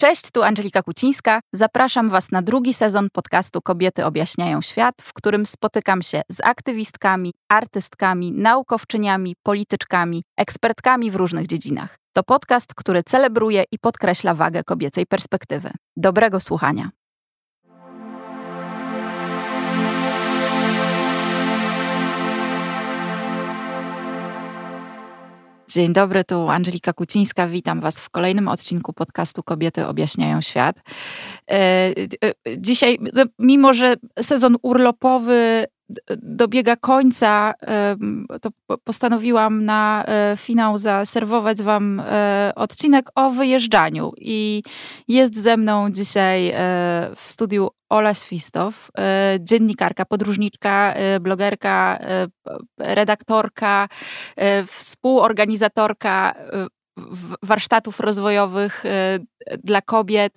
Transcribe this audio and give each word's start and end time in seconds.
Cześć, 0.00 0.30
tu 0.30 0.42
Angelika 0.42 0.82
Kucińska. 0.82 1.40
Zapraszam 1.52 2.10
Was 2.10 2.30
na 2.30 2.42
drugi 2.42 2.74
sezon 2.74 3.08
podcastu 3.12 3.62
Kobiety 3.62 4.04
objaśniają 4.04 4.62
świat, 4.62 4.94
w 5.02 5.12
którym 5.12 5.46
spotykam 5.46 6.02
się 6.02 6.22
z 6.28 6.40
aktywistkami, 6.44 7.32
artystkami, 7.48 8.32
naukowczyniami, 8.32 9.34
polityczkami, 9.42 10.22
ekspertkami 10.36 11.10
w 11.10 11.16
różnych 11.16 11.46
dziedzinach. 11.46 11.96
To 12.12 12.22
podcast, 12.22 12.74
który 12.74 13.02
celebruje 13.02 13.64
i 13.72 13.78
podkreśla 13.78 14.34
wagę 14.34 14.64
kobiecej 14.64 15.06
perspektywy. 15.06 15.70
Dobrego 15.96 16.40
słuchania. 16.40 16.90
Dzień 25.68 25.92
dobry, 25.92 26.24
tu 26.24 26.48
Angelika 26.48 26.92
Kucińska. 26.92 27.48
Witam 27.48 27.80
Was 27.80 28.00
w 28.00 28.10
kolejnym 28.10 28.48
odcinku 28.48 28.92
podcastu 28.92 29.42
Kobiety 29.42 29.86
objaśniają 29.86 30.40
świat. 30.40 30.76
E, 31.50 31.54
e, 31.54 32.34
dzisiaj, 32.58 32.98
no, 33.14 33.24
mimo 33.38 33.74
że 33.74 33.94
sezon 34.20 34.56
urlopowy 34.62 35.64
dobiega 36.16 36.76
końca, 36.76 37.54
to 38.40 38.50
postanowiłam 38.84 39.64
na 39.64 40.04
e, 40.06 40.36
finał 40.36 40.78
zaserwować 40.78 41.62
Wam 41.62 42.02
odcinek 42.54 43.10
o 43.14 43.30
wyjeżdżaniu. 43.30 44.12
I 44.16 44.62
jest 45.08 45.36
ze 45.36 45.56
mną 45.56 45.90
dzisiaj 45.90 46.54
w 47.16 47.20
studiu 47.20 47.70
Ola 47.88 48.14
Swistow, 48.14 48.90
e, 48.98 49.38
dziennikarka, 49.40 50.04
podróżniczka, 50.04 50.92
e, 50.92 51.20
blogerka, 51.20 51.98
e, 52.00 52.26
redaktorka, 52.78 53.88
współorganizatorka 54.66 56.34
warsztatów 57.42 58.00
rozwojowych 58.00 58.84
dla 59.64 59.82
kobiet, 59.82 60.32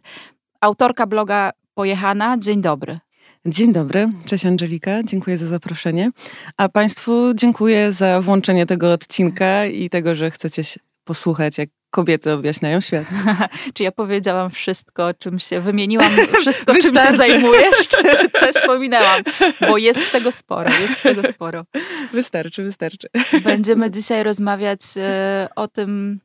autorka 0.61 1.07
bloga 1.07 1.51
Pojechana. 1.73 2.37
Dzień 2.37 2.61
dobry. 2.61 2.99
Dzień 3.45 3.73
dobry, 3.73 4.09
cześć 4.25 4.45
Angelika, 4.45 5.03
dziękuję 5.03 5.37
za 5.37 5.47
zaproszenie. 5.47 6.09
A 6.57 6.69
Państwu 6.69 7.33
dziękuję 7.33 7.91
za 7.91 8.21
włączenie 8.21 8.65
tego 8.65 8.93
odcinka 8.93 9.65
i 9.65 9.89
tego, 9.89 10.15
że 10.15 10.31
chcecie 10.31 10.63
posłuchać, 11.03 11.57
jak 11.57 11.69
kobiety 11.89 12.31
objaśniają 12.31 12.81
świat. 12.81 13.05
czy 13.73 13.83
ja 13.83 13.91
powiedziałam 13.91 14.49
wszystko, 14.49 15.13
czym 15.13 15.39
się 15.39 15.61
wymieniłam, 15.61 16.11
wszystko, 16.41 16.73
czym 16.73 16.95
się 16.95 17.17
zajmujesz, 17.17 17.87
czy 17.91 18.29
coś 18.39 18.65
pominęłam? 18.65 19.21
Bo 19.61 19.77
jest 19.77 20.11
tego 20.11 20.31
sporo, 20.31 20.71
jest 20.71 21.03
tego 21.03 21.23
sporo. 21.31 21.65
Wystarczy, 22.13 22.63
wystarczy. 22.63 23.07
Będziemy 23.43 23.91
dzisiaj 23.91 24.23
rozmawiać 24.23 24.79
e, 24.97 25.47
o 25.55 25.67
tym, 25.67 26.19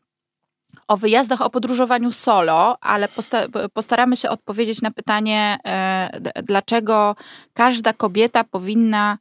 o 0.88 0.96
wyjazdach, 0.96 1.40
o 1.40 1.50
podróżowaniu 1.50 2.12
solo, 2.12 2.76
ale 2.80 3.08
posta 3.08 3.46
postaramy 3.72 4.16
się 4.16 4.30
odpowiedzieć 4.30 4.82
na 4.82 4.90
pytanie, 4.90 5.58
e, 5.66 6.20
dlaczego 6.42 7.16
każda 7.54 7.92
kobieta 7.92 8.44
powinna 8.44 9.18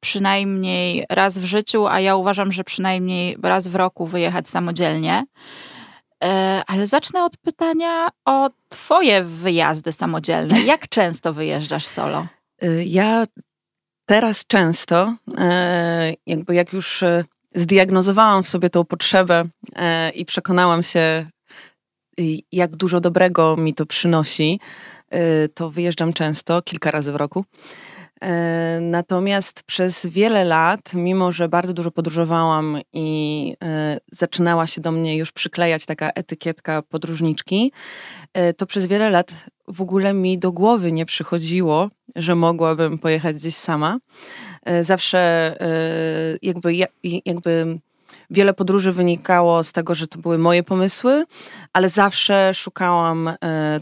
przynajmniej 0.00 1.06
raz 1.10 1.38
w 1.38 1.44
życiu, 1.44 1.86
a 1.86 2.00
ja 2.00 2.16
uważam, 2.16 2.52
że 2.52 2.64
przynajmniej 2.64 3.36
raz 3.42 3.68
w 3.68 3.74
roku 3.74 4.06
wyjechać 4.06 4.48
samodzielnie. 4.48 5.24
E, 6.24 6.62
ale 6.66 6.86
zacznę 6.86 7.24
od 7.24 7.36
pytania 7.36 8.08
o 8.24 8.50
Twoje 8.68 9.22
wyjazdy 9.22 9.92
samodzielne. 9.92 10.60
Jak 10.72 10.88
często 10.88 11.32
wyjeżdżasz 11.32 11.86
solo? 11.86 12.26
Y, 12.64 12.84
ja 12.86 13.24
teraz 14.06 14.46
często, 14.46 15.14
e, 15.38 16.14
jakby 16.26 16.54
jak 16.54 16.72
już 16.72 17.02
e, 17.02 17.24
zdiagnozowałam 17.58 18.42
w 18.42 18.48
sobie 18.48 18.70
tą 18.70 18.84
potrzebę 18.84 19.44
i 20.14 20.24
przekonałam 20.24 20.82
się, 20.82 21.26
jak 22.52 22.76
dużo 22.76 23.00
dobrego 23.00 23.56
mi 23.56 23.74
to 23.74 23.86
przynosi, 23.86 24.60
to 25.54 25.70
wyjeżdżam 25.70 26.12
często, 26.12 26.62
kilka 26.62 26.90
razy 26.90 27.12
w 27.12 27.16
roku. 27.16 27.44
E, 28.20 28.78
natomiast 28.82 29.62
przez 29.62 30.06
wiele 30.06 30.44
lat, 30.44 30.94
mimo 30.94 31.32
że 31.32 31.48
bardzo 31.48 31.72
dużo 31.72 31.90
podróżowałam 31.90 32.80
i 32.92 33.54
e, 33.64 33.98
zaczynała 34.12 34.66
się 34.66 34.80
do 34.80 34.92
mnie 34.92 35.16
już 35.16 35.32
przyklejać 35.32 35.86
taka 35.86 36.10
etykietka 36.10 36.82
podróżniczki, 36.82 37.72
e, 38.34 38.54
to 38.54 38.66
przez 38.66 38.86
wiele 38.86 39.10
lat 39.10 39.44
w 39.68 39.82
ogóle 39.82 40.14
mi 40.14 40.38
do 40.38 40.52
głowy 40.52 40.92
nie 40.92 41.06
przychodziło, 41.06 41.90
że 42.16 42.34
mogłabym 42.34 42.98
pojechać 42.98 43.36
gdzieś 43.36 43.54
sama. 43.54 43.98
Zawsze 44.80 45.54
jakby, 46.42 46.74
jakby 47.24 47.78
wiele 48.30 48.54
podróży 48.54 48.92
wynikało 48.92 49.64
z 49.64 49.72
tego, 49.72 49.94
że 49.94 50.06
to 50.06 50.18
były 50.18 50.38
moje 50.38 50.62
pomysły, 50.62 51.24
ale 51.72 51.88
zawsze 51.88 52.54
szukałam 52.54 53.30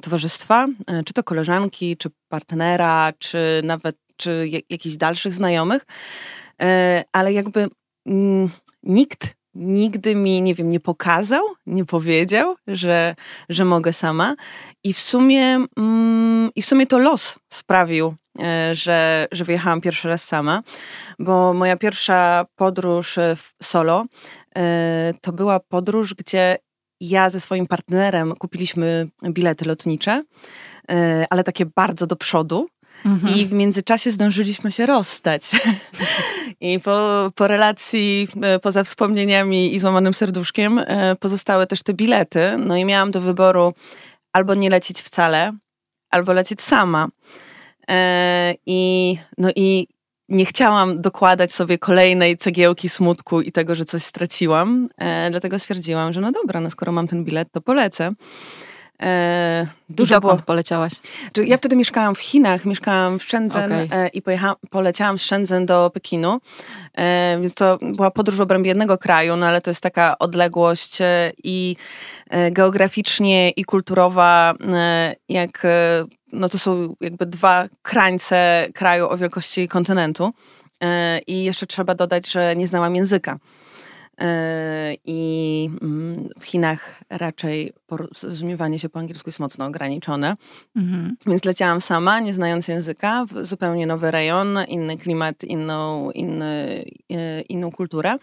towarzystwa, 0.01 0.67
czy 1.07 1.13
to 1.13 1.23
koleżanki, 1.25 1.97
czy 1.97 2.11
partnera, 2.29 3.13
czy 3.19 3.61
nawet 3.65 3.97
czy 4.17 4.51
jakichś 4.71 4.97
dalszych 4.97 5.35
znajomych, 5.35 5.87
e, 6.63 7.05
ale 7.13 7.33
jakby 7.33 7.69
mm, 8.07 8.51
nikt 8.83 9.37
nigdy 9.59 10.15
mi, 10.15 10.43
nie 10.43 10.55
wiem, 10.55 10.69
nie 10.69 10.81
pokazał, 10.81 11.43
nie 11.67 11.85
powiedział, 11.85 12.57
że, 12.67 13.17
że 13.49 13.65
mogę 13.65 13.93
sama. 13.93 14.35
I 14.85 14.93
w 14.93 14.99
sumie, 14.99 15.67
mm, 15.77 16.51
i 16.55 16.63
w 16.63 16.67
sumie 16.67 16.87
to 16.87 16.99
los 16.99 17.39
sprawił, 17.53 18.07
e, 18.07 18.15
że, 18.73 19.29
że 19.33 19.45
wyjechałam 19.45 19.81
pierwszy 19.81 20.09
raz 20.09 20.25
sama, 20.25 20.63
bo 21.19 21.55
moja 21.55 21.77
pierwsza 21.77 22.47
podróż 22.57 23.17
solo 23.63 24.05
e, 24.57 25.15
to 25.21 25.33
była 25.33 25.61
podróż, 25.61 26.15
gdzie 26.15 26.57
ja 27.01 27.31
ze 27.31 27.41
swoim 27.41 27.67
partnerem 27.67 28.35
kupiliśmy 28.35 29.09
bilety 29.25 29.65
lotnicze, 29.65 30.23
ale 31.31 31.45
takie 31.45 31.67
bardzo 31.67 32.07
do 32.07 32.17
przodu, 32.17 32.69
Mhm. 33.05 33.35
I 33.35 33.47
w 33.47 33.53
międzyczasie 33.53 34.11
zdążyliśmy 34.11 34.73
się 34.73 34.87
rozstać. 34.87 35.43
I 36.61 36.81
po, 36.81 37.31
po 37.35 37.49
relacji, 37.49 38.29
e, 38.43 38.59
poza 38.59 38.85
wspomnieniami 38.85 39.75
i 39.75 39.79
złamanym 39.79 40.15
serduszkiem, 40.15 40.79
e, 40.79 41.17
pozostały 41.17 41.67
też 41.67 41.83
te 41.83 41.95
bilety. 41.95 42.57
No 42.59 42.77
i 42.77 42.85
miałam 42.85 43.11
do 43.11 43.21
wyboru 43.21 43.75
albo 44.33 44.55
nie 44.55 44.71
lecieć 44.71 45.03
wcale, 45.03 45.53
albo 46.11 46.33
lecieć 46.33 46.63
sama. 46.63 47.09
E, 47.91 48.55
I, 48.67 49.17
no 49.39 49.51
i 49.57 49.89
nie 50.29 50.47
chciałam 50.47 51.01
dokładać 51.01 51.53
sobie 51.53 51.79
kolejnej 51.79 52.37
cegiełki 52.37 52.89
smutku 52.89 53.41
i 53.41 53.53
tego, 53.53 53.75
że 53.75 53.85
coś 53.85 54.03
straciłam. 54.03 54.89
Dlatego 55.31 55.59
stwierdziłam, 55.59 56.13
że 56.13 56.21
no 56.21 56.33
dobra, 56.33 56.61
no 56.61 56.71
skoro 56.71 56.93
mam 56.93 57.09
ten 57.09 57.25
bilet, 57.25 57.53
to 57.53 57.61
polecę. 57.61 58.13
E, 59.03 59.67
dużo 59.89 60.15
I 60.15 60.21
dokąd 60.21 60.41
było... 60.41 60.47
poleciałaś? 60.47 60.93
Ja 61.47 61.57
wtedy 61.57 61.77
mieszkałam 61.77 62.15
w 62.15 62.19
Chinach, 62.19 62.65
mieszkałam 62.65 63.19
w 63.19 63.23
Shenzhen 63.23 63.73
okay. 63.73 63.89
e, 63.91 64.09
i 64.09 64.23
poleciałam 64.71 65.19
z 65.19 65.23
Shenzhen 65.23 65.67
do 65.67 65.91
Pekinu, 65.95 66.41
e, 66.95 67.39
więc 67.41 67.55
to 67.55 67.79
była 67.83 68.11
podróż 68.11 68.37
w 68.37 68.41
obrębie 68.41 68.69
jednego 68.69 68.99
kraju, 68.99 69.37
no 69.37 69.47
ale 69.47 69.61
to 69.61 69.71
jest 69.71 69.81
taka 69.81 70.19
odległość 70.19 71.01
e, 71.01 71.33
i 71.45 71.77
e, 72.31 72.51
geograficznie 72.51 73.51
i 73.51 73.65
kulturowa, 73.65 74.55
jak 75.29 75.67
no 76.33 76.49
to 76.49 76.59
są 76.59 76.95
jakby 77.01 77.27
dwa 77.27 77.69
krańce 77.83 78.69
kraju 78.75 79.09
o 79.09 79.17
wielkości 79.17 79.69
kontynentu. 79.69 80.33
I 81.27 81.45
jeszcze 81.45 81.67
trzeba 81.67 81.95
dodać, 81.95 82.31
że 82.31 82.57
nie 82.57 82.67
znałam 82.67 82.97
języka. 82.97 83.39
E, 84.21 84.95
I 85.05 85.71
mm, 85.83 86.29
w 86.39 86.45
Chinach 86.45 87.03
raczej 87.11 87.73
porozumiewanie 87.87 88.79
się 88.79 88.89
po 88.89 88.99
angielsku 88.99 89.29
jest 89.29 89.41
mocno 89.41 89.67
ograniczone. 89.67 90.37
Mhm. 90.77 91.17
Więc 91.27 91.45
leciałam 91.45 91.81
sama, 91.81 92.21
nie 92.21 92.33
znając 92.33 92.69
języka, 92.69 93.25
w 93.25 93.47
zupełnie 93.47 93.87
nowy 93.87 94.11
rejon, 94.11 94.59
inny 94.69 94.97
klimat, 94.99 95.45
inną, 95.45 96.11
inny, 96.11 96.85
e, 97.11 97.41
inną 97.41 97.73
kulturę. 97.73 98.17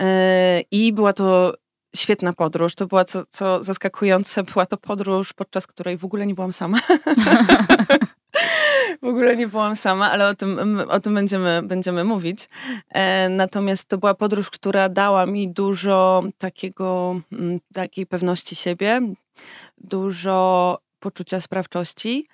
E, 0.00 0.60
I 0.70 0.92
była 0.92 1.12
to 1.12 1.54
świetna 1.96 2.32
podróż. 2.32 2.74
To 2.74 2.86
była, 2.86 3.04
co, 3.04 3.24
co 3.30 3.64
zaskakujące, 3.64 4.42
była 4.42 4.66
to 4.66 4.76
podróż, 4.76 5.32
podczas 5.32 5.66
której 5.66 5.96
w 5.98 6.04
ogóle 6.04 6.26
nie 6.26 6.34
byłam 6.34 6.52
sama. 6.52 6.78
W 9.02 9.06
ogóle 9.06 9.36
nie 9.36 9.48
byłam 9.48 9.76
sama, 9.76 10.10
ale 10.10 10.28
o 10.28 10.34
tym, 10.34 10.80
o 10.88 11.00
tym 11.00 11.14
będziemy, 11.14 11.62
będziemy 11.62 12.04
mówić. 12.04 12.48
E, 12.88 13.28
natomiast 13.28 13.88
to 13.88 13.98
była 13.98 14.14
podróż, 14.14 14.50
która 14.50 14.88
dała 14.88 15.26
mi 15.26 15.48
dużo 15.48 16.22
takiego, 16.38 17.20
takiej 17.72 18.06
pewności 18.06 18.56
siebie, 18.56 19.00
dużo 19.78 20.78
poczucia 21.00 21.40
sprawczości 21.40 22.28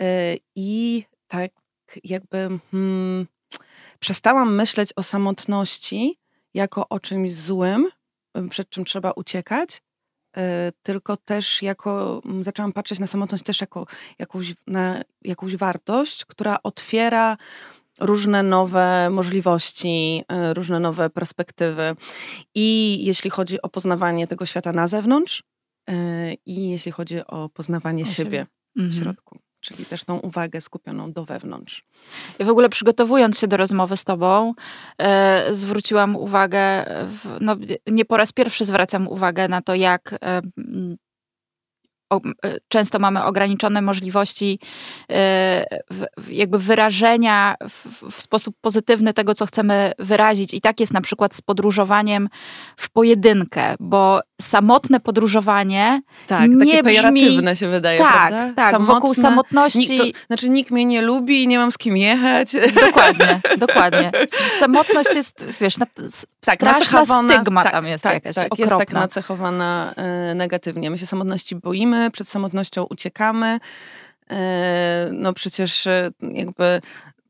e, 0.00 0.36
i 0.56 1.04
tak 1.28 1.50
jakby 2.04 2.48
hmm, 2.70 3.26
przestałam 4.00 4.54
myśleć 4.54 4.90
o 4.96 5.02
samotności 5.02 6.18
jako 6.54 6.88
o 6.88 7.00
czymś 7.00 7.34
złym, 7.34 7.88
przed 8.50 8.70
czym 8.70 8.84
trzeba 8.84 9.10
uciekać, 9.10 9.82
tylko 10.82 11.16
też 11.16 11.62
jako, 11.62 12.22
zaczęłam 12.40 12.72
patrzeć 12.72 12.98
na 12.98 13.06
samotność 13.06 13.44
też 13.44 13.60
jako 13.60 13.86
jakąś, 14.18 14.54
na 14.66 15.02
jakąś 15.22 15.56
wartość, 15.56 16.24
która 16.24 16.58
otwiera 16.62 17.36
różne 18.00 18.42
nowe 18.42 19.10
możliwości, 19.10 20.24
e, 20.28 20.54
różne 20.54 20.80
nowe 20.80 21.10
perspektywy. 21.10 21.96
I 22.54 22.98
jeśli 23.04 23.30
chodzi 23.30 23.62
o 23.62 23.68
poznawanie 23.68 24.26
tego 24.26 24.46
świata 24.46 24.72
na 24.72 24.88
zewnątrz, 24.88 25.42
i 26.46 26.70
jeśli 26.70 26.92
chodzi 26.92 27.26
o 27.26 27.48
poznawanie 27.48 28.02
o 28.02 28.06
siebie, 28.06 28.16
siebie, 28.16 28.46
w 28.76 28.80
mhm. 28.80 29.02
środku. 29.02 29.38
Czyli 29.60 29.86
też 29.86 30.04
tą 30.04 30.18
uwagę 30.18 30.60
skupioną 30.60 31.12
do 31.12 31.24
wewnątrz. 31.24 31.84
Ja 32.38 32.46
w 32.46 32.50
ogóle 32.50 32.68
przygotowując 32.68 33.38
się 33.38 33.48
do 33.48 33.56
rozmowy 33.56 33.96
z 33.96 34.04
Tobą, 34.04 34.54
e, 34.98 35.54
zwróciłam 35.54 36.16
uwagę, 36.16 36.84
w, 37.06 37.36
no, 37.40 37.56
nie 37.86 38.04
po 38.04 38.16
raz 38.16 38.32
pierwszy 38.32 38.64
zwracam 38.64 39.08
uwagę 39.08 39.48
na 39.48 39.62
to, 39.62 39.74
jak 39.74 40.18
e, 40.22 40.42
E, 42.14 42.18
często 42.68 42.98
mamy 42.98 43.24
ograniczone 43.24 43.82
możliwości 43.82 44.58
e, 45.12 45.64
jakby 46.30 46.58
wyrażenia 46.58 47.54
w, 48.10 48.22
sposób 48.22 48.56
pozytywny 48.60 49.14
tego, 49.14 49.34
co 49.34 49.46
chcemy 49.46 49.92
wyrazić. 49.98 50.54
I 50.54 50.60
tak 50.60 50.80
jest 50.80 50.92
na 50.92 51.00
przykład 51.00 51.34
z 51.34 51.42
podróżowaniem 51.42 52.28
w 52.76 52.90
pojedynkę, 52.90 53.74
bo 53.80 54.20
samotne 54.40 55.00
podróżowanie 55.00 56.02
tak, 56.26 56.50
nie 56.50 56.82
takie 56.82 56.82
brzmi... 56.82 57.56
się 57.56 57.68
wydaje, 57.68 57.98
tak, 57.98 58.12
prawda? 58.12 58.52
Tak, 58.56 58.70
Samotne, 58.70 58.94
wokół 58.94 59.14
samotności... 59.14 59.78
Nikt 59.78 59.98
to, 59.98 60.26
znaczy 60.26 60.50
nikt 60.50 60.70
mnie 60.70 60.84
nie 60.84 61.02
lubi 61.02 61.42
i 61.42 61.48
nie 61.48 61.58
mam 61.58 61.72
z 61.72 61.78
kim 61.78 61.96
jechać. 61.96 62.52
Dokładnie, 62.86 63.40
dokładnie. 63.66 64.12
Samotność 64.58 65.14
jest, 65.14 65.44
wiesz, 65.60 65.78
na, 65.78 65.86
tak, 66.40 66.56
straszna 66.56 67.04
stygma 67.04 67.62
tak, 67.62 67.72
tam 67.72 67.86
jest 67.86 68.04
tak, 68.04 68.14
jakaś 68.14 68.34
tak, 68.34 68.58
jest 68.58 68.72
tak 68.78 68.92
nacechowana 68.92 69.94
y, 70.30 70.34
negatywnie. 70.34 70.90
My 70.90 70.98
się 70.98 71.06
samotności 71.06 71.56
boimy, 71.56 71.99
przed 72.10 72.28
samotnością 72.28 72.84
uciekamy. 72.90 73.58
Y, 74.32 74.36
no 75.12 75.32
przecież 75.32 75.86
y, 75.86 76.12
jakby 76.20 76.80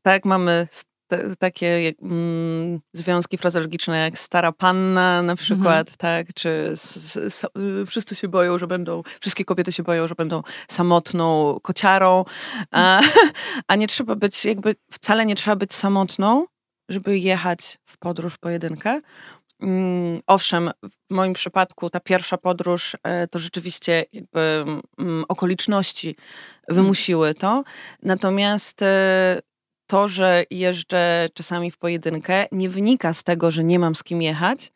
tak 0.01 0.25
mamy 0.25 0.67
te, 1.11 1.35
takie 1.35 1.93
mm, 2.01 2.79
związki 2.93 3.37
frazologiczne 3.37 3.97
jak 3.97 4.19
stara 4.19 4.51
panna 4.51 5.21
na 5.21 5.35
przykład, 5.35 5.89
mhm. 5.89 5.97
tak, 5.97 6.33
czy 6.33 6.49
s, 6.71 7.17
s, 7.17 7.45
wszyscy 7.87 8.15
się 8.15 8.27
boją, 8.27 8.57
że 8.57 8.67
będą, 8.67 9.03
wszystkie 9.21 9.45
kobiety 9.45 9.71
się 9.71 9.83
boją, 9.83 10.07
że 10.07 10.15
będą 10.15 10.41
samotną 10.67 11.57
kociarą, 11.61 12.25
a, 12.71 13.01
a 13.67 13.75
nie 13.75 13.87
trzeba 13.87 14.15
być, 14.15 14.45
jakby 14.45 14.75
wcale 14.91 15.25
nie 15.25 15.35
trzeba 15.35 15.55
być 15.55 15.73
samotną, 15.73 16.45
żeby 16.89 17.19
jechać 17.19 17.77
w 17.85 17.97
podróż 17.97 18.37
pojedynkę. 18.37 19.01
Mm, 19.61 20.21
owszem, 20.27 20.71
w 20.83 21.13
moim 21.13 21.33
przypadku 21.33 21.89
ta 21.89 21.99
pierwsza 21.99 22.37
podróż 22.37 22.97
e, 23.03 23.27
to 23.27 23.39
rzeczywiście 23.39 24.05
jakby 24.13 24.65
mm, 24.99 25.25
okoliczności 25.27 26.09
mhm. 26.09 26.25
wymusiły 26.69 27.33
to. 27.33 27.63
Natomiast 28.03 28.81
e, 28.81 29.41
to, 29.87 30.07
że 30.07 30.43
jeżdżę 30.51 31.29
czasami 31.33 31.71
w 31.71 31.77
pojedynkę, 31.77 32.45
nie 32.51 32.69
wynika 32.69 33.13
z 33.13 33.23
tego, 33.23 33.51
że 33.51 33.63
nie 33.63 33.79
mam 33.79 33.95
z 33.95 34.03
kim 34.03 34.21
jechać, 34.21 34.71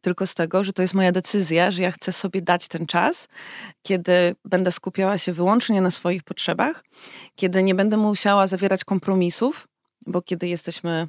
tylko 0.00 0.26
z 0.26 0.34
tego, 0.34 0.64
że 0.64 0.72
to 0.72 0.82
jest 0.82 0.94
moja 0.94 1.12
decyzja, 1.12 1.70
że 1.70 1.82
ja 1.82 1.90
chcę 1.90 2.12
sobie 2.12 2.42
dać 2.42 2.68
ten 2.68 2.86
czas, 2.86 3.28
kiedy 3.82 4.36
będę 4.44 4.72
skupiała 4.72 5.18
się 5.18 5.32
wyłącznie 5.32 5.80
na 5.80 5.90
swoich 5.90 6.22
potrzebach, 6.22 6.84
kiedy 7.34 7.62
nie 7.62 7.74
będę 7.74 7.96
musiała 7.96 8.46
zawierać 8.46 8.84
kompromisów, 8.84 9.68
bo 10.06 10.22
kiedy 10.22 10.48
jesteśmy 10.48 11.08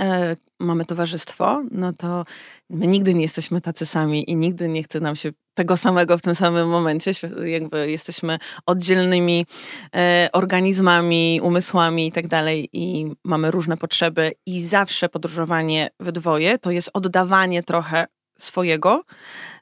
e, 0.00 0.36
mamy 0.60 0.84
towarzystwo, 0.84 1.62
no 1.70 1.92
to 1.92 2.24
my 2.70 2.86
nigdy 2.86 3.14
nie 3.14 3.22
jesteśmy 3.22 3.60
tacy 3.60 3.86
sami 3.86 4.30
i 4.30 4.36
nigdy 4.36 4.68
nie 4.68 4.82
chce 4.82 5.00
nam 5.00 5.16
się 5.16 5.32
tego 5.54 5.76
samego 5.76 6.18
w 6.18 6.22
tym 6.22 6.34
samym 6.34 6.68
momencie. 6.68 7.10
Jakby 7.44 7.90
jesteśmy 7.90 8.38
oddzielnymi 8.66 9.46
e, 9.94 10.28
organizmami, 10.32 11.40
umysłami 11.42 12.06
i 12.06 12.12
tak 12.12 12.28
dalej 12.28 12.68
i 12.72 13.12
mamy 13.24 13.50
różne 13.50 13.76
potrzeby 13.76 14.32
i 14.46 14.62
zawsze 14.62 15.08
podróżowanie 15.08 15.90
we 16.00 16.12
dwoje 16.12 16.58
to 16.58 16.70
jest 16.70 16.90
oddawanie 16.92 17.62
trochę 17.62 18.06
swojego. 18.38 19.02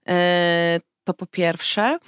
E, 0.09 0.81
to 1.05 1.15
po 1.15 1.27
pierwsze. 1.27 1.99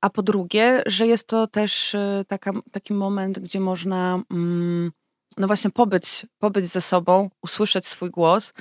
A 0.00 0.10
po 0.10 0.22
drugie, 0.22 0.82
że 0.86 1.06
jest 1.06 1.26
to 1.26 1.46
też 1.46 1.96
taka, 2.28 2.52
taki 2.72 2.94
moment, 2.94 3.38
gdzie 3.38 3.60
można 3.60 4.22
mm, 4.30 4.92
no 5.38 5.46
właśnie 5.46 5.70
pobyć, 5.70 6.26
pobyć 6.38 6.66
ze 6.66 6.80
sobą, 6.80 7.30
usłyszeć 7.42 7.86
swój 7.86 8.10
głos. 8.10 8.54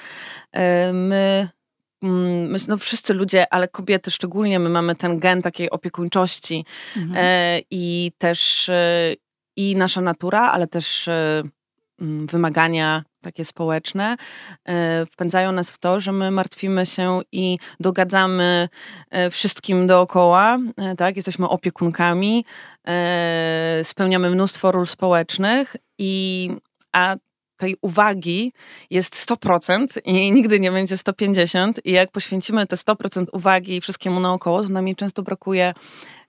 E, 0.52 0.94
my, 0.94 1.50
mm, 2.04 2.48
my, 2.48 2.60
no 2.68 2.78
wszyscy 2.78 3.14
ludzie, 3.14 3.54
ale 3.54 3.68
kobiety 3.68 4.12
szczególnie, 4.12 4.60
my 4.60 4.70
mamy 4.70 4.96
ten 4.96 5.20
gen 5.20 5.42
takiej 5.42 5.70
opiekuńczości 5.70 6.66
mhm. 6.98 7.16
E, 7.18 7.62
i 7.72 8.12
też 8.18 8.70
e, 8.70 9.14
i 9.56 9.76
nasza 9.76 10.02
natura, 10.02 10.52
ale 10.52 10.68
też 10.68 11.08
mm, 11.08 12.28
wymagania 12.28 13.04
takie 13.22 13.46
społeczne 13.46 14.16
wpędzają 15.12 15.52
nas 15.52 15.72
w 15.72 15.78
to, 15.78 16.00
że 16.00 16.12
my 16.12 16.32
martwimy 16.32 16.86
się 16.86 17.22
i 17.32 17.58
dogadzamy 17.80 18.70
wszystkim 19.32 19.88
dookoła, 19.88 20.58
tak? 20.98 21.16
Jesteśmy 21.16 21.50
opiekunkami, 21.50 22.46
spełniamy 23.84 24.30
mnóstwo 24.30 24.72
ról 24.72 24.88
społecznych 24.88 25.76
i 25.98 26.52
a 26.92 27.16
tej 27.58 27.76
uwagi 27.82 28.54
jest 28.90 29.30
100% 29.30 29.88
i 30.06 30.32
nigdy 30.32 30.60
nie 30.60 30.72
będzie 30.72 30.98
150 30.98 31.86
i 31.86 31.92
jak 31.92 32.12
poświęcimy 32.12 32.68
te 32.68 32.76
100% 32.76 33.26
uwagi 33.32 33.82
wszystkiemu 33.82 34.20
naokoło, 34.20 34.64
to 34.64 34.70
nam 34.70 34.88
jej 34.88 34.96
często 34.96 35.24
brakuje, 35.24 35.74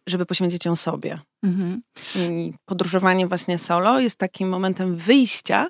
żeby 0.06 0.26
poświęcić 0.26 0.64
ją 0.64 0.76
sobie. 0.76 1.20
Mhm. 1.42 1.82
I 2.16 2.52
podróżowanie 2.64 3.26
właśnie 3.26 3.58
solo 3.58 4.00
jest 4.00 4.18
takim 4.18 4.48
momentem 4.48 4.96
wyjścia, 4.96 5.68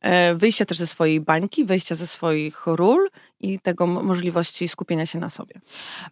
e, 0.00 0.34
wyjścia 0.34 0.64
też 0.64 0.78
ze 0.78 0.86
swojej 0.86 1.20
bańki, 1.20 1.64
wyjścia 1.64 1.94
ze 1.94 2.06
swoich 2.06 2.66
ról 2.66 3.08
i 3.40 3.58
tego 3.58 3.86
możliwości 3.86 4.68
skupienia 4.68 5.06
się 5.06 5.18
na 5.18 5.30
sobie. 5.30 5.60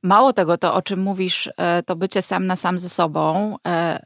Mało 0.03 0.33
tego, 0.33 0.59
to 0.59 0.75
o 0.75 0.83
czym 0.83 1.01
mówisz, 1.01 1.51
e, 1.57 1.83
to 1.83 1.97
bycie 1.97 2.23
sam 2.23 2.47
na 2.47 2.57
sam 2.57 2.79
ze 2.79 2.89
sobą, 2.89 3.57
e, 3.67 4.01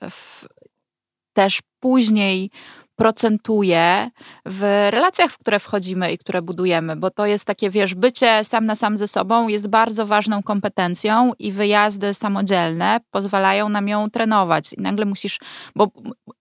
też 1.33 1.61
później 1.81 2.51
procentuje 3.03 4.11
w 4.47 4.89
relacjach, 4.91 5.31
w 5.31 5.39
które 5.39 5.59
wchodzimy 5.59 6.13
i 6.13 6.19
które 6.19 6.43
budujemy, 6.43 6.97
bo 6.97 7.11
to 7.11 7.27
jest 7.27 7.45
takie, 7.45 7.71
wiesz, 7.71 7.95
bycie 7.95 8.45
sam 8.45 8.67
na 8.67 8.75
sam 8.75 8.97
ze 8.97 9.07
sobą 9.07 9.49
jest 9.49 9.69
bardzo 9.69 10.07
ważną 10.07 10.43
kompetencją 10.43 11.33
i 11.39 11.53
wyjazdy 11.53 12.15
samodzielne 12.15 13.01
pozwalają 13.11 13.69
nam 13.69 13.89
ją 13.89 14.11
trenować. 14.11 14.73
I 14.73 14.81
nagle 14.81 15.05
musisz, 15.05 15.39
bo 15.77 15.89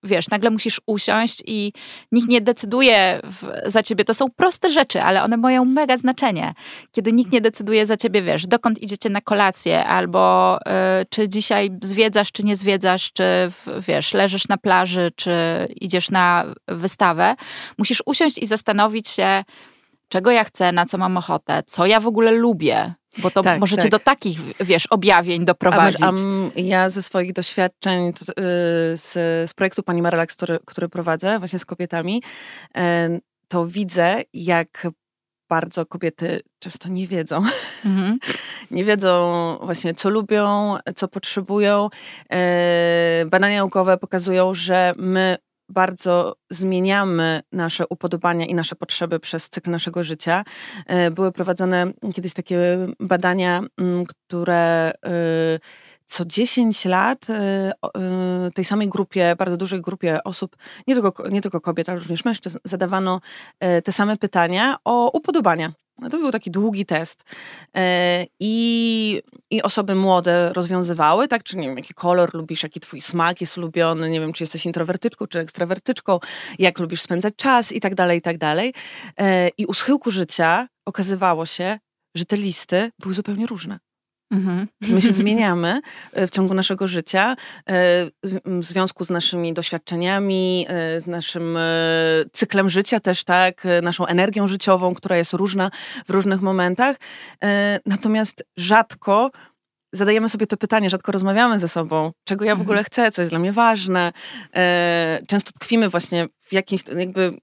wiesz, 0.03 0.29
nagle 0.29 0.49
musisz 0.49 0.81
usiąść 0.85 1.43
i 1.45 1.73
nikt 2.11 2.27
nie 2.27 2.41
decyduje 2.41 3.19
w, 3.23 3.47
za 3.65 3.83
ciebie. 3.83 4.05
To 4.05 4.13
są 4.13 4.29
proste 4.29 4.69
rzeczy, 4.69 5.01
ale 5.01 5.23
one 5.23 5.37
mają 5.37 5.65
mega 5.65 5.97
znaczenie. 5.97 6.53
Kiedy 6.91 7.13
nikt 7.13 7.31
nie 7.31 7.41
decyduje 7.41 7.85
za 7.85 7.97
ciebie, 7.97 8.21
wiesz, 8.21 8.47
dokąd 8.47 8.79
idziecie 8.79 9.09
na 9.09 9.21
kolację, 9.21 9.85
albo 9.85 10.57
y, 11.01 11.05
czy 11.09 11.29
dzisiaj 11.29 11.69
zwiedzasz, 11.81 12.31
czy 12.31 12.43
nie 12.43 12.55
zwiedzasz, 12.55 13.11
czy 13.13 13.23
wiesz, 13.87 14.13
leżysz 14.13 14.47
na 14.47 14.57
plaży, 14.57 15.11
czy 15.15 15.31
idziesz 15.75 16.11
na 16.11 16.50
wystawę, 16.67 17.35
musisz 17.77 18.03
usiąść 18.05 18.37
i 18.37 18.45
zastanowić 18.45 19.09
się, 19.09 19.43
czego 20.09 20.31
ja 20.31 20.43
chcę, 20.43 20.71
na 20.71 20.85
co 20.85 20.97
mam 20.97 21.17
ochotę, 21.17 21.63
co 21.67 21.85
ja 21.85 21.99
w 21.99 22.07
ogóle 22.07 22.31
lubię. 22.31 22.93
Bo 23.17 23.31
to 23.31 23.43
tak, 23.43 23.59
możecie 23.59 23.81
tak. 23.81 23.91
do 23.91 23.99
takich, 23.99 24.39
wiesz, 24.59 24.87
objawień 24.87 25.45
doprowadzić. 25.45 26.01
A, 26.01 26.07
a 26.07 26.11
ja 26.55 26.89
ze 26.89 27.01
swoich 27.01 27.33
doświadczeń 27.33 28.13
to, 28.13 28.25
yy, 28.27 28.33
z, 28.97 29.13
z 29.49 29.53
projektu 29.53 29.83
Pani 29.83 30.01
Marelax, 30.01 30.35
który, 30.35 30.59
który 30.65 30.89
prowadzę 30.89 31.39
właśnie 31.39 31.59
z 31.59 31.65
kobietami, 31.65 32.23
yy, 32.75 32.81
to 33.47 33.65
widzę, 33.65 34.21
jak 34.33 34.87
bardzo 35.49 35.85
kobiety 35.85 36.41
często 36.59 36.89
nie 36.89 37.07
wiedzą. 37.07 37.43
Mhm. 37.85 38.19
nie 38.71 38.83
wiedzą 38.83 39.57
właśnie, 39.61 39.93
co 39.93 40.09
lubią, 40.09 40.75
co 40.95 41.07
potrzebują. 41.07 41.89
Yy, 42.29 42.37
badania 43.25 43.57
naukowe 43.57 43.97
pokazują, 43.97 44.53
że 44.53 44.93
my 44.97 45.37
bardzo 45.71 46.35
zmieniamy 46.49 47.41
nasze 47.51 47.87
upodobania 47.87 48.45
i 48.45 48.55
nasze 48.55 48.75
potrzeby 48.75 49.19
przez 49.19 49.49
cykl 49.49 49.71
naszego 49.71 50.03
życia. 50.03 50.43
E, 50.87 51.11
były 51.11 51.31
prowadzone 51.31 51.93
kiedyś 52.13 52.33
takie 52.33 52.87
badania, 52.99 53.61
mm, 53.77 54.05
które 54.05 54.91
y, 55.55 55.59
co 56.05 56.25
10 56.25 56.85
lat 56.85 57.29
y, 57.29 57.33
y, 58.47 58.51
tej 58.51 58.65
samej 58.65 58.89
grupie, 58.89 59.35
bardzo 59.37 59.57
dużej 59.57 59.81
grupie 59.81 60.23
osób, 60.23 60.55
nie 60.87 60.95
tylko, 60.95 61.29
nie 61.29 61.41
tylko 61.41 61.61
kobiet, 61.61 61.89
ale 61.89 61.99
również 61.99 62.25
mężczyzn, 62.25 62.57
zadawano 62.63 63.21
e, 63.59 63.81
te 63.81 63.91
same 63.91 64.17
pytania 64.17 64.77
o 64.85 65.11
upodobania. 65.11 65.73
No 66.01 66.09
to 66.09 66.17
był 66.17 66.31
taki 66.31 66.51
długi 66.51 66.85
test. 66.85 67.23
E, 67.75 68.25
I, 68.39 69.21
I 69.49 69.61
osoby 69.61 69.95
młode 69.95 70.53
rozwiązywały, 70.53 71.27
tak? 71.27 71.43
Czy 71.43 71.57
nie 71.57 71.67
wiem, 71.67 71.77
jaki 71.77 71.93
kolor 71.93 72.33
lubisz, 72.33 72.63
jaki 72.63 72.79
twój 72.79 73.01
smak 73.01 73.41
jest 73.41 73.57
ulubiony, 73.57 74.09
nie 74.09 74.19
wiem, 74.19 74.33
czy 74.33 74.43
jesteś 74.43 74.65
introwertyczką, 74.65 75.27
czy 75.27 75.39
ekstrawertyczką, 75.39 76.19
jak 76.59 76.79
lubisz 76.79 77.01
spędzać 77.01 77.33
czas 77.35 77.71
i 77.71 77.79
tak 77.79 77.95
dalej, 77.95 78.19
i 78.19 78.21
tak 78.21 78.37
dalej. 78.37 78.73
E, 79.19 79.49
I 79.57 79.65
u 79.65 79.73
schyłku 79.73 80.11
życia 80.11 80.67
okazywało 80.85 81.45
się, 81.45 81.79
że 82.15 82.25
te 82.25 82.37
listy 82.37 82.91
były 82.99 83.13
zupełnie 83.13 83.47
różne. 83.47 83.79
Mhm. 84.31 84.67
My 84.81 85.01
się 85.01 85.11
zmieniamy 85.13 85.81
e, 86.13 86.27
w 86.27 86.29
ciągu 86.29 86.53
naszego 86.53 86.87
życia, 86.87 87.35
e, 87.69 87.73
w 88.45 88.65
związku 88.65 89.05
z 89.05 89.09
naszymi 89.09 89.53
doświadczeniami, 89.53 90.65
e, 90.69 91.01
z 91.01 91.07
naszym 91.07 91.57
cyklem 92.31 92.69
życia 92.69 92.99
też, 92.99 93.23
tak, 93.23 93.67
naszą 93.81 94.05
energią 94.05 94.47
życiową, 94.47 94.95
która 94.95 95.17
jest 95.17 95.33
różna 95.33 95.71
w 96.07 96.09
różnych 96.09 96.41
momentach. 96.41 96.95
Natomiast 97.85 98.43
rzadko 98.57 99.31
zadajemy 99.93 100.29
sobie 100.29 100.47
to 100.47 100.57
pytanie, 100.57 100.89
rzadko 100.89 101.11
rozmawiamy 101.11 101.59
ze 101.59 101.67
sobą, 101.67 102.11
czego 102.23 102.45
ja 102.45 102.55
w 102.55 102.61
ogóle 102.61 102.77
mhm. 102.77 102.85
chcę, 102.85 103.11
co 103.11 103.21
jest 103.21 103.31
dla 103.31 103.39
mnie 103.39 103.51
ważne. 103.51 104.13
Często 105.27 105.51
tkwimy 105.51 105.89
właśnie 105.89 106.27
w 106.39 106.53
jakimś, 106.53 106.81
jakby 106.97 107.33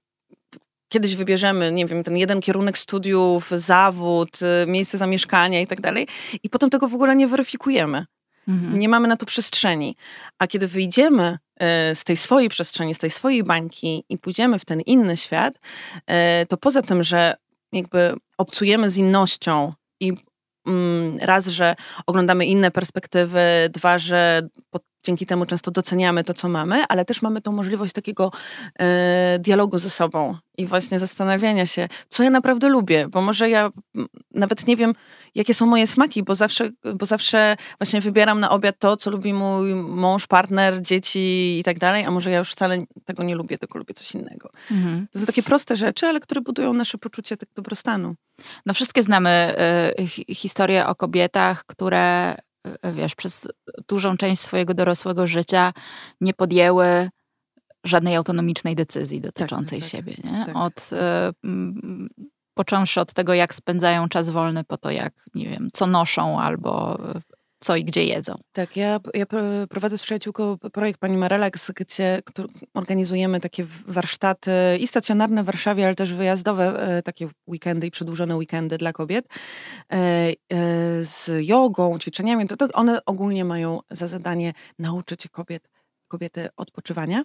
kiedyś 0.89 1.15
wybierzemy, 1.15 1.71
nie 1.71 1.85
wiem, 1.85 2.03
ten 2.03 2.17
jeden 2.17 2.41
kierunek 2.41 2.77
studiów, 2.77 3.49
zawód, 3.51 4.39
y, 4.41 4.67
miejsce 4.67 4.97
zamieszkania 4.97 5.61
i 5.61 5.67
tak 5.67 5.81
dalej, 5.81 6.07
i 6.43 6.49
potem 6.49 6.69
tego 6.69 6.87
w 6.87 6.95
ogóle 6.95 7.15
nie 7.15 7.27
weryfikujemy. 7.27 8.05
Mhm. 8.47 8.79
Nie 8.79 8.89
mamy 8.89 9.07
na 9.07 9.17
to 9.17 9.25
przestrzeni. 9.25 9.95
A 10.39 10.47
kiedy 10.47 10.67
wyjdziemy 10.67 11.37
e, 11.59 11.95
z 11.95 12.03
tej 12.03 12.17
swojej 12.17 12.49
przestrzeni, 12.49 12.95
z 12.95 12.97
tej 12.97 13.09
swojej 13.09 13.43
bańki 13.43 14.03
i 14.09 14.17
pójdziemy 14.17 14.59
w 14.59 14.65
ten 14.65 14.81
inny 14.81 15.17
świat, 15.17 15.59
e, 16.07 16.45
to 16.45 16.57
poza 16.57 16.81
tym, 16.81 17.03
że 17.03 17.35
jakby 17.71 18.13
obcujemy 18.37 18.89
z 18.89 18.97
innością 18.97 19.73
i 19.99 20.13
mm, 20.67 21.17
raz, 21.21 21.47
że 21.47 21.75
oglądamy 22.07 22.45
inne 22.45 22.71
perspektywy, 22.71 23.39
dwa, 23.71 23.97
że 23.97 24.49
dzięki 25.03 25.25
temu 25.25 25.45
często 25.45 25.71
doceniamy 25.71 26.23
to, 26.23 26.33
co 26.33 26.49
mamy, 26.49 26.83
ale 26.89 27.05
też 27.05 27.21
mamy 27.21 27.41
tą 27.41 27.51
możliwość 27.51 27.93
takiego 27.93 28.31
e, 28.79 29.39
dialogu 29.39 29.77
ze 29.77 29.89
sobą 29.89 30.37
i 30.57 30.65
właśnie 30.65 30.99
zastanawiania 30.99 31.65
się, 31.65 31.87
co 32.09 32.23
ja 32.23 32.29
naprawdę 32.29 32.69
lubię, 32.69 33.07
bo 33.07 33.21
może 33.21 33.49
ja 33.49 33.71
nawet 34.33 34.67
nie 34.67 34.75
wiem, 34.75 34.93
jakie 35.35 35.53
są 35.53 35.65
moje 35.65 35.87
smaki, 35.87 36.23
bo 36.23 36.35
zawsze, 36.35 36.69
bo 36.95 37.05
zawsze 37.05 37.55
właśnie 37.79 38.01
wybieram 38.01 38.39
na 38.39 38.49
obiad 38.49 38.75
to, 38.79 38.97
co 38.97 39.11
lubi 39.11 39.33
mój 39.33 39.75
mąż, 39.75 40.27
partner, 40.27 40.81
dzieci 40.81 41.59
i 41.59 41.63
tak 41.63 41.79
dalej, 41.79 42.05
a 42.05 42.11
może 42.11 42.31
ja 42.31 42.39
już 42.39 42.51
wcale 42.51 42.85
tego 43.05 43.23
nie 43.23 43.35
lubię, 43.35 43.57
tylko 43.57 43.79
lubię 43.79 43.93
coś 43.93 44.11
innego. 44.11 44.49
Mhm. 44.71 45.07
To 45.11 45.19
są 45.19 45.25
takie 45.25 45.43
proste 45.43 45.75
rzeczy, 45.75 46.07
ale 46.07 46.19
które 46.19 46.41
budują 46.41 46.73
nasze 46.73 46.97
poczucie 46.97 47.37
tak 47.37 47.49
dobrostanu. 47.55 48.15
No 48.65 48.73
wszystkie 48.73 49.03
znamy 49.03 49.55
y, 50.29 50.35
historie 50.35 50.87
o 50.87 50.95
kobietach, 50.95 51.65
które 51.65 52.35
wiesz, 52.93 53.15
przez 53.15 53.47
dużą 53.87 54.17
część 54.17 54.41
swojego 54.41 54.73
dorosłego 54.73 55.27
życia 55.27 55.73
nie 56.21 56.33
podjęły 56.33 57.09
żadnej 57.83 58.15
autonomicznej 58.15 58.75
decyzji 58.75 59.21
dotyczącej 59.21 59.79
tak, 59.79 59.89
tak, 59.89 59.91
siebie. 59.91 60.15
Nie? 60.23 60.45
Tak. 60.45 60.55
Od, 60.55 60.89
y, 60.93 61.47
począwszy 62.53 63.01
od 63.01 63.13
tego, 63.13 63.33
jak 63.33 63.55
spędzają 63.55 64.09
czas 64.09 64.29
wolny, 64.29 64.63
po 64.63 64.77
to, 64.77 64.91
jak, 64.91 65.13
nie 65.35 65.49
wiem, 65.49 65.69
co 65.73 65.87
noszą 65.87 66.41
albo 66.41 66.97
co 67.59 67.75
i 67.75 67.83
gdzie 67.83 68.05
jedzą. 68.05 68.35
Tak, 68.53 68.77
ja, 68.77 68.99
ja 69.13 69.25
prowadzę 69.69 69.97
z 69.97 70.01
przyjaciółką 70.01 70.57
projekt 70.57 70.99
Pani 70.99 71.17
Marelax, 71.17 71.71
gdzie 71.71 72.21
organizujemy 72.73 73.39
takie 73.39 73.65
warsztaty 73.87 74.51
i 74.79 74.87
stacjonarne 74.87 75.43
w 75.43 75.45
Warszawie, 75.45 75.85
ale 75.85 75.95
też 75.95 76.13
wyjazdowe, 76.13 76.97
e, 76.97 77.01
takie 77.01 77.29
weekendy 77.47 77.87
i 77.87 77.91
przedłużone 77.91 78.35
weekendy 78.35 78.77
dla 78.77 78.93
kobiet 78.93 79.25
e, 79.91 79.95
e, 79.95 80.33
z 81.03 81.29
jogą, 81.47 81.99
ćwiczeniami. 81.99 82.47
To, 82.47 82.57
to 82.57 82.67
one 82.73 83.05
ogólnie 83.05 83.45
mają 83.45 83.79
za 83.89 84.07
zadanie 84.07 84.53
nauczyć 84.79 85.27
kobiet, 85.27 85.69
kobiety 86.07 86.49
odpoczywania 86.57 87.23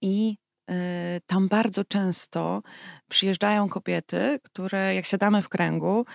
i 0.00 0.36
tam 1.26 1.48
bardzo 1.48 1.84
często 1.84 2.62
przyjeżdżają 3.08 3.68
kobiety, 3.68 4.38
które 4.42 4.94
jak 4.94 5.06
siadamy 5.06 5.42
w 5.42 5.48
kręgu, 5.48 6.06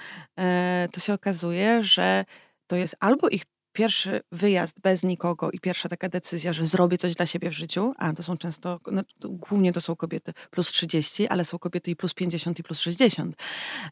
to 0.92 1.00
się 1.00 1.14
okazuje, 1.14 1.84
że 1.84 2.26
to 2.68 2.76
jest 2.76 2.96
albo 3.00 3.30
ich 3.30 3.44
pierwszy 3.78 4.22
wyjazd 4.32 4.80
bez 4.80 5.04
nikogo 5.04 5.52
i 5.52 5.60
pierwsza 5.60 5.90
taka 5.90 6.10
decyzja, 6.10 6.54
że 6.54 6.66
zrobię 6.66 6.98
coś 6.98 7.16
dla 7.16 7.26
siebie 7.26 7.50
w 7.50 7.54
życiu, 7.54 7.94
a 7.98 8.14
to 8.14 8.24
są 8.24 8.38
często, 8.38 8.80
no, 8.92 9.02
głównie 9.24 9.74
to 9.74 9.82
są 9.82 9.96
kobiety 9.96 10.34
plus 10.52 10.72
30, 10.72 11.28
ale 11.28 11.46
są 11.46 11.60
kobiety 11.60 11.92
i 11.92 11.96
plus 11.96 12.14
50 12.14 12.60
i 12.60 12.64
plus 12.64 12.80
60. 12.80 13.36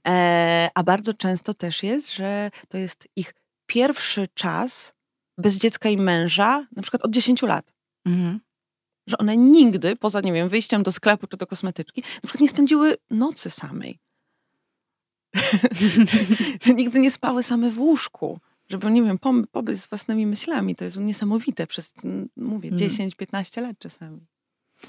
E, 0.07 0.69
a 0.75 0.83
bardzo 0.83 1.13
często 1.13 1.53
też 1.53 1.83
jest, 1.83 2.13
że 2.13 2.51
to 2.67 2.77
jest 2.77 3.07
ich 3.15 3.33
pierwszy 3.67 4.27
czas 4.33 4.93
bez 5.37 5.57
dziecka 5.57 5.89
i 5.89 5.97
męża, 5.97 6.67
na 6.75 6.81
przykład 6.81 7.05
od 7.05 7.11
10 7.11 7.41
lat. 7.41 7.73
Mhm 8.05 8.39
że 9.07 9.17
one 9.17 9.37
nigdy, 9.37 9.95
poza, 9.95 10.21
nie 10.21 10.33
wiem, 10.33 10.49
wyjściem 10.49 10.83
do 10.83 10.91
sklepu 10.91 11.27
czy 11.27 11.37
do 11.37 11.47
kosmetyczki, 11.47 12.01
na 12.01 12.21
przykład 12.21 12.41
nie 12.41 12.49
spędziły 12.49 12.97
nocy 13.09 13.49
samej. 13.49 13.99
nigdy 16.75 16.99
nie 16.99 17.11
spały 17.11 17.43
same 17.43 17.71
w 17.71 17.79
łóżku. 17.79 18.39
Żeby, 18.69 18.91
nie 18.91 19.03
wiem, 19.03 19.19
pobyć 19.51 19.81
z 19.81 19.87
własnymi 19.87 20.25
myślami. 20.25 20.75
To 20.75 20.83
jest 20.83 20.97
niesamowite 20.97 21.67
przez, 21.67 21.93
mówię, 22.37 22.71
10-15 22.71 23.57
mm. 23.57 23.69
lat 23.69 23.79
czasami. 23.79 24.19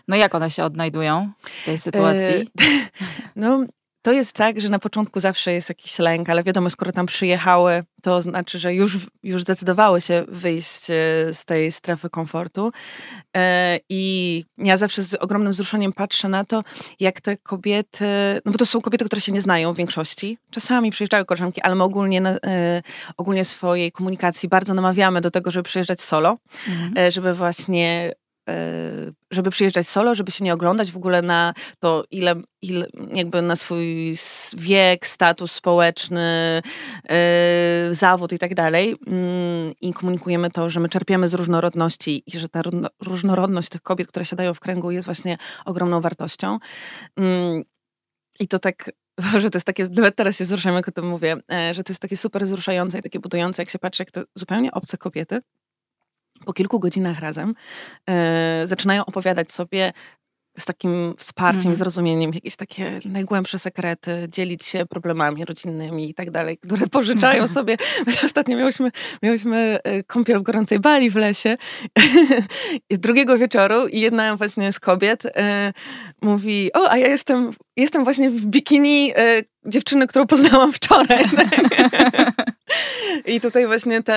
No 0.08 0.16
jak 0.16 0.35
one 0.35 0.50
się 0.50 0.64
odnajdują 0.64 1.32
w 1.40 1.64
tej 1.64 1.78
sytuacji? 1.78 2.35
E, 2.35 2.44
no, 3.37 3.64
to 4.06 4.12
jest 4.12 4.32
tak, 4.32 4.60
że 4.60 4.68
na 4.68 4.78
początku 4.78 5.20
zawsze 5.20 5.52
jest 5.52 5.68
jakiś 5.68 5.98
lęk, 5.98 6.30
ale 6.30 6.42
wiadomo, 6.42 6.70
skoro 6.70 6.92
tam 6.92 7.06
przyjechały, 7.06 7.84
to 8.02 8.22
znaczy, 8.22 8.58
że 8.58 8.75
już, 8.75 8.98
już 9.22 9.42
zdecydowały 9.42 10.00
się 10.00 10.25
wyjść 10.28 10.90
e, 10.90 10.94
z 11.34 11.44
tej 11.44 11.72
strefy 11.72 12.10
komfortu. 12.10 12.72
E, 13.36 13.78
I 13.88 14.44
ja 14.58 14.76
zawsze 14.76 15.02
z 15.02 15.14
ogromnym 15.14 15.52
wzruszeniem 15.52 15.92
patrzę 15.92 16.28
na 16.28 16.44
to, 16.44 16.62
jak 17.00 17.20
te 17.20 17.36
kobiety, 17.36 18.04
no 18.44 18.52
bo 18.52 18.58
to 18.58 18.66
są 18.66 18.80
kobiety, 18.80 19.04
które 19.04 19.20
się 19.20 19.32
nie 19.32 19.40
znają 19.40 19.72
w 19.72 19.76
większości. 19.76 20.38
Czasami 20.50 20.90
przyjeżdżają 20.90 21.25
koleżanki, 21.25 21.60
ale 21.62 21.75
my 21.75 21.84
ogólnie, 21.84 22.22
e, 22.22 22.82
ogólnie 23.16 23.44
swojej 23.44 23.92
komunikacji 23.92 24.48
bardzo 24.48 24.75
namawiamy 24.75 25.20
do 25.20 25.30
tego, 25.30 25.50
żeby 25.50 25.62
przyjeżdżać 25.62 26.00
solo, 26.00 26.38
mhm. 26.68 27.10
żeby 27.10 27.34
właśnie 27.34 28.12
żeby 29.30 29.50
przyjeżdżać 29.50 29.88
solo, 29.88 30.14
żeby 30.14 30.30
się 30.30 30.44
nie 30.44 30.54
oglądać 30.54 30.92
w 30.92 30.96
ogóle 30.96 31.22
na 31.22 31.54
to, 31.80 32.04
ile, 32.10 32.34
ile 32.62 32.86
jakby 33.14 33.42
na 33.42 33.56
swój 33.56 34.16
wiek, 34.56 35.06
status 35.06 35.52
społeczny, 35.52 36.62
yy, 37.88 37.94
zawód 37.94 38.32
i 38.32 38.38
tak 38.38 38.54
dalej. 38.54 38.90
Yy, 38.90 39.74
I 39.80 39.92
komunikujemy 39.92 40.50
to, 40.50 40.68
że 40.68 40.80
my 40.80 40.88
czerpiemy 40.88 41.28
z 41.28 41.34
różnorodności 41.34 42.22
i 42.26 42.38
że 42.38 42.48
ta 42.48 42.62
różnorodność 43.02 43.68
tych 43.68 43.82
kobiet, 43.82 44.08
które 44.08 44.24
siadają 44.24 44.54
w 44.54 44.60
kręgu, 44.60 44.90
jest 44.90 45.06
właśnie 45.06 45.38
ogromną 45.64 46.00
wartością. 46.00 46.58
Yy, 47.16 47.64
I 48.40 48.48
to 48.48 48.58
tak 48.58 48.90
że 49.42 49.50
to 49.50 49.56
jest 49.56 49.66
takie, 49.66 49.84
nawet 49.84 50.16
teraz 50.16 50.38
się 50.38 50.44
wzruszam, 50.44 50.74
jak 50.74 50.88
o 50.88 50.92
tym 50.92 51.08
mówię, 51.08 51.36
e, 51.52 51.74
że 51.74 51.84
to 51.84 51.92
jest 51.92 52.02
takie 52.02 52.16
super 52.16 52.44
wzruszające 52.44 52.98
i 52.98 53.02
takie 53.02 53.20
budujące, 53.20 53.62
jak 53.62 53.70
się 53.70 53.78
patrzy, 53.78 54.02
jak 54.02 54.10
to 54.10 54.22
zupełnie 54.34 54.72
obce 54.72 54.98
kobiety 54.98 55.40
po 56.46 56.52
kilku 56.52 56.78
godzinach 56.78 57.20
razem 57.20 57.54
e, 58.08 58.62
zaczynają 58.66 59.04
opowiadać 59.04 59.52
sobie 59.52 59.92
z 60.58 60.64
takim 60.64 61.14
wsparciem, 61.18 61.66
mm. 61.66 61.76
zrozumieniem, 61.76 62.30
jakieś 62.34 62.56
takie 62.56 63.00
najgłębsze 63.04 63.58
sekrety, 63.58 64.28
dzielić 64.28 64.64
się 64.64 64.86
problemami 64.86 65.44
rodzinnymi 65.44 66.10
i 66.10 66.14
tak 66.14 66.30
dalej, 66.30 66.58
które 66.58 66.86
pożyczają 66.98 67.48
sobie. 67.56 67.76
Ostatnio 68.26 68.56
miałyśmy, 68.56 68.90
miałyśmy 69.22 69.78
e, 69.84 70.02
kąpiel 70.02 70.38
w 70.38 70.42
gorącej 70.42 70.80
bali 70.80 71.10
w 71.10 71.16
lesie 71.16 71.56
drugiego 72.90 73.38
wieczoru 73.38 73.88
i 73.88 74.00
jedna 74.00 74.36
właśnie 74.36 74.72
z 74.72 74.80
kobiet 74.80 75.22
e, 75.26 75.72
mówi, 76.22 76.70
o, 76.72 76.90
a 76.90 76.98
ja 76.98 77.08
jestem, 77.08 77.50
jestem 77.76 78.04
właśnie 78.04 78.30
w 78.30 78.46
bikini 78.46 79.12
e, 79.16 79.42
dziewczyny, 79.66 80.06
którą 80.06 80.26
poznałam 80.26 80.72
wczoraj. 80.72 81.24
I 83.26 83.40
tutaj 83.40 83.66
właśnie 83.66 84.02
ta, 84.02 84.14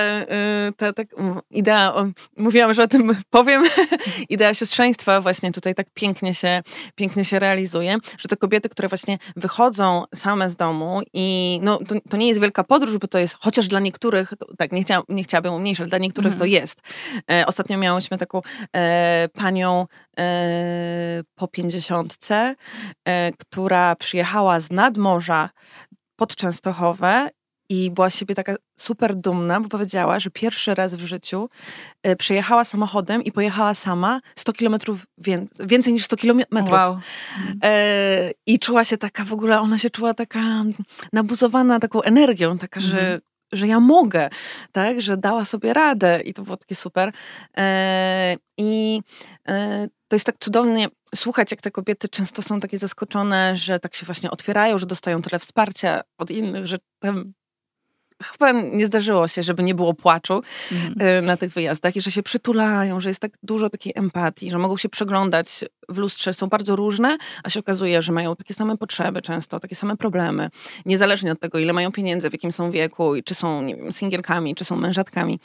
ta, 0.76 0.92
ta 0.92 1.02
idea, 1.50 1.94
mówiłam, 2.36 2.74
że 2.74 2.82
o 2.82 2.88
tym 2.88 3.16
powiem, 3.30 3.62
idea 4.28 4.54
siostrzeństwa 4.54 5.20
właśnie 5.20 5.52
tutaj 5.52 5.74
tak 5.74 5.86
pięknie 5.94 6.34
się, 6.34 6.62
pięknie 6.94 7.24
się 7.24 7.38
realizuje, 7.38 7.96
że 8.18 8.28
te 8.28 8.36
kobiety, 8.36 8.68
które 8.68 8.88
właśnie 8.88 9.18
wychodzą 9.36 10.04
same 10.14 10.48
z 10.48 10.56
domu 10.56 11.00
i 11.12 11.58
no, 11.62 11.78
to, 11.78 11.94
to 12.10 12.16
nie 12.16 12.28
jest 12.28 12.40
wielka 12.40 12.64
podróż, 12.64 12.98
bo 12.98 13.08
to 13.08 13.18
jest, 13.18 13.36
chociaż 13.40 13.68
dla 13.68 13.80
niektórych, 13.80 14.34
tak 14.58 14.72
nie, 14.72 14.82
chcia, 14.82 15.02
nie 15.08 15.24
chciałabym 15.24 15.54
umniejszać, 15.54 15.80
ale 15.80 15.88
dla 15.88 15.98
niektórych 15.98 16.32
to 16.32 16.44
mhm. 16.44 16.50
jest. 16.50 16.80
E, 17.30 17.46
ostatnio 17.46 17.78
miałyśmy 17.78 18.18
taką 18.18 18.42
e, 18.76 19.28
panią 19.34 19.86
e, 20.18 21.22
po 21.34 21.48
pięćdziesiątce, 21.48 22.54
e, 23.04 23.32
która 23.32 23.96
przyjechała 23.96 24.60
z 24.60 24.70
nadmorza 24.70 25.50
pod 26.16 26.36
Częstochowę 26.36 27.30
i 27.70 27.90
była 27.90 28.10
z 28.10 28.16
siebie 28.16 28.34
taka 28.34 28.54
super 28.80 29.16
dumna, 29.16 29.60
bo 29.60 29.68
powiedziała, 29.68 30.18
że 30.18 30.30
pierwszy 30.30 30.74
raz 30.74 30.94
w 30.94 31.06
życiu 31.06 31.48
y, 32.06 32.16
przejechała 32.16 32.64
samochodem 32.64 33.24
i 33.24 33.32
pojechała 33.32 33.74
sama 33.74 34.20
100 34.36 34.52
kilometrów 34.52 35.06
więcej, 35.18 35.66
więcej 35.66 35.92
niż 35.92 36.04
100 36.04 36.16
kilometrów. 36.16 36.70
Wow. 36.70 37.00
E, 37.62 38.30
I 38.46 38.58
czuła 38.58 38.84
się 38.84 38.98
taka 38.98 39.24
w 39.24 39.32
ogóle, 39.32 39.60
ona 39.60 39.78
się 39.78 39.90
czuła 39.90 40.14
taka 40.14 40.64
nabuzowana 41.12 41.80
taką 41.80 42.02
energią, 42.02 42.58
taka, 42.58 42.80
że 42.80 43.00
mhm. 43.00 43.20
że 43.52 43.66
ja 43.66 43.80
mogę, 43.80 44.30
tak, 44.72 45.00
że 45.00 45.16
dała 45.16 45.44
sobie 45.44 45.74
radę 45.74 46.20
i 46.24 46.34
to 46.34 46.42
było 46.42 46.56
takie 46.56 46.74
super. 46.74 47.12
E, 47.56 48.36
I 48.58 49.00
e, 49.48 49.88
to 50.08 50.16
jest 50.16 50.26
tak 50.26 50.38
cudownie 50.38 50.88
słuchać, 51.14 51.50
jak 51.50 51.60
te 51.60 51.70
kobiety 51.70 52.08
często 52.08 52.42
są 52.42 52.60
takie 52.60 52.78
zaskoczone, 52.78 53.56
że 53.56 53.78
tak 53.78 53.94
się 53.94 54.06
właśnie 54.06 54.30
otwierają, 54.30 54.78
że 54.78 54.86
dostają 54.86 55.22
tyle 55.22 55.38
wsparcia 55.38 56.00
od 56.18 56.30
innych, 56.30 56.66
że 56.66 56.78
tam 56.98 57.32
chyba 58.22 58.52
nie 58.52 58.86
zdarzyło 58.86 59.28
się, 59.28 59.42
żeby 59.42 59.62
nie 59.62 59.74
było 59.74 59.94
płaczu 59.94 60.42
mhm. 60.72 61.26
na 61.26 61.36
tych 61.36 61.52
wyjazdach 61.52 61.96
i 61.96 62.00
że 62.00 62.10
się 62.10 62.22
przytulają, 62.22 63.00
że 63.00 63.10
jest 63.10 63.20
tak 63.20 63.32
dużo 63.42 63.70
takiej 63.70 63.92
empatii, 63.96 64.50
że 64.50 64.58
mogą 64.58 64.76
się 64.76 64.88
przeglądać 64.88 65.64
w 65.88 65.98
lustrze, 65.98 66.34
są 66.34 66.46
bardzo 66.46 66.76
różne, 66.76 67.18
a 67.44 67.50
się 67.50 67.60
okazuje, 67.60 68.02
że 68.02 68.12
mają 68.12 68.36
takie 68.36 68.54
same 68.54 68.76
potrzeby 68.76 69.22
często, 69.22 69.60
takie 69.60 69.74
same 69.74 69.96
problemy, 69.96 70.50
niezależnie 70.86 71.32
od 71.32 71.40
tego, 71.40 71.58
ile 71.58 71.72
mają 71.72 71.92
pieniędzy, 71.92 72.30
w 72.30 72.32
jakim 72.32 72.52
są 72.52 72.70
wieku, 72.70 73.12
czy 73.24 73.34
są 73.34 73.62
nie 73.62 73.76
wiem, 73.76 73.92
singielkami, 73.92 74.54
czy 74.54 74.64
są 74.64 74.76
mężatkami. 74.76 75.40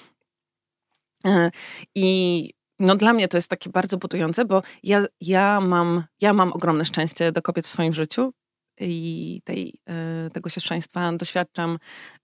I 1.96 2.50
no 2.80 2.96
dla 2.96 3.14
mnie 3.14 3.28
to 3.28 3.38
jest 3.38 3.50
takie 3.50 3.70
bardzo 3.70 3.98
budujące, 3.98 4.46
bo 4.46 4.62
ja, 4.84 5.06
ja, 5.22 5.62
mam, 5.62 6.04
ja 6.22 6.34
mam 6.34 6.54
ogromne 6.54 6.86
szczęście 6.86 7.32
do 7.32 7.42
kobiet 7.42 7.66
w 7.66 7.70
swoim 7.70 7.94
życiu 7.94 8.34
i 8.80 9.42
tej, 9.44 9.74
e, 9.90 10.30
tego 10.30 10.50
siostrzeństwa 10.50 11.12
doświadczam 11.14 11.80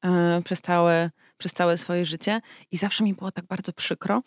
e, 0.06 0.42
przez 0.46 0.62
całe, 0.62 1.12
przez 1.38 1.54
całe 1.54 1.78
swoje 1.78 2.06
życie 2.06 2.42
i 2.72 2.78
zawsze 2.78 3.04
mi 3.04 3.14
było 3.14 3.32
tak 3.32 3.46
bardzo 3.46 3.74
przykro, 3.74 4.22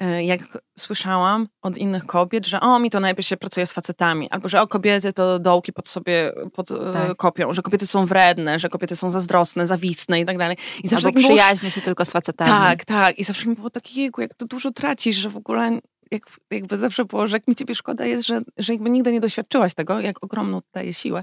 e, 0.00 0.24
jak 0.24 0.40
słyszałam 0.78 1.48
od 1.62 1.78
innych 1.78 2.06
kobiet, 2.06 2.46
że 2.46 2.60
o, 2.60 2.78
mi 2.78 2.90
to 2.90 3.00
najpierw 3.00 3.28
się 3.28 3.36
pracuje 3.36 3.66
z 3.66 3.72
facetami, 3.72 4.30
albo 4.30 4.48
że 4.48 4.60
o, 4.62 4.66
kobiety 4.66 5.12
to 5.12 5.38
dołki 5.38 5.72
pod 5.72 5.88
sobie 5.88 6.32
pod, 6.52 6.68
tak. 6.92 7.16
kopią, 7.16 7.52
że 7.52 7.62
kobiety 7.62 7.86
są 7.86 8.06
wredne, 8.06 8.58
że 8.58 8.68
kobiety 8.68 8.96
są 8.96 9.10
zazdrosne, 9.10 9.66
zawistne 9.66 10.20
i 10.20 10.24
tak 10.24 10.38
dalej. 10.38 10.56
I 10.84 10.88
zawsze 10.88 11.06
albo 11.06 11.20
przyjaźnie 11.20 11.60
było... 11.60 11.70
się 11.70 11.80
tylko 11.80 12.04
z 12.04 12.10
facetami. 12.10 12.50
Tak, 12.50 12.84
tak. 12.84 13.18
I 13.18 13.24
zawsze 13.24 13.48
mi 13.48 13.54
było 13.54 13.70
takie, 13.70 14.00
jejku, 14.00 14.20
jak 14.20 14.34
to 14.34 14.46
dużo 14.46 14.70
tracisz, 14.70 15.16
że 15.16 15.30
w 15.30 15.36
ogóle 15.36 15.80
jak, 16.10 16.22
jakby 16.50 16.76
zawsze 16.76 17.04
było, 17.04 17.26
że 17.26 17.36
jak 17.36 17.48
mi 17.48 17.54
ciebie 17.54 17.74
szkoda 17.74 18.06
jest, 18.06 18.26
że, 18.26 18.40
że 18.56 18.72
jakby 18.72 18.90
nigdy 18.90 19.12
nie 19.12 19.20
doświadczyłaś 19.20 19.74
tego, 19.74 20.00
jak 20.00 20.24
ogromną 20.24 20.60
daje 20.72 20.94
siłę. 20.94 21.22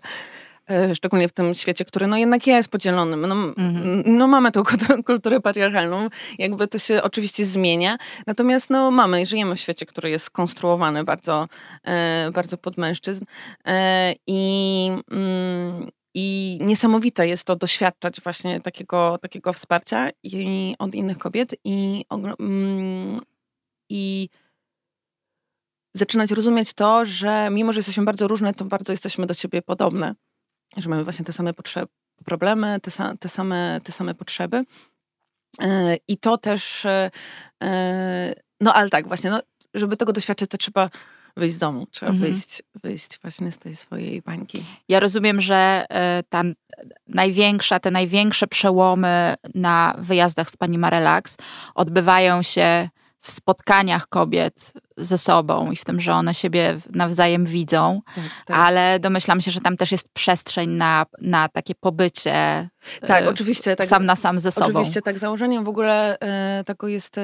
E, 0.69 0.95
szczególnie 0.95 1.27
w 1.27 1.31
tym 1.31 1.53
świecie, 1.53 1.85
który 1.85 2.07
no 2.07 2.17
jednak 2.17 2.47
jest 2.47 2.69
podzielony. 2.69 3.17
No, 3.17 3.35
mhm. 3.35 4.03
no 4.05 4.27
mamy 4.27 4.51
tą 4.51 4.63
kulturę 5.05 5.41
patriarchalną, 5.41 6.09
jakby 6.37 6.67
to 6.67 6.79
się 6.79 7.03
oczywiście 7.03 7.45
zmienia, 7.45 7.97
natomiast 8.27 8.69
no 8.69 8.91
mamy, 8.91 9.25
żyjemy 9.25 9.55
w 9.55 9.59
świecie, 9.59 9.85
który 9.85 10.09
jest 10.09 10.25
skonstruowany 10.25 11.03
bardzo, 11.03 11.47
e, 11.83 12.31
bardzo 12.33 12.57
pod 12.57 12.77
mężczyzn 12.77 13.25
e, 13.65 14.13
i 14.27 14.91
mm, 15.11 15.89
i 16.17 16.57
niesamowite 16.61 17.27
jest 17.27 17.43
to 17.43 17.55
doświadczać 17.55 18.21
właśnie 18.21 18.61
takiego, 18.61 19.17
takiego 19.21 19.53
wsparcia 19.53 20.09
i, 20.23 20.75
od 20.79 20.95
innych 20.95 21.17
kobiet 21.17 21.55
i, 21.63 22.05
mm, 22.39 23.17
i 23.89 24.29
zaczynać 25.93 26.31
rozumieć 26.31 26.73
to, 26.73 27.05
że 27.05 27.49
mimo, 27.51 27.73
że 27.73 27.79
jesteśmy 27.79 28.03
bardzo 28.03 28.27
różne, 28.27 28.53
to 28.53 28.65
bardzo 28.65 28.93
jesteśmy 28.93 29.25
do 29.25 29.33
siebie 29.33 29.61
podobne 29.61 30.15
że 30.77 30.89
mamy 30.89 31.03
właśnie 31.03 31.25
te 31.25 31.33
same 31.33 31.53
potrzeby, 31.53 31.87
problemy, 32.25 32.79
te, 32.81 32.91
te, 33.19 33.29
same, 33.29 33.81
te 33.83 33.91
same 33.91 34.15
potrzeby. 34.15 34.63
E, 35.61 35.97
I 36.07 36.17
to 36.17 36.37
też, 36.37 36.85
e, 36.85 37.11
e, 37.63 38.33
no 38.61 38.73
ale 38.73 38.89
tak, 38.89 39.07
właśnie, 39.07 39.29
no, 39.29 39.41
żeby 39.73 39.97
tego 39.97 40.13
doświadczyć, 40.13 40.49
to 40.49 40.57
trzeba 40.57 40.89
wyjść 41.37 41.55
z 41.55 41.57
domu, 41.57 41.87
trzeba 41.91 42.11
mhm. 42.11 42.31
wyjść, 42.31 42.63
wyjść 42.83 43.19
właśnie 43.21 43.51
z 43.51 43.57
tej 43.57 43.75
swojej 43.75 44.21
bańki. 44.21 44.65
Ja 44.89 44.99
rozumiem, 44.99 45.41
że 45.41 45.85
ta 46.29 46.43
największa, 47.07 47.79
te 47.79 47.91
największe 47.91 48.47
przełomy 48.47 49.35
na 49.55 49.95
wyjazdach 49.97 50.49
z 50.49 50.57
pani 50.57 50.77
Marelax 50.77 51.37
odbywają 51.75 52.43
się 52.43 52.89
w 53.25 53.31
spotkaniach 53.31 54.07
kobiet 54.07 54.73
ze 54.97 55.17
sobą 55.17 55.71
i 55.71 55.75
w 55.75 55.85
tym, 55.85 55.99
że 55.99 56.13
one 56.13 56.33
siebie 56.33 56.79
nawzajem 56.93 57.45
widzą, 57.45 58.01
tak, 58.15 58.23
tak. 58.45 58.57
ale 58.57 58.99
domyślam 58.99 59.41
się, 59.41 59.51
że 59.51 59.61
tam 59.61 59.77
też 59.77 59.91
jest 59.91 60.09
przestrzeń 60.13 60.69
na, 60.69 61.05
na 61.21 61.49
takie 61.49 61.75
pobycie 61.75 62.69
tak, 63.07 63.23
y, 63.23 63.29
oczywiście, 63.29 63.75
tak, 63.75 63.87
sam 63.87 64.05
na 64.05 64.15
sam 64.15 64.39
ze 64.39 64.51
sobą. 64.51 64.65
Oczywiście, 64.79 65.01
tak. 65.01 65.19
Założeniem 65.19 65.63
w 65.63 65.69
ogóle 65.69 66.17
y, 66.59 66.63
taką 66.63 66.87
jest 66.87 67.17
y, 67.17 67.21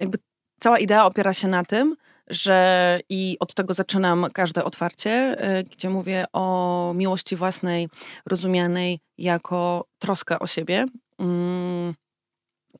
jakby 0.00 0.18
cała 0.60 0.78
idea 0.78 1.06
opiera 1.06 1.32
się 1.32 1.48
na 1.48 1.64
tym, 1.64 1.96
że 2.30 3.00
i 3.08 3.36
od 3.40 3.54
tego 3.54 3.74
zaczynam 3.74 4.26
każde 4.32 4.64
otwarcie, 4.64 5.36
gdzie 5.70 5.90
mówię 5.90 6.24
o 6.32 6.92
miłości 6.96 7.36
własnej, 7.36 7.88
rozumianej 8.26 9.00
jako 9.18 9.84
troskę 9.98 10.38
o 10.38 10.46
siebie. 10.46 10.86
Mm, 11.18 11.94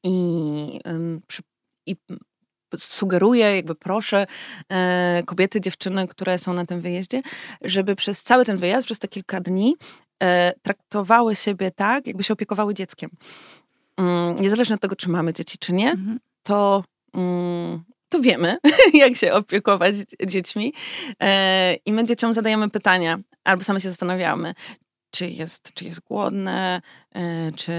I 0.04 0.80
przy 1.26 1.42
i 1.90 1.96
sugeruję, 2.76 3.56
jakby 3.56 3.74
proszę 3.74 4.26
e, 4.68 5.22
kobiety, 5.26 5.60
dziewczyny, 5.60 6.08
które 6.08 6.38
są 6.38 6.52
na 6.52 6.66
tym 6.66 6.80
wyjeździe, 6.80 7.22
żeby 7.62 7.96
przez 7.96 8.22
cały 8.22 8.44
ten 8.44 8.56
wyjazd, 8.56 8.84
przez 8.86 8.98
te 8.98 9.08
kilka 9.08 9.40
dni 9.40 9.76
e, 10.22 10.52
traktowały 10.62 11.36
siebie 11.36 11.70
tak, 11.70 12.06
jakby 12.06 12.24
się 12.24 12.32
opiekowały 12.32 12.74
dzieckiem. 12.74 13.10
Mm, 13.96 14.40
niezależnie 14.40 14.74
od 14.74 14.80
tego, 14.80 14.96
czy 14.96 15.10
mamy 15.10 15.32
dzieci, 15.32 15.58
czy 15.58 15.72
nie, 15.72 15.90
mhm. 15.90 16.20
to, 16.42 16.84
mm, 17.14 17.84
to 18.08 18.20
wiemy, 18.20 18.56
jak 18.94 19.16
się 19.16 19.32
opiekować 19.32 19.94
dziećmi. 20.26 20.74
E, 21.22 21.74
I 21.74 21.92
my 21.92 22.04
dzieciom 22.04 22.32
zadajemy 22.32 22.70
pytania, 22.70 23.18
albo 23.44 23.64
same 23.64 23.80
się 23.80 23.88
zastanawiamy, 23.88 24.54
czy 25.10 25.26
jest, 25.26 25.72
czy 25.74 25.84
jest 25.84 26.00
głodne, 26.00 26.80
e, 27.14 27.52
czy 27.52 27.72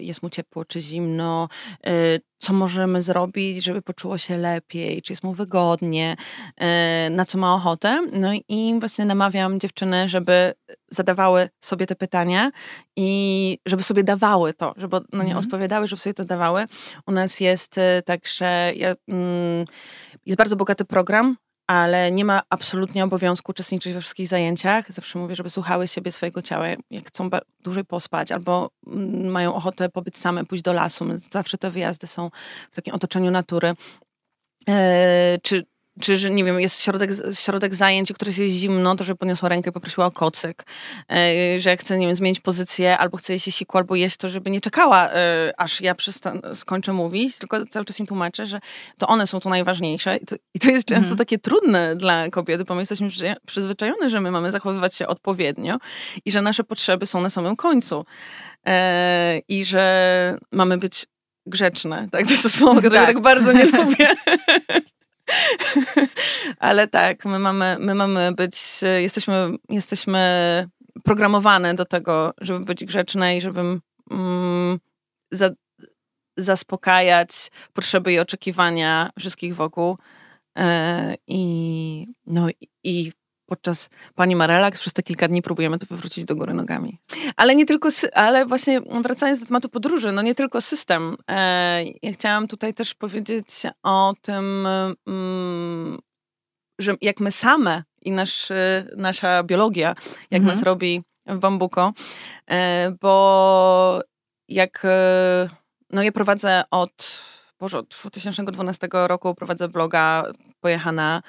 jest 0.00 0.22
mu 0.22 0.30
ciepło, 0.30 0.64
czy 0.64 0.80
zimno, 0.80 1.48
e, 1.86 1.90
co 2.38 2.52
możemy 2.52 3.02
zrobić, 3.02 3.64
żeby 3.64 3.82
poczuło 3.82 4.18
się 4.18 4.36
lepiej, 4.36 5.02
czy 5.02 5.12
jest 5.12 5.24
mu 5.24 5.32
wygodnie, 5.32 6.16
e, 6.56 7.10
na 7.10 7.24
co 7.24 7.38
ma 7.38 7.54
ochotę. 7.54 8.06
No 8.12 8.30
i 8.48 8.76
właśnie 8.80 9.04
namawiam 9.04 9.60
dziewczyny, 9.60 10.08
żeby 10.08 10.54
zadawały 10.90 11.48
sobie 11.60 11.86
te 11.86 11.94
pytania 11.94 12.50
i 12.96 13.58
żeby 13.66 13.82
sobie 13.82 14.04
dawały 14.04 14.54
to, 14.54 14.74
żeby 14.76 14.96
no 15.12 15.22
nie 15.22 15.30
mhm. 15.30 15.44
odpowiadały, 15.44 15.86
żeby 15.86 16.00
sobie 16.00 16.14
to 16.14 16.24
dawały. 16.24 16.64
U 17.06 17.12
nas 17.12 17.40
jest 17.40 17.76
także, 18.04 18.72
mm, 19.08 19.64
jest 20.26 20.38
bardzo 20.38 20.56
bogaty 20.56 20.84
program 20.84 21.36
ale 21.66 22.12
nie 22.12 22.24
ma 22.24 22.42
absolutnie 22.50 23.04
obowiązku 23.04 23.50
uczestniczyć 23.50 23.92
we 23.92 24.00
wszystkich 24.00 24.28
zajęciach. 24.28 24.92
Zawsze 24.92 25.18
mówię, 25.18 25.34
żeby 25.34 25.50
słuchały 25.50 25.88
siebie 25.88 26.12
swojego 26.12 26.42
ciała, 26.42 26.66
jak 26.90 27.08
chcą 27.08 27.30
dłużej 27.60 27.84
pospać 27.84 28.32
albo 28.32 28.70
mm, 28.86 29.26
mają 29.26 29.54
ochotę 29.54 29.88
pobyć 29.88 30.16
same, 30.16 30.44
pójść 30.44 30.64
do 30.64 30.72
lasu. 30.72 31.06
Zawsze 31.32 31.58
te 31.58 31.70
wyjazdy 31.70 32.06
są 32.06 32.30
w 32.70 32.76
takim 32.76 32.94
otoczeniu 32.94 33.30
natury. 33.30 33.74
Eee, 34.66 35.40
czy 35.42 35.62
czy, 36.00 36.16
że 36.18 36.30
nie 36.30 36.44
wiem, 36.44 36.60
jest 36.60 36.82
środek, 36.82 37.10
środek 37.34 37.74
zajęć, 37.74 38.12
któryś 38.12 38.38
jest 38.38 38.54
zimno, 38.54 38.96
to 38.96 39.04
że 39.04 39.14
podniosła 39.14 39.48
rękę 39.48 39.70
i 39.70 39.72
poprosiła 39.72 40.06
o 40.06 40.10
kocyk, 40.10 40.64
e, 41.12 41.60
że 41.60 41.76
chce, 41.76 41.98
nie 41.98 42.06
wiem, 42.06 42.16
zmienić 42.16 42.40
pozycję, 42.40 42.98
albo 42.98 43.16
chce 43.16 43.32
jeść 43.32 43.54
siku, 43.54 43.78
albo 43.78 43.94
jeść 43.94 44.16
to, 44.16 44.28
żeby 44.28 44.50
nie 44.50 44.60
czekała, 44.60 45.10
e, 45.10 45.52
aż 45.56 45.80
ja 45.80 45.94
skończę 46.54 46.92
mówić, 46.92 47.38
tylko 47.38 47.66
cały 47.66 47.84
czas 47.84 48.00
im 48.00 48.06
tłumaczę, 48.06 48.46
że 48.46 48.60
to 48.98 49.06
one 49.06 49.26
są 49.26 49.40
tu 49.40 49.48
najważniejsze 49.48 50.16
i 50.16 50.26
to, 50.26 50.36
i 50.54 50.58
to 50.58 50.70
jest 50.70 50.88
często 50.88 51.10
mhm. 51.10 51.18
takie 51.18 51.38
trudne 51.38 51.96
dla 51.96 52.28
kobiety, 52.28 52.64
bo 52.64 52.74
my 52.74 52.82
jesteśmy 52.82 53.08
przyzwyczajone, 53.46 54.10
że 54.10 54.20
my 54.20 54.30
mamy 54.30 54.50
zachowywać 54.50 54.94
się 54.94 55.06
odpowiednio 55.06 55.78
i 56.24 56.30
że 56.30 56.42
nasze 56.42 56.64
potrzeby 56.64 57.06
są 57.06 57.20
na 57.20 57.30
samym 57.30 57.56
końcu 57.56 58.04
e, 58.66 59.38
i 59.48 59.64
że 59.64 60.38
mamy 60.52 60.78
być 60.78 61.06
grzeczne, 61.46 62.08
tak? 62.12 62.24
To 62.24 62.30
jest 62.30 62.42
to 62.42 62.48
słowo, 62.48 62.80
które 62.80 62.98
tak. 62.98 63.06
tak 63.06 63.20
bardzo 63.20 63.52
nie 63.52 63.64
lubię. 63.78 64.08
Ale 66.58 66.88
tak, 66.88 67.24
my 67.24 67.38
mamy, 67.38 67.76
my 67.80 67.94
mamy 67.94 68.32
być, 68.32 68.56
jesteśmy, 68.98 69.50
jesteśmy 69.68 70.68
programowane 71.04 71.74
do 71.74 71.84
tego, 71.84 72.32
żeby 72.40 72.64
być 72.64 72.84
grzeczne 72.84 73.36
i 73.36 73.40
żeby 73.40 73.80
mm, 74.10 74.78
za, 75.30 75.50
zaspokajać 76.36 77.50
potrzeby 77.72 78.12
i 78.12 78.18
oczekiwania 78.18 79.10
wszystkich 79.18 79.54
wokół. 79.54 79.98
E, 80.58 81.14
I, 81.26 82.06
no, 82.26 82.46
i 82.84 83.12
podczas 83.46 83.90
pani 84.14 84.36
ma 84.36 84.46
relaks, 84.46 84.80
przez 84.80 84.92
te 84.92 85.02
kilka 85.02 85.28
dni 85.28 85.42
próbujemy 85.42 85.78
to 85.78 85.86
wywrócić 85.86 86.24
do 86.24 86.36
góry 86.36 86.54
nogami. 86.54 86.98
Ale 87.36 87.54
nie 87.54 87.66
tylko, 87.66 87.88
ale 88.14 88.46
właśnie 88.46 88.80
wracając 88.80 89.40
do 89.40 89.46
tematu 89.46 89.68
podróży, 89.68 90.12
no 90.12 90.22
nie 90.22 90.34
tylko 90.34 90.60
system. 90.60 91.16
E, 91.30 91.84
ja 92.02 92.12
chciałam 92.12 92.48
tutaj 92.48 92.74
też 92.74 92.94
powiedzieć 92.94 93.48
o 93.82 94.14
tym, 94.22 94.66
mm, 95.06 95.98
że 96.78 96.94
jak 97.00 97.20
my 97.20 97.30
same 97.30 97.82
i 98.02 98.12
nasz, 98.12 98.48
nasza 98.96 99.42
biologia, 99.42 99.94
jak 100.30 100.40
mhm. 100.40 100.54
nas 100.56 100.62
robi 100.62 101.02
w 101.26 101.38
bambuko, 101.38 101.92
e, 102.50 102.90
bo 103.00 104.00
jak, 104.48 104.82
e, 104.84 105.48
no 105.90 106.02
ja 106.02 106.12
prowadzę 106.12 106.64
od, 106.70 107.22
Boże, 107.60 107.78
od 107.78 107.88
2012 107.88 108.88
roku 108.92 109.34
prowadzę 109.34 109.68
bloga 109.68 110.24
Pojechana 110.60 111.22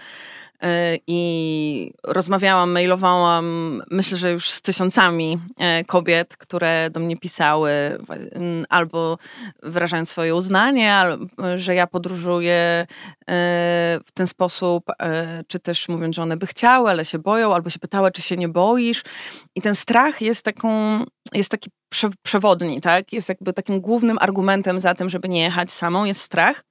i 1.07 1.91
rozmawiałam, 2.03 2.71
mailowałam, 2.71 3.81
myślę, 3.91 4.17
że 4.17 4.31
już 4.31 4.49
z 4.49 4.61
tysiącami 4.61 5.39
kobiet, 5.87 6.37
które 6.37 6.89
do 6.89 6.99
mnie 6.99 7.17
pisały, 7.17 7.71
albo 8.69 9.17
wyrażając 9.63 10.09
swoje 10.09 10.35
uznanie, 10.35 11.03
że 11.55 11.75
ja 11.75 11.87
podróżuję 11.87 12.87
w 14.05 14.11
ten 14.13 14.27
sposób, 14.27 14.83
czy 15.47 15.59
też 15.59 15.89
mówiąc, 15.89 16.15
że 16.15 16.23
one 16.23 16.37
by 16.37 16.47
chciały, 16.47 16.89
ale 16.89 17.05
się 17.05 17.19
boją, 17.19 17.53
albo 17.53 17.69
się 17.69 17.79
pytały, 17.79 18.11
czy 18.11 18.21
się 18.21 18.37
nie 18.37 18.49
boisz. 18.49 19.03
I 19.55 19.61
ten 19.61 19.75
strach 19.75 20.21
jest 20.21 20.45
taką, 20.45 21.03
jest 21.33 21.51
taki 21.51 21.69
przewodni, 22.23 22.81
tak? 22.81 23.13
Jest 23.13 23.29
jakby 23.29 23.53
takim 23.53 23.81
głównym 23.81 24.17
argumentem 24.21 24.79
za 24.79 24.95
tym, 24.95 25.09
żeby 25.09 25.29
nie 25.29 25.43
jechać 25.43 25.71
samą, 25.71 26.05
jest 26.05 26.21
strach. 26.21 26.63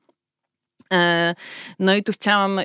E, 0.93 1.35
no 1.79 1.95
i 1.95 2.03
tu 2.03 2.13
chciałam 2.13 2.59
e, 2.59 2.65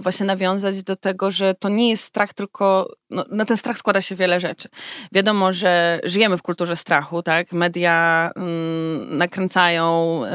właśnie 0.00 0.26
nawiązać 0.26 0.82
do 0.82 0.96
tego, 0.96 1.30
że 1.30 1.54
to 1.54 1.68
nie 1.68 1.90
jest 1.90 2.04
strach 2.04 2.34
tylko, 2.34 2.94
no, 3.10 3.24
na 3.30 3.44
ten 3.44 3.56
strach 3.56 3.78
składa 3.78 4.00
się 4.00 4.14
wiele 4.14 4.40
rzeczy. 4.40 4.68
Wiadomo, 5.12 5.52
że 5.52 6.00
żyjemy 6.04 6.38
w 6.38 6.42
kulturze 6.42 6.76
strachu, 6.76 7.22
tak? 7.22 7.52
Media 7.52 8.30
mm, 8.36 9.18
nakręcają 9.18 10.20
y, 10.24 10.30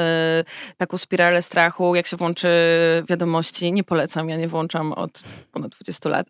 taką 0.78 0.98
spiralę 0.98 1.42
strachu, 1.42 1.96
jak 1.96 2.08
się 2.08 2.18
włączy 2.18 2.50
wiadomości. 3.10 3.74
Nie 3.74 3.84
polecam, 3.84 4.30
ja 4.30 4.38
nie 4.38 4.48
włączam 4.48 4.94
od 4.94 5.24
ponad 5.52 5.72
20 5.72 6.10
lat. 6.10 6.28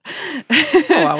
Wow. 0.89 1.17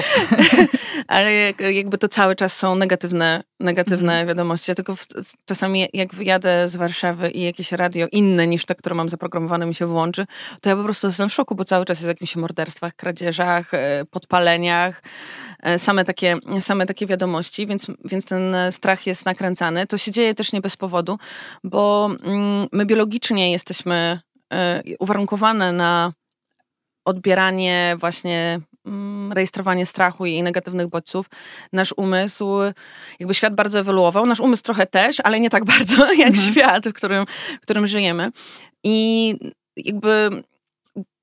Ale 1.08 1.54
jakby 1.60 1.98
to 1.98 2.08
cały 2.08 2.36
czas 2.36 2.58
są 2.58 2.76
negatywne, 2.76 3.44
negatywne 3.60 4.14
mm. 4.14 4.28
wiadomości. 4.28 4.72
Ja 4.72 4.76
tylko 4.76 4.96
w, 4.96 5.08
czasami 5.46 5.88
jak 5.94 6.16
wyjadę 6.16 6.70
z 6.70 6.76
Warszawy 6.76 7.32
i 7.32 7.44
jakieś 7.44 7.72
radio 7.72 8.08
inne 8.12 8.48
niż 8.48 8.66
te, 8.66 8.76
które 8.76 8.96
mam 8.96 9.10
zaprogramowane, 9.10 9.39
zaprogramowane 9.40 9.66
mi 9.66 9.76
się 9.76 9.86
włączy, 9.86 10.26
to 10.62 10.70
ja 10.70 10.76
po 10.76 10.84
prostu 10.84 11.08
jestem 11.08 11.30
w 11.30 11.34
szoku, 11.34 11.56
bo 11.56 11.66
cały 11.66 11.86
czas 11.86 11.98
jest 11.98 12.06
w 12.06 12.08
jakimś 12.08 12.36
morderstwach, 12.36 12.96
kradzieżach, 12.96 13.74
e, 13.74 14.06
podpaleniach, 14.12 15.04
e, 15.60 15.80
same 15.80 16.06
takie, 16.06 16.38
same 16.60 16.86
takie 16.86 17.06
wiadomości, 17.06 17.68
więc, 17.68 17.88
więc 18.06 18.26
ten 18.26 18.56
strach 18.72 19.08
jest 19.08 19.26
nakręcany. 19.26 19.88
To 19.88 19.98
się 19.98 20.12
dzieje 20.12 20.36
też 20.36 20.54
nie 20.54 20.62
bez 20.62 20.78
powodu, 20.78 21.18
bo 21.64 22.10
mm, 22.24 22.68
my 22.72 22.86
biologicznie 22.86 23.52
jesteśmy 23.52 24.20
e, 24.54 24.82
uwarunkowane 25.00 25.74
na 25.74 26.14
odbieranie 27.06 27.96
właśnie 28.00 28.60
rejestrowanie 29.34 29.86
strachu 29.86 30.26
i 30.26 30.44
negatywnych 30.44 30.88
bodźców. 30.88 31.30
Nasz 31.74 31.94
umysł, 31.98 32.58
jakby 33.20 33.34
świat 33.34 33.56
bardzo 33.56 33.80
ewoluował, 33.80 34.26
nasz 34.26 34.40
umysł 34.40 34.64
trochę 34.64 34.88
też, 34.88 35.18
ale 35.24 35.40
nie 35.40 35.50
tak 35.50 35.66
bardzo 35.78 36.14
jak 36.14 36.28
mhm. 36.28 36.36
świat, 36.36 36.88
w 36.88 36.94
którym, 36.94 37.26
w 37.58 37.62
którym 37.62 37.88
żyjemy. 37.88 38.32
I 38.84 39.36
jakby 39.78 40.30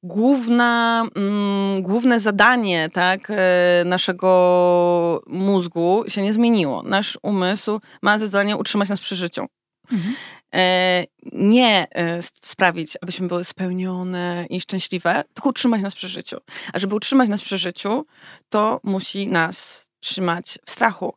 główna, 0.03 1.05
mm, 1.17 1.83
główne 1.83 2.21
zadanie 2.21 2.91
tak, 2.93 3.31
e, 3.31 3.83
naszego 3.85 5.23
mózgu 5.27 6.05
się 6.09 6.23
nie 6.23 6.33
zmieniło. 6.33 6.83
Nasz 6.83 7.19
umysł 7.23 7.81
ma 8.03 8.19
zadanie 8.19 8.57
utrzymać 8.57 8.89
nas 8.89 9.01
przy 9.01 9.17
życiu. 9.17 9.47
Mhm. 9.93 10.15
E, 10.55 11.05
nie 11.33 11.87
e, 11.91 12.23
sprawić, 12.23 12.99
abyśmy 13.03 13.29
były 13.29 13.45
spełnione 13.45 14.47
i 14.51 14.61
szczęśliwe, 14.61 15.25
tylko 15.35 15.49
utrzymać 15.49 15.83
nas 15.83 15.95
przy 15.95 16.09
życiu. 16.09 16.37
A 16.73 16.79
żeby 16.79 16.95
utrzymać 16.95 17.29
nas 17.29 17.43
przy 17.43 17.59
życiu, 17.59 18.07
to 18.49 18.81
musi 18.85 19.29
nas 19.29 19.87
trzymać 20.01 20.59
w 20.67 20.71
strachu. 20.71 21.15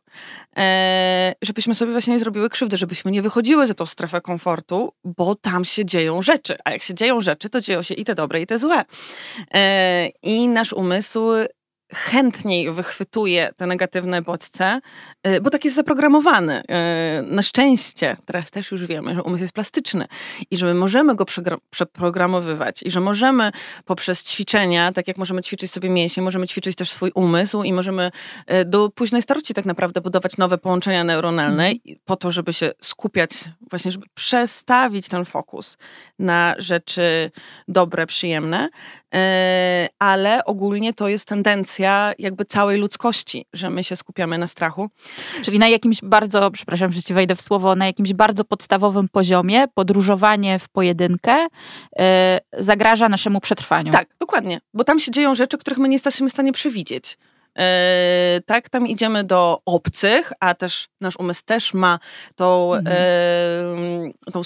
E, 0.56 1.34
żebyśmy 1.42 1.74
sobie 1.74 1.92
właśnie 1.92 2.12
nie 2.12 2.20
zrobiły 2.20 2.48
krzywdy, 2.48 2.76
żebyśmy 2.76 3.10
nie 3.10 3.22
wychodziły 3.22 3.66
za 3.66 3.74
tą 3.74 3.86
strefę 3.86 4.20
komfortu, 4.20 4.92
bo 5.04 5.34
tam 5.34 5.64
się 5.64 5.84
dzieją 5.84 6.22
rzeczy. 6.22 6.56
A 6.64 6.70
jak 6.70 6.82
się 6.82 6.94
dzieją 6.94 7.20
rzeczy, 7.20 7.50
to 7.50 7.60
dzieją 7.60 7.82
się 7.82 7.94
i 7.94 8.04
te 8.04 8.14
dobre, 8.14 8.40
i 8.40 8.46
te 8.46 8.58
złe. 8.58 8.84
I 10.22 10.48
nasz 10.48 10.72
umysł 10.72 11.20
chętniej 11.94 12.72
wychwytuje 12.72 13.50
te 13.56 13.66
negatywne 13.66 14.22
bodźce, 14.22 14.80
y, 15.26 15.40
bo 15.40 15.50
tak 15.50 15.64
jest 15.64 15.76
zaprogramowany. 15.76 16.60
Y, 16.60 16.64
na 17.22 17.42
szczęście 17.42 18.16
teraz 18.24 18.50
też 18.50 18.70
już 18.70 18.86
wiemy, 18.86 19.14
że 19.14 19.22
umysł 19.22 19.44
jest 19.44 19.54
plastyczny 19.54 20.06
i 20.50 20.56
że 20.56 20.66
my 20.66 20.74
możemy 20.74 21.14
go 21.14 21.24
przeprogramowywać 21.70 22.82
i 22.82 22.90
że 22.90 23.00
możemy 23.00 23.52
poprzez 23.84 24.24
ćwiczenia, 24.24 24.92
tak 24.92 25.08
jak 25.08 25.16
możemy 25.16 25.42
ćwiczyć 25.42 25.70
sobie 25.70 25.90
mięśnie, 25.90 26.22
możemy 26.22 26.48
ćwiczyć 26.48 26.76
też 26.76 26.90
swój 26.90 27.10
umysł 27.14 27.62
i 27.62 27.72
możemy 27.72 28.10
y, 28.52 28.64
do 28.64 28.90
późnej 28.90 29.22
starości 29.22 29.54
tak 29.54 29.64
naprawdę 29.64 30.00
budować 30.00 30.36
nowe 30.36 30.58
połączenia 30.58 31.04
neuronalne 31.04 31.66
mm. 31.66 31.78
po 32.04 32.16
to, 32.16 32.30
żeby 32.32 32.52
się 32.52 32.70
skupiać, 32.80 33.30
właśnie 33.70 33.90
żeby 33.90 34.06
przestawić 34.14 35.08
ten 35.08 35.24
fokus 35.24 35.76
na 36.18 36.54
rzeczy 36.58 37.30
dobre, 37.68 38.06
przyjemne, 38.06 38.68
ale 39.98 40.44
ogólnie 40.44 40.94
to 40.94 41.08
jest 41.08 41.28
tendencja 41.28 42.12
jakby 42.18 42.44
całej 42.44 42.78
ludzkości, 42.78 43.46
że 43.52 43.70
my 43.70 43.84
się 43.84 43.96
skupiamy 43.96 44.38
na 44.38 44.46
strachu. 44.46 44.90
Czyli 45.42 45.58
na 45.58 45.68
jakimś 45.68 46.00
bardzo, 46.02 46.50
przepraszam, 46.50 46.92
że 46.92 47.02
ci 47.02 47.14
wejdę 47.14 47.34
w 47.34 47.40
słowo, 47.40 47.74
na 47.74 47.86
jakimś 47.86 48.12
bardzo 48.12 48.44
podstawowym 48.44 49.08
poziomie 49.08 49.64
podróżowanie 49.74 50.58
w 50.58 50.68
pojedynkę 50.68 51.46
yy, 51.96 52.04
zagraża 52.58 53.08
naszemu 53.08 53.40
przetrwaniu. 53.40 53.92
Tak, 53.92 54.08
dokładnie, 54.20 54.60
bo 54.74 54.84
tam 54.84 55.00
się 55.00 55.10
dzieją 55.10 55.34
rzeczy, 55.34 55.58
których 55.58 55.78
my 55.78 55.88
nie 55.88 55.94
jesteśmy 55.94 56.28
w 56.28 56.32
stanie 56.32 56.52
przewidzieć. 56.52 57.18
Yy, 57.56 57.64
tak, 58.46 58.68
tam 58.68 58.86
idziemy 58.86 59.24
do 59.24 59.60
obcych, 59.64 60.32
a 60.40 60.54
też 60.54 60.88
nasz 61.00 61.16
umysł 61.16 61.42
też 61.44 61.74
ma 61.74 61.98
tą, 62.36 62.74
mhm. 62.74 62.96
yy, 64.26 64.32
tą 64.32 64.42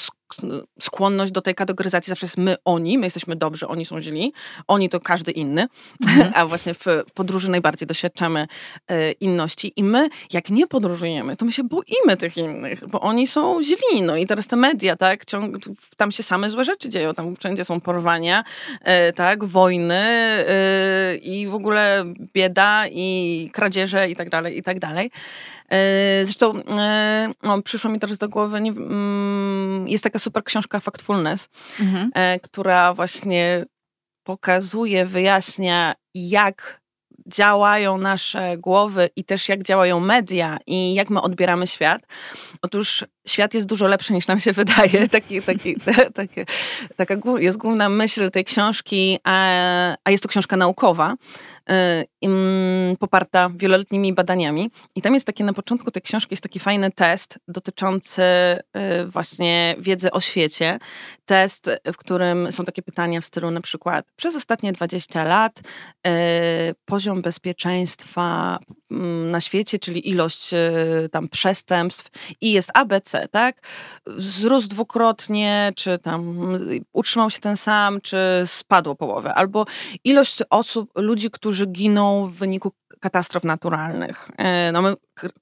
skłonność 0.81 1.33
do 1.33 1.43
tej 1.43 1.55
kategoryzacji 1.55 2.11
zawsze 2.11 2.27
jest 2.27 2.39
my, 2.39 2.57
oni, 2.65 2.99
my 2.99 3.07
jesteśmy 3.07 3.37
dobrzy, 3.37 3.69
oni 3.69 3.85
są 3.85 4.01
źli, 4.01 4.33
oni 4.69 4.89
to 4.89 5.01
każdy 5.01 5.33
inny, 5.33 5.67
mhm. 6.03 6.33
a 6.37 6.47
właśnie 6.47 6.75
w, 6.75 6.85
w, 6.85 7.13
podróży 7.15 7.51
najbardziej 7.51 7.89
doświadczamy 7.89 8.47
e, 8.89 9.13
inności 9.13 9.73
i 9.77 9.85
my, 9.85 10.09
jak 10.33 10.51
nie 10.51 10.67
podróżujemy, 10.67 11.37
to 11.37 11.45
my 11.45 11.53
się 11.53 11.65
boimy 11.65 12.17
tych 12.19 12.37
innych, 12.37 12.89
bo 12.89 13.01
oni 13.01 13.27
są 13.27 13.63
źli, 13.63 14.03
no 14.03 14.17
i 14.17 14.27
teraz 14.27 14.47
te 14.47 14.57
media, 14.57 14.97
tak, 14.97 15.25
ciąg, 15.25 15.57
tam 15.97 16.13
się 16.13 16.23
same 16.23 16.51
złe 16.51 16.65
rzeczy 16.65 16.89
dzieją, 16.89 17.15
tam 17.15 17.37
wszędzie 17.37 17.65
są 17.65 17.81
porwania, 17.81 18.45
e, 18.81 19.13
tak, 19.13 19.45
wojny 19.45 19.95
e, 19.95 21.17
i 21.17 21.47
w 21.47 21.55
ogóle 21.55 22.05
bieda 22.35 22.85
i 22.89 23.51
kradzieże 23.53 24.11
i 24.11 24.17
tak 24.17 24.31
dalej, 24.31 24.59
i 24.59 24.63
tak 24.63 24.79
dalej. 24.79 25.11
E, 25.71 26.21
zresztą 26.25 26.63
e, 26.65 27.33
no, 27.43 27.63
przyszło 27.63 27.91
mi 27.91 28.01
teraz 28.01 28.19
do 28.19 28.29
głowy, 28.29 28.61
nie, 28.61 28.71
mm, 28.71 29.89
jest 29.89 30.05
taka 30.05 30.19
super 30.19 30.45
książka 30.45 30.81
Factfulness, 30.81 31.49
mhm. 31.81 32.11
E, 32.15 32.41
która 32.41 32.95
właśnie 32.95 33.65
pokazuje, 34.25 35.07
wyjaśnia, 35.07 35.95
jak 36.15 36.85
działają 37.27 37.99
nasze 37.99 38.59
głowy 38.59 39.11
i 39.17 39.25
też 39.25 39.49
jak 39.49 39.63
działają 39.63 40.01
media 40.01 40.59
i 40.67 40.95
jak 40.95 41.11
my 41.11 41.23
odbieramy 41.23 41.67
świat. 41.67 42.03
Otóż 42.63 43.05
świat 43.27 43.55
jest 43.55 43.67
dużo 43.67 43.87
lepszy 43.87 44.13
niż 44.13 44.27
nam 44.27 44.41
się 44.41 44.53
wydaje. 44.63 45.09
Taki, 45.09 45.43
taki, 45.43 45.77
taki, 46.15 46.41
taka 46.97 47.15
jest 47.39 47.59
główna 47.59 47.89
myśl 47.89 48.31
tej 48.31 48.45
książki, 48.45 49.19
a, 49.25 49.97
a 50.05 50.11
jest 50.11 50.23
to 50.23 50.29
książka 50.29 50.57
naukowa, 50.57 51.15
poparta 52.99 53.51
wieloletnimi 53.57 54.13
badaniami. 54.13 54.71
I 54.95 55.03
tam 55.03 55.15
jest 55.15 55.27
taki, 55.27 55.45
na 55.45 55.53
początku 55.53 55.91
tej 55.91 56.03
książki 56.03 56.33
jest 56.33 56.43
taki 56.43 56.59
fajny 56.59 56.91
test 56.91 57.39
dotyczący 57.49 58.23
y, 58.23 58.61
właśnie 59.07 59.77
wiedzy 59.79 60.11
o 60.11 60.21
świecie. 60.21 60.79
Test, 61.25 61.71
w 61.93 61.97
którym 61.97 62.53
są 62.53 62.65
takie 62.65 62.83
pytania 62.83 63.21
w 63.21 63.25
stylu 63.25 63.51
na 63.51 63.61
przykład 63.61 64.07
przez 64.17 64.37
ostatnie 64.37 64.73
20 64.73 65.25
lat 65.25 65.61
y, 65.61 66.11
poziom 66.85 67.23
bezpieczeństwa 67.23 68.59
mm, 68.91 69.31
na 69.31 69.41
świecie, 69.41 69.79
czyli 69.79 70.09
ilość 70.09 70.51
tam 71.13 71.29
przestępstw 71.29 72.11
i 72.41 72.53
jest 72.53 72.71
ABC 72.75 73.29
tak? 73.29 73.61
Wzrósł 74.07 74.69
dwukrotnie, 74.69 75.73
czy 75.77 75.99
tam 75.99 76.49
utrzymał 76.93 77.31
się 77.31 77.41
ten 77.41 77.57
sam, 77.57 78.01
czy 78.01 78.17
spadło 78.47 78.95
połowę. 78.95 79.35
Albo 79.35 79.67
ilość 80.05 80.43
osób, 80.51 80.91
ludzi, 80.97 81.31
którzy 81.31 81.54
giną 81.67 82.27
w 82.27 82.33
wyniku 82.33 82.73
katastrof 83.01 83.45
naturalnych. 83.45 84.31
E, 84.39 84.73
no, 84.73 84.83
mamy 84.83 84.97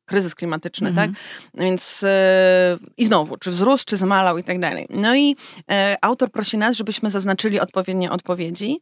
kryzys 0.04 0.34
klimatyczny, 0.34 0.88
mhm. 0.88 1.08
tak? 1.12 1.20
Więc 1.54 2.04
e, 2.04 2.78
i 2.96 3.04
znowu, 3.04 3.36
czy 3.36 3.50
wzrósł, 3.50 3.84
czy 3.86 3.96
zamalał 3.96 4.38
i 4.38 4.44
tak 4.44 4.60
dalej. 4.60 4.86
No 4.90 5.16
i 5.16 5.36
e, 5.70 5.96
autor 6.00 6.30
prosi 6.30 6.58
nas, 6.58 6.76
żebyśmy 6.76 7.10
zaznaczyli 7.10 7.60
odpowiednie 7.60 8.10
odpowiedzi. 8.10 8.80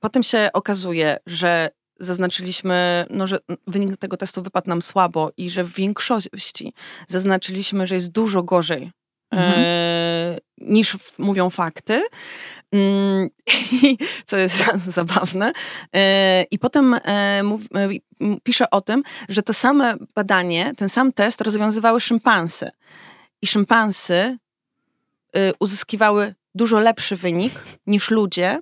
Potem 0.00 0.22
się 0.22 0.50
okazuje, 0.52 1.16
że 1.26 1.70
zaznaczyliśmy, 2.00 3.06
no, 3.10 3.26
że 3.26 3.38
wynik 3.66 3.96
tego 3.96 4.16
testu 4.16 4.42
wypadł 4.42 4.68
nam 4.68 4.82
słabo 4.82 5.30
i 5.36 5.50
że 5.50 5.64
w 5.64 5.74
większości 5.74 6.72
zaznaczyliśmy, 7.08 7.86
że 7.86 7.94
jest 7.94 8.12
dużo 8.12 8.42
gorzej 8.42 8.90
mhm. 9.30 9.60
Niż 10.58 10.96
mówią 11.18 11.50
fakty, 11.50 12.04
mm, 12.72 13.28
co 14.26 14.36
jest 14.36 14.64
zabawne. 14.98 15.52
E, 15.94 16.44
I 16.50 16.58
potem 16.58 16.94
e, 16.94 17.00
e, 17.04 17.42
pisze 18.42 18.70
o 18.70 18.80
tym, 18.80 19.02
że 19.28 19.42
to 19.42 19.54
same 19.54 19.96
badanie, 20.14 20.72
ten 20.76 20.88
sam 20.88 21.12
test 21.12 21.40
rozwiązywały 21.40 22.00
szympansy. 22.00 22.70
I 23.42 23.46
szympansy 23.46 24.14
e, 24.14 25.52
uzyskiwały 25.60 26.34
dużo 26.54 26.78
lepszy 26.78 27.16
wynik 27.16 27.52
niż 27.86 28.10
ludzie, 28.10 28.60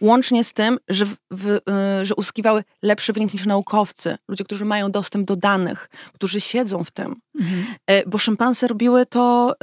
łącznie 0.00 0.44
z 0.44 0.52
tym, 0.52 0.78
że, 0.88 1.06
w, 1.30 1.58
że 2.02 2.14
uzyskiwały 2.14 2.64
lepszy 2.82 3.12
wynik 3.12 3.34
niż 3.34 3.46
naukowcy, 3.46 4.18
ludzie, 4.28 4.44
którzy 4.44 4.64
mają 4.64 4.90
dostęp 4.90 5.26
do 5.26 5.36
danych, 5.36 5.90
którzy 6.12 6.40
siedzą 6.40 6.84
w 6.84 6.90
tym. 6.90 7.20
Mhm. 7.40 7.64
Bo 8.06 8.18
szympanse 8.18 8.68
robiły 8.68 9.06
to 9.06 9.54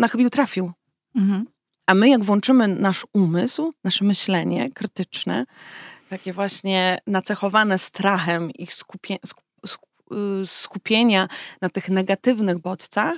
na 0.00 0.08
chybił 0.08 0.30
trafił. 0.30 0.72
Mhm. 1.14 1.46
A 1.86 1.94
my, 1.94 2.08
jak 2.08 2.24
włączymy 2.24 2.68
nasz 2.68 3.06
umysł, 3.12 3.72
nasze 3.84 4.04
myślenie 4.04 4.70
krytyczne, 4.70 5.46
takie 6.08 6.32
właśnie 6.32 6.98
nacechowane 7.06 7.78
strachem 7.78 8.50
i 8.50 8.66
skupie, 8.66 9.16
skupienia 10.46 11.28
na 11.60 11.68
tych 11.68 11.88
negatywnych 11.88 12.58
bodźcach, 12.58 13.14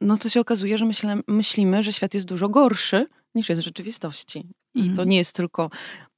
no 0.00 0.16
to 0.16 0.28
się 0.28 0.40
okazuje, 0.40 0.78
że 0.78 0.84
myślę, 0.84 1.20
myślimy, 1.28 1.82
że 1.82 1.92
świat 1.92 2.14
jest 2.14 2.26
dużo 2.26 2.48
gorszy 2.48 3.06
niż 3.34 3.48
jest 3.48 3.62
w 3.62 3.64
rzeczywistości. 3.64 4.48
I 4.74 4.82
to 4.82 4.90
mhm. 4.90 5.08
nie 5.08 5.16
jest 5.16 5.36
tylko 5.36 5.70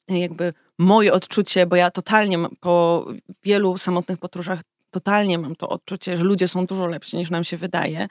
jakby 0.09 0.55
moje 0.79 1.13
odczucie, 1.13 1.67
bo 1.67 1.77
ja 1.77 1.91
totalnie 1.91 2.39
po 2.61 3.07
wielu 3.43 3.79
samotnych 3.79 4.19
podróżach 4.19 4.63
totalnie 4.95 5.39
mam 5.39 5.57
to 5.57 5.69
odczucie, 5.69 6.17
że 6.17 6.25
ludzie 6.25 6.49
są 6.49 6.67
dużo 6.67 6.87
lepsi 6.87 7.17
niż 7.17 7.31
nam 7.31 7.45
się 7.45 7.57
wydaje 7.57 8.09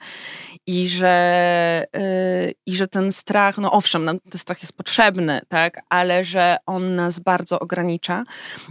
i 0.66 0.88
że, 0.88 1.86
yy, 1.94 2.54
i 2.66 2.76
że 2.76 2.86
ten 2.88 3.12
strach, 3.12 3.58
no 3.58 3.72
owszem, 3.72 4.04
nam 4.04 4.20
ten 4.20 4.38
strach 4.38 4.62
jest 4.62 4.72
potrzebny, 4.72 5.40
tak, 5.48 5.80
ale 5.88 6.24
że 6.24 6.56
on 6.66 6.94
nas 6.94 7.18
bardzo 7.18 7.60
ogranicza 7.60 8.24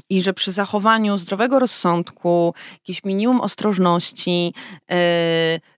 i 0.10 0.21
że 0.21 0.34
przy 0.34 0.52
zachowaniu 0.52 1.17
zdrowego 1.17 1.60
rozsądku, 1.60 2.54
jakieś 2.73 3.04
minimum 3.04 3.41
ostrożności, 3.41 4.54
yy, 4.89 4.95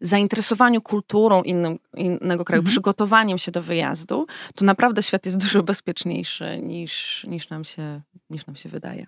zainteresowaniu 0.02 0.82
kulturą 0.82 1.44
innym, 1.44 1.80
innego 1.94 2.46
kraju, 2.46 2.60
mhm. 2.62 2.72
przygotowaniem 2.72 3.38
się 3.38 3.52
do 3.52 3.62
wyjazdu, 3.62 4.26
to 4.56 4.66
naprawdę 4.66 5.04
świat 5.04 5.26
jest 5.26 5.38
dużo 5.38 5.64
bezpieczniejszy 5.64 6.60
niż, 6.64 7.26
niż, 7.30 7.50
nam, 7.50 7.64
się, 7.64 8.02
niż 8.30 8.46
nam 8.46 8.56
się 8.56 8.70
wydaje. 8.70 9.06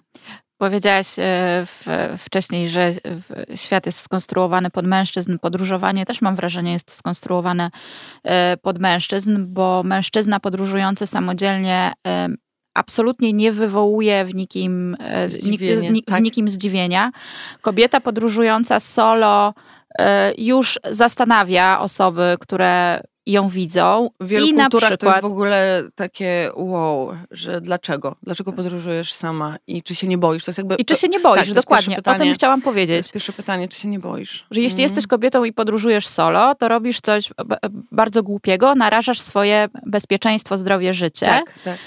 Powiedziałaś 0.58 1.08
e, 1.20 1.66
wcześniej, 2.18 2.70
że 2.70 2.94
świat 3.56 3.86
jest 3.86 4.00
skonstruowany 4.00 4.70
pod 4.70 4.88
mężczyzn. 4.88 5.38
Podróżowanie 5.40 6.06
też 6.06 6.22
mam 6.22 6.36
wrażenie 6.36 6.74
jest 6.74 6.92
skonstruowane 6.92 7.72
e, 8.24 8.58
pod 8.58 8.80
mężczyzn, 8.80 9.46
bo 9.48 9.84
mężczyzna 9.86 10.40
podróżujący 10.40 11.08
samodzielnie 11.08 11.92
e, 12.08 12.30
absolutnie 12.74 13.34
nie 13.34 13.52
wywołuje 13.52 14.26
w 14.26 14.36
nikim, 14.36 14.98
zdziwienia, 15.26 15.92
w 16.08 16.12
tak. 16.12 16.22
nikim 16.22 16.50
zdziwienia. 16.50 17.12
Kobieta 17.62 18.02
podróżująca 18.02 18.80
solo 18.80 19.54
już 20.38 20.80
zastanawia 20.92 21.80
osoby, 21.80 22.36
które 22.40 23.02
ją 23.28 23.50
widzą. 23.50 24.10
W 24.20 24.28
wielu 24.28 24.46
I 24.46 24.54
kulturach 24.54 24.90
przykład, 24.90 25.00
to 25.00 25.08
jest 25.08 25.22
w 25.22 25.26
ogóle 25.26 25.84
takie 25.96 26.52
wow, 26.56 27.18
że 27.32 27.62
dlaczego? 27.62 28.16
Dlaczego 28.24 28.54
podróżujesz 28.54 29.14
sama 29.14 29.58
i 29.68 29.84
czy 29.84 29.96
się 29.96 30.08
nie 30.08 30.18
boisz? 30.18 30.46
To 30.46 30.52
jest 30.52 30.58
jakby, 30.58 30.76
I 30.76 30.86
czy 30.86 30.96
się 30.96 31.08
nie 31.08 31.20
boisz, 31.20 31.46
tak, 31.46 31.56
dokładnie. 31.56 31.96
Pytanie, 31.96 32.18
o 32.18 32.20
tym 32.20 32.34
chciałam 32.34 32.62
powiedzieć. 32.62 32.96
To 32.96 33.00
jest 33.00 33.14
pierwsze 33.14 33.34
pytanie, 33.34 33.68
czy 33.68 33.80
się 33.80 33.88
nie 33.88 34.00
boisz? 34.00 34.46
Że 34.52 34.62
jeśli 34.62 34.80
mm. 34.80 34.84
jesteś 34.84 35.08
kobietą 35.08 35.44
i 35.44 35.54
podróżujesz 35.54 36.08
solo, 36.08 36.56
to 36.56 36.68
robisz 36.68 37.02
coś 37.02 37.30
bardzo 37.92 38.24
głupiego, 38.24 38.76
narażasz 38.76 39.20
swoje 39.20 39.68
bezpieczeństwo, 39.86 40.58
zdrowie, 40.58 40.94
życie. 40.94 41.26
Tak, 41.26 41.54
tak. 41.64 41.78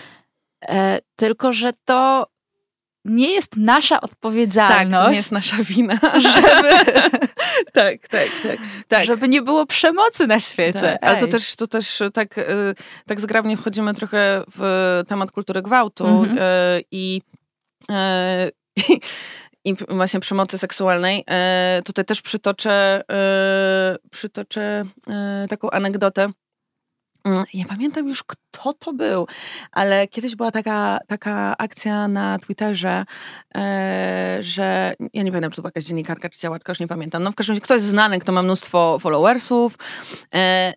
E, 0.68 0.98
tylko, 1.16 1.52
że 1.52 1.72
to 1.84 2.26
nie 3.04 3.30
jest 3.30 3.56
nasza 3.56 4.00
odpowiedzialność. 4.00 4.90
Tak, 4.90 5.02
to 5.04 5.10
nie 5.10 5.16
jest 5.16 5.32
nasza 5.32 5.56
wina. 5.60 5.98
Żeby, 6.34 7.00
tak, 7.72 8.08
tak, 8.08 8.28
tak, 8.42 8.58
tak. 8.88 9.06
Żeby 9.06 9.28
nie 9.28 9.42
było 9.42 9.66
przemocy 9.66 10.26
na 10.26 10.40
świecie. 10.40 10.80
Tak, 10.80 10.98
ale 11.02 11.16
to 11.16 11.26
też, 11.26 11.56
to 11.56 11.66
też 11.66 12.02
tak, 12.12 12.38
y, 12.38 12.74
tak 13.06 13.20
zgrabnie 13.20 13.56
wchodzimy 13.56 13.94
trochę 13.94 14.44
w 14.56 15.02
temat 15.08 15.32
kultury 15.32 15.62
gwałtu 15.62 16.06
mhm. 16.06 16.38
Y, 16.38 16.84
i, 16.90 17.22
y, 17.90 17.94
i 19.64 19.74
właśnie 19.88 20.20
przemocy 20.20 20.58
seksualnej. 20.58 21.24
Tutaj 21.84 22.04
też 22.04 22.22
przytoczę, 22.22 23.02
przytoczę 24.10 24.84
taką 25.48 25.70
anegdotę 25.70 26.32
nie 27.54 27.66
pamiętam 27.66 28.08
już, 28.08 28.22
kto 28.22 28.72
to 28.72 28.92
był, 28.92 29.26
ale 29.72 30.08
kiedyś 30.08 30.36
była 30.36 30.50
taka, 30.50 30.98
taka 31.06 31.56
akcja 31.58 32.08
na 32.08 32.38
Twitterze, 32.38 33.04
e, 33.54 34.38
że 34.40 34.94
ja 35.12 35.22
nie 35.22 35.30
pamiętam, 35.30 35.50
czy 35.50 35.56
to 35.56 35.62
była 35.62 35.68
jakaś 35.68 35.84
dziennikarka, 35.84 36.28
czy 36.28 36.40
działaczka, 36.40 36.72
już 36.72 36.80
nie 36.80 36.88
pamiętam. 36.88 37.22
No 37.22 37.32
w 37.32 37.34
każdym 37.34 37.54
razie 37.54 37.60
ktoś 37.60 37.82
znany, 37.82 38.18
kto 38.18 38.32
ma 38.32 38.42
mnóstwo 38.42 38.98
followersów, 38.98 39.78
e, 40.34 40.74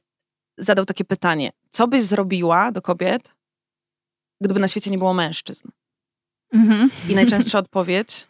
zadał 0.58 0.86
takie 0.86 1.06
pytanie. 1.06 1.52
Co 1.70 1.88
byś 1.88 2.04
zrobiła 2.04 2.72
do 2.72 2.82
kobiet, 2.82 3.34
gdyby 4.42 4.60
na 4.60 4.68
świecie 4.68 4.92
nie 4.92 4.98
było 4.98 5.14
mężczyzn? 5.14 5.68
Mhm. 6.54 6.90
I 7.10 7.16
najczęstsza 7.16 7.60
odpowiedź, 7.60 8.28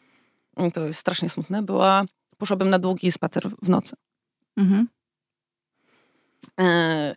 to 0.73 0.86
jest 0.86 0.99
strasznie 0.99 1.30
smutne, 1.30 1.62
była 1.62 2.06
poszłabym 2.38 2.69
na 2.69 2.80
długi 2.80 3.12
spacer 3.12 3.49
w 3.62 3.69
nocy. 3.69 3.95
Mhm. 4.58 4.88
E, 6.60 7.15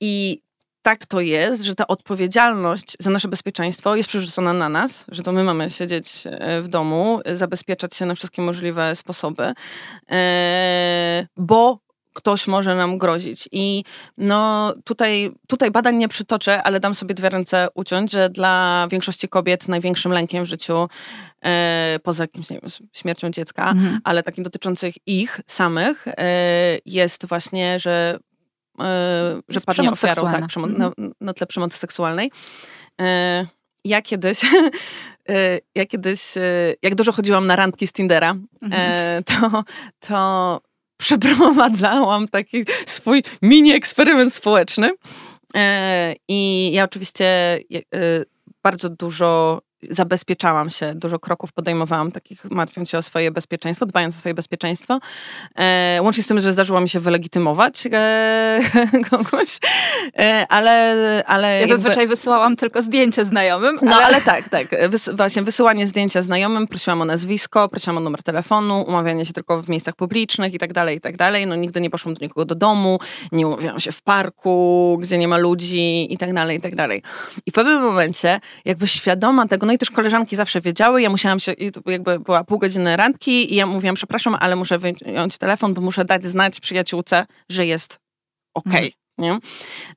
I 0.00 0.42
tak 0.82 1.06
to 1.06 1.20
jest, 1.20 1.62
że 1.62 1.74
ta 1.74 1.86
odpowiedzialność 1.86 2.96
za 3.00 3.10
nasze 3.10 3.28
bezpieczeństwo 3.28 3.96
jest 3.96 4.08
przerzucona 4.08 4.52
na 4.52 4.68
nas, 4.68 5.04
że 5.08 5.22
to 5.22 5.32
my 5.32 5.44
mamy 5.44 5.70
siedzieć 5.70 6.22
e, 6.26 6.62
w 6.62 6.68
domu, 6.68 7.20
zabezpieczać 7.34 7.94
się 7.94 8.06
na 8.06 8.14
wszystkie 8.14 8.42
możliwe 8.42 8.96
sposoby, 8.96 9.52
e, 10.10 11.26
bo 11.36 11.78
ktoś 12.12 12.46
może 12.46 12.74
nam 12.74 12.98
grozić. 12.98 13.48
I 13.52 13.84
no 14.18 14.72
tutaj, 14.84 15.30
tutaj 15.46 15.70
badań 15.70 15.96
nie 15.96 16.08
przytoczę, 16.08 16.62
ale 16.62 16.80
dam 16.80 16.94
sobie 16.94 17.14
dwie 17.14 17.28
ręce 17.28 17.68
uciąć, 17.74 18.12
że 18.12 18.30
dla 18.30 18.86
większości 18.90 19.28
kobiet 19.28 19.68
największym 19.68 20.12
lękiem 20.12 20.44
w 20.44 20.48
życiu, 20.48 20.88
poza 22.02 22.24
jakimś 22.24 22.50
nie 22.50 22.60
wiem, 22.60 22.70
śmiercią 22.92 23.30
dziecka, 23.30 23.70
mhm. 23.70 24.00
ale 24.04 24.22
takim 24.22 24.44
dotyczących 24.44 24.94
ich 25.06 25.40
samych, 25.46 26.06
jest 26.84 27.26
właśnie, 27.26 27.78
że 27.78 28.18
E, 28.80 29.40
że 29.48 29.60
padnie 29.60 29.90
ofiarą 29.90 30.22
tak, 30.22 30.46
przemo- 30.46 30.78
na, 30.78 30.86
mhm. 30.86 31.14
na 31.20 31.34
tle 31.34 31.46
przemocy 31.46 31.78
seksualnej. 31.78 32.30
E, 33.00 33.46
ja 33.84 34.02
kiedyś, 34.02 34.40
e, 35.28 35.58
ja 35.74 35.86
kiedyś, 35.86 36.20
jak 36.82 36.94
dużo 36.94 37.12
chodziłam 37.12 37.46
na 37.46 37.56
randki 37.56 37.86
z 37.86 37.92
Tindera, 37.92 38.34
mhm. 38.62 39.24
to, 39.24 39.64
to 40.00 40.60
przeprowadzałam 40.96 42.28
taki 42.28 42.64
swój 42.86 43.22
mini 43.42 43.72
eksperyment 43.72 44.34
społeczny. 44.34 44.90
I 46.28 46.70
ja 46.72 46.84
oczywiście 46.84 47.58
bardzo 48.62 48.88
dużo 48.88 49.60
zabezpieczałam 49.90 50.70
się, 50.70 50.94
dużo 50.94 51.18
kroków 51.18 51.52
podejmowałam, 51.52 52.12
takich 52.12 52.44
martwiąc 52.44 52.90
się 52.90 52.98
o 52.98 53.02
swoje 53.02 53.30
bezpieczeństwo, 53.30 53.86
dbając 53.86 54.16
o 54.16 54.18
swoje 54.18 54.34
bezpieczeństwo. 54.34 54.98
E, 55.58 55.98
łącznie 56.02 56.22
z 56.22 56.26
tym, 56.26 56.40
że 56.40 56.52
zdarzyło 56.52 56.80
mi 56.80 56.88
się 56.88 57.00
wylegitymować 57.00 57.88
e, 57.92 58.60
kogoś, 59.10 59.58
e, 60.18 60.46
ale, 60.48 61.24
ale... 61.26 61.48
Ja 61.48 61.60
jakby... 61.60 61.78
zazwyczaj 61.78 62.06
wysyłałam 62.06 62.56
tylko 62.56 62.82
zdjęcie 62.82 63.24
znajomym. 63.24 63.78
No 63.82 63.96
ale, 63.96 64.04
ale 64.04 64.20
tak, 64.20 64.48
tak. 64.48 64.66
Wys 64.90 65.10
właśnie 65.14 65.42
wysyłanie 65.42 65.86
zdjęcia 65.86 66.22
znajomym, 66.22 66.66
prosiłam 66.66 67.02
o 67.02 67.04
nazwisko, 67.04 67.68
prosiłam 67.68 67.96
o 67.96 68.00
numer 68.00 68.22
telefonu, 68.22 68.84
umawianie 68.88 69.26
się 69.26 69.32
tylko 69.32 69.62
w 69.62 69.68
miejscach 69.68 69.96
publicznych 69.96 70.54
i 70.54 70.58
tak 70.58 70.72
dalej, 70.72 70.96
i 70.96 71.00
tak 71.00 71.16
dalej. 71.16 71.46
No 71.46 71.56
nigdy 71.56 71.80
nie 71.80 71.90
poszłam 71.90 72.14
do 72.14 72.20
nikogo 72.20 72.44
do 72.44 72.54
domu, 72.54 72.98
nie 73.32 73.46
umawiałam 73.46 73.80
się 73.80 73.92
w 73.92 74.02
parku, 74.02 74.98
gdzie 75.02 75.18
nie 75.18 75.28
ma 75.28 75.38
ludzi 75.38 76.12
i 76.12 76.18
tak 76.18 76.34
dalej, 76.34 76.58
i 76.58 76.60
tak 76.60 76.74
dalej. 76.74 77.02
I 77.46 77.50
w 77.50 77.54
pewnym 77.54 77.82
momencie 77.82 78.40
jakby 78.64 78.86
świadoma 78.86 79.48
tego, 79.48 79.66
no 79.66 79.72
i 79.74 79.78
też 79.78 79.90
koleżanki 79.90 80.36
zawsze 80.36 80.60
wiedziały, 80.60 81.02
ja 81.02 81.10
musiałam 81.10 81.40
się, 81.40 81.54
jakby 81.86 82.20
była 82.20 82.44
pół 82.44 82.58
godziny 82.58 82.96
randki 82.96 83.52
i 83.52 83.56
ja 83.56 83.66
mówiłam, 83.66 83.94
przepraszam, 83.94 84.36
ale 84.40 84.56
muszę 84.56 84.78
wyjąć 84.78 85.38
telefon, 85.38 85.74
bo 85.74 85.80
muszę 85.80 86.04
dać 86.04 86.24
znać 86.24 86.60
przyjaciółce, 86.60 87.26
że 87.48 87.66
jest 87.66 87.98
okej, 88.54 88.94
okay, 89.18 89.28
mhm. 89.30 89.40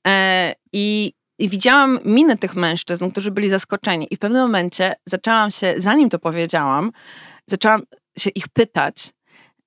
e, 0.07 0.53
I, 0.73 1.13
I 1.39 1.49
widziałam 1.49 1.99
miny 2.05 2.37
tych 2.37 2.55
mężczyzn, 2.55 3.09
którzy 3.09 3.31
byli 3.31 3.49
zaskoczeni 3.49 4.07
i 4.11 4.15
w 4.15 4.19
pewnym 4.19 4.41
momencie 4.41 4.93
zaczęłam 5.05 5.51
się, 5.51 5.73
zanim 5.77 6.09
to 6.09 6.19
powiedziałam, 6.19 6.91
zaczęłam 7.47 7.83
się 8.17 8.29
ich 8.29 8.47
pytać, 8.47 9.13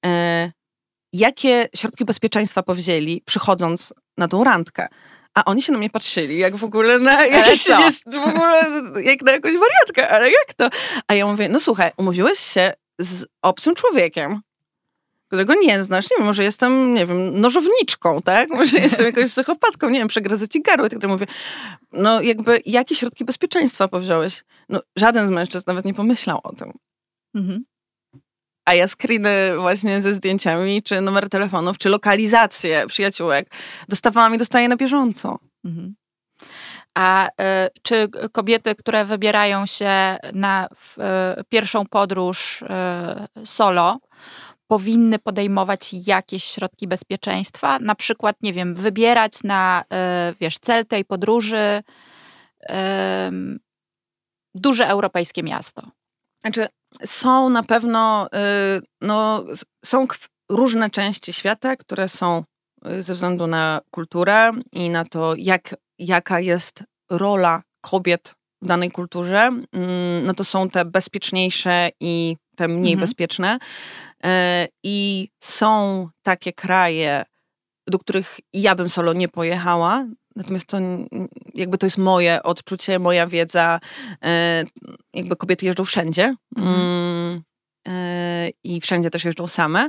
e, 0.07 0.53
jakie 1.13 1.69
środki 1.77 2.05
bezpieczeństwa 2.05 2.63
powzięli, 2.63 3.23
przychodząc 3.27 3.95
na 4.19 4.29
tą 4.29 4.45
randkę. 4.45 4.89
A 5.35 5.45
oni 5.45 5.63
się 5.63 5.73
na 5.73 5.79
mnie 5.79 5.91
patrzyli, 5.91 6.39
jak 6.39 6.57
w 6.57 6.65
ogóle 6.65 6.99
na 6.99 7.27
jakiś, 7.27 7.69
jest 7.69 8.05
w 8.15 8.29
ogóle, 8.29 8.83
jak 9.03 9.23
na 9.23 9.33
jakąś 9.33 9.53
wariatkę, 9.53 10.09
ale 10.09 10.31
jak 10.31 10.55
to? 10.57 10.71
A 11.09 11.15
ja 11.15 11.27
mówię, 11.27 11.49
no 11.49 11.61
słuchaj, 11.61 11.91
umówiłeś 11.97 12.39
się 12.39 12.73
z 12.99 13.27
obcym 13.43 13.75
człowiekiem, 13.75 14.41
którego 15.27 15.55
nie 15.55 15.83
znasz, 15.83 16.11
nie 16.11 16.17
wiem, 16.17 16.27
może 16.27 16.45
jestem, 16.45 16.95
nie 16.95 17.07
wiem, 17.07 17.41
nożowniczką, 17.41 18.23
tak? 18.23 18.51
Może 18.51 18.79
jestem 18.89 19.07
jakąś 19.07 19.31
psychopatką, 19.31 19.89
nie 19.89 19.99
wiem, 19.99 20.09
przegryzę 20.09 20.49
ci 20.49 20.63
garły. 20.63 20.87
I 20.87 20.91
tak 20.91 21.11
mówię, 21.11 21.27
no 21.93 22.23
jakby, 22.23 22.63
jakie 22.67 22.95
środki 22.95 23.25
bezpieczeństwa 23.25 23.89
powziąłeś? 23.89 24.45
No 24.69 24.81
żaden 24.97 25.27
z 25.27 25.31
mężczyzn 25.31 25.65
nawet 25.67 25.85
nie 25.85 25.95
pomyślał 25.95 26.41
o 26.43 26.53
tym. 26.53 26.73
Mhm 27.35 27.65
a 28.65 28.75
ja 28.75 28.87
screeny 28.89 29.57
właśnie 29.57 30.03
ze 30.03 30.15
zdjęciami, 30.15 30.83
czy 30.83 31.01
numer 31.01 31.29
telefonów, 31.29 31.79
czy 31.79 31.89
lokalizację 31.89 32.87
przyjaciółek 32.87 33.51
dostawałam 33.89 34.35
i 34.35 34.39
dostaję 34.39 34.69
na 34.69 34.77
bieżąco. 34.77 35.39
Mhm. 35.65 35.95
A 36.95 37.29
y, 37.29 37.31
czy 37.83 38.09
kobiety, 38.33 38.75
które 38.75 39.05
wybierają 39.05 39.67
się 39.67 40.17
na 40.33 40.67
y, 40.67 41.01
pierwszą 41.49 41.87
podróż 41.87 42.63
y, 42.63 42.67
solo, 43.47 43.99
powinny 44.67 45.19
podejmować 45.19 45.91
jakieś 46.07 46.45
środki 46.45 46.89
bezpieczeństwa? 46.89 47.79
Na 47.79 47.95
przykład, 47.95 48.37
nie 48.43 48.53
wiem, 48.53 48.75
wybierać 48.75 49.33
na 49.45 49.85
wiesz, 50.41 50.59
cel 50.59 50.87
tej 50.87 51.05
podróży 51.05 51.83
duże 54.55 54.89
europejskie 54.89 55.43
miasto. 55.43 55.91
Znaczy, 56.41 56.67
są 57.05 57.51
na 57.51 57.63
pewno, 57.63 58.29
no, 59.01 59.45
są 59.85 60.07
różne 60.51 60.91
części 60.91 61.33
świata, 61.33 61.77
które 61.77 62.09
są 62.09 62.45
ze 62.99 63.15
względu 63.15 63.47
na 63.47 63.81
kulturę 63.91 64.53
i 64.73 64.91
na 64.91 65.05
to, 65.05 65.35
jak 65.37 65.75
jaka 65.99 66.41
jest 66.41 66.85
rola 67.11 67.63
kobiet 67.81 68.35
w 68.63 68.67
danej 68.67 68.91
kulturze, 68.91 69.39
mm, 69.39 70.25
no 70.25 70.35
to 70.35 70.45
są 70.45 70.71
te 70.71 70.85
bezpieczniejsze 70.85 71.91
i 72.01 72.37
te 72.57 72.69
mniej 72.69 72.93
mhm. 72.93 73.01
bezpieczne. 73.01 73.59
E, 74.25 74.69
I 74.85 75.29
są 75.43 76.09
takie 76.23 76.53
kraje, 76.53 77.25
do 77.87 77.99
których 77.99 78.41
ja 78.53 78.75
bym 78.75 78.89
solo 78.89 79.13
nie 79.13 79.29
pojechała. 79.29 80.07
Natomiast 80.37 80.67
to 80.67 80.79
jakby 81.55 81.79
to 81.79 81.87
jest 81.87 81.99
moje 81.99 82.43
odczucie, 82.43 82.99
moja 82.99 83.27
wiedza. 83.27 83.81
E, 84.25 84.65
jakby 85.15 85.37
kobiety 85.37 85.67
jeżdżą 85.67 85.85
wszędzie. 85.85 86.35
Mhm. 86.57 86.81
Mm, 86.81 87.43
e, 87.89 88.51
I 88.65 88.81
wszędzie 88.81 89.11
też 89.11 89.25
jeżdżą 89.25 89.49
same. 89.49 89.89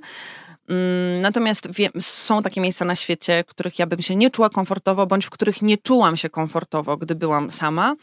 Mm, 0.69 1.21
natomiast 1.21 1.67
są 1.99 2.43
takie 2.43 2.62
miejsca 2.62 2.86
na 2.86 2.95
świecie, 2.95 3.43
w 3.47 3.49
których 3.49 3.80
ja 3.80 3.88
bym 3.88 4.01
się 4.01 4.15
nie 4.15 4.30
czuła 4.30 4.49
komfortowo, 4.49 5.08
bądź 5.08 5.25
w 5.25 5.30
których 5.30 5.62
nie 5.62 5.77
czułam 5.77 6.17
się 6.17 6.30
komfortowo, 6.30 6.97
gdy 6.97 7.15
byłam 7.15 7.51
sama. 7.51 7.95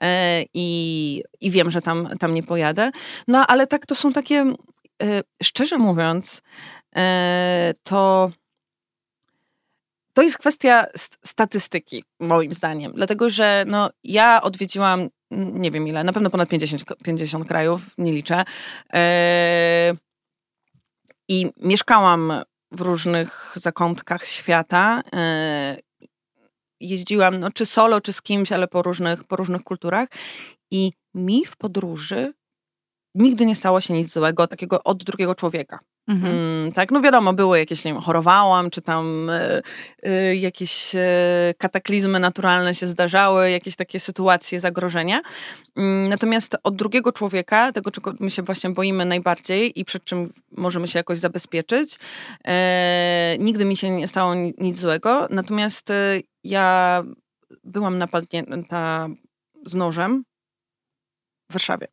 E, 0.00 0.42
I, 0.54 1.22
i 1.40 1.50
wiem, 1.50 1.70
że 1.70 1.82
tam, 1.82 2.08
tam 2.20 2.34
nie 2.34 2.42
pojadę. 2.42 2.90
No 3.28 3.46
ale 3.46 3.66
tak 3.66 3.86
to 3.86 3.94
są 3.94 4.12
takie, 4.12 4.54
szczerze 5.42 5.78
mówiąc, 5.78 6.42
to 7.82 8.30
to 10.18 10.22
jest 10.22 10.38
kwestia 10.38 10.86
statystyki, 11.24 12.04
moim 12.20 12.54
zdaniem. 12.54 12.92
Dlatego, 12.92 13.30
że 13.30 13.64
no, 13.66 13.90
ja 14.04 14.42
odwiedziłam, 14.42 15.08
nie 15.30 15.70
wiem 15.70 15.88
ile, 15.88 16.04
na 16.04 16.12
pewno 16.12 16.30
ponad 16.30 16.48
50, 16.48 16.84
50 17.04 17.48
krajów, 17.48 17.80
nie 17.98 18.12
liczę. 18.12 18.44
I 21.28 21.50
mieszkałam 21.56 22.32
w 22.72 22.80
różnych 22.80 23.52
zakątkach 23.56 24.24
świata. 24.24 25.02
E, 25.12 25.76
jeździłam, 26.80 27.40
no, 27.40 27.50
czy 27.50 27.66
solo, 27.66 28.00
czy 28.00 28.12
z 28.12 28.22
kimś, 28.22 28.52
ale 28.52 28.68
po 28.68 28.82
różnych, 28.82 29.24
po 29.24 29.36
różnych 29.36 29.62
kulturach. 29.62 30.08
I 30.70 30.92
mi 31.14 31.44
w 31.44 31.56
podróży 31.56 32.32
nigdy 33.14 33.46
nie 33.46 33.56
stało 33.56 33.80
się 33.80 33.94
nic 33.94 34.12
złego, 34.12 34.46
takiego 34.46 34.84
od 34.84 35.04
drugiego 35.04 35.34
człowieka. 35.34 35.78
Mhm. 36.08 36.32
Mm, 36.32 36.72
tak, 36.72 36.90
no 36.90 37.00
wiadomo, 37.00 37.32
były 37.32 37.58
jakieś, 37.58 37.84
nie 37.84 37.92
wiem, 37.92 38.02
chorowałam, 38.02 38.70
czy 38.70 38.82
tam 38.82 39.30
y, 39.30 39.62
y, 40.06 40.36
jakieś 40.36 40.94
y, 40.94 40.98
kataklizmy 41.58 42.20
naturalne 42.20 42.74
się 42.74 42.86
zdarzały, 42.86 43.50
jakieś 43.50 43.76
takie 43.76 44.00
sytuacje 44.00 44.60
zagrożenia. 44.60 45.20
Mm, 45.76 46.08
natomiast 46.08 46.56
od 46.64 46.76
drugiego 46.76 47.12
człowieka, 47.12 47.72
tego, 47.72 47.90
czego 47.90 48.14
my 48.20 48.30
się 48.30 48.42
właśnie 48.42 48.70
boimy 48.70 49.04
najbardziej 49.04 49.80
i 49.80 49.84
przed 49.84 50.04
czym 50.04 50.32
możemy 50.50 50.88
się 50.88 50.98
jakoś 50.98 51.18
zabezpieczyć, 51.18 51.98
nigdy 53.38 53.64
mi 53.64 53.76
się 53.76 53.90
nie 53.90 54.08
stało 54.08 54.34
nic 54.34 54.78
złego. 54.78 55.26
Natomiast 55.30 55.92
ja 56.44 57.02
byłam 57.64 57.98
napadnięta 57.98 59.08
z 59.66 59.74
nożem 59.74 60.24
w 61.50 61.52
Warszawie. 61.52 61.86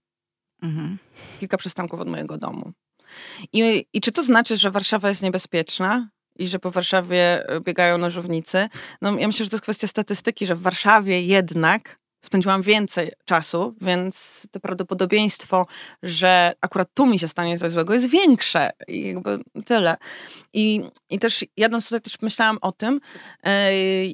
Mhm. 0.62 0.98
Kilka 1.40 1.58
przystanków 1.58 2.00
od 2.00 2.08
mojego 2.08 2.38
domu. 2.38 2.72
I, 3.54 3.86
I 3.94 4.02
czy 4.02 4.12
to 4.12 4.24
znaczy, 4.24 4.58
że 4.58 4.72
Warszawa 4.72 5.10
jest 5.10 5.22
niebezpieczna? 5.22 6.10
i 6.40 6.48
że 6.48 6.60
po 6.60 6.72
Warszawie 6.72 7.50
e, 7.50 7.62
biegają 7.62 7.98
nożownicy. 7.98 8.70
No, 9.02 9.20
ja 9.20 9.28
myślę, 9.28 9.46
że 9.46 9.50
to 9.50 9.56
jest 9.56 9.64
kwestia 9.64 9.88
statystyki, 9.88 10.46
że 10.46 10.56
w 10.56 10.62
Warszawie 10.62 11.22
jednak 11.22 12.00
spędziłam 12.26 12.62
więcej 12.62 13.12
czasu, 13.26 13.76
więc 13.82 14.48
to 14.52 14.60
prawdopodobieństwo, 14.60 15.68
że 16.04 16.54
akurat 16.62 16.90
tu 16.94 17.08
mi 17.08 17.20
się 17.20 17.28
stanie 17.28 17.60
coś 17.60 17.72
złego 17.72 17.94
jest 17.94 18.06
większe 18.06 18.70
i 18.88 19.08
jakby 19.08 19.40
tyle. 19.66 19.98
I, 20.54 20.82
i 21.10 21.20
też 21.20 21.46
jadąc 21.58 21.86
tutaj 21.86 22.02
też 22.02 22.22
myślałam 22.22 22.58
o 22.62 22.72
tym 22.72 23.02
yy, 23.44 23.52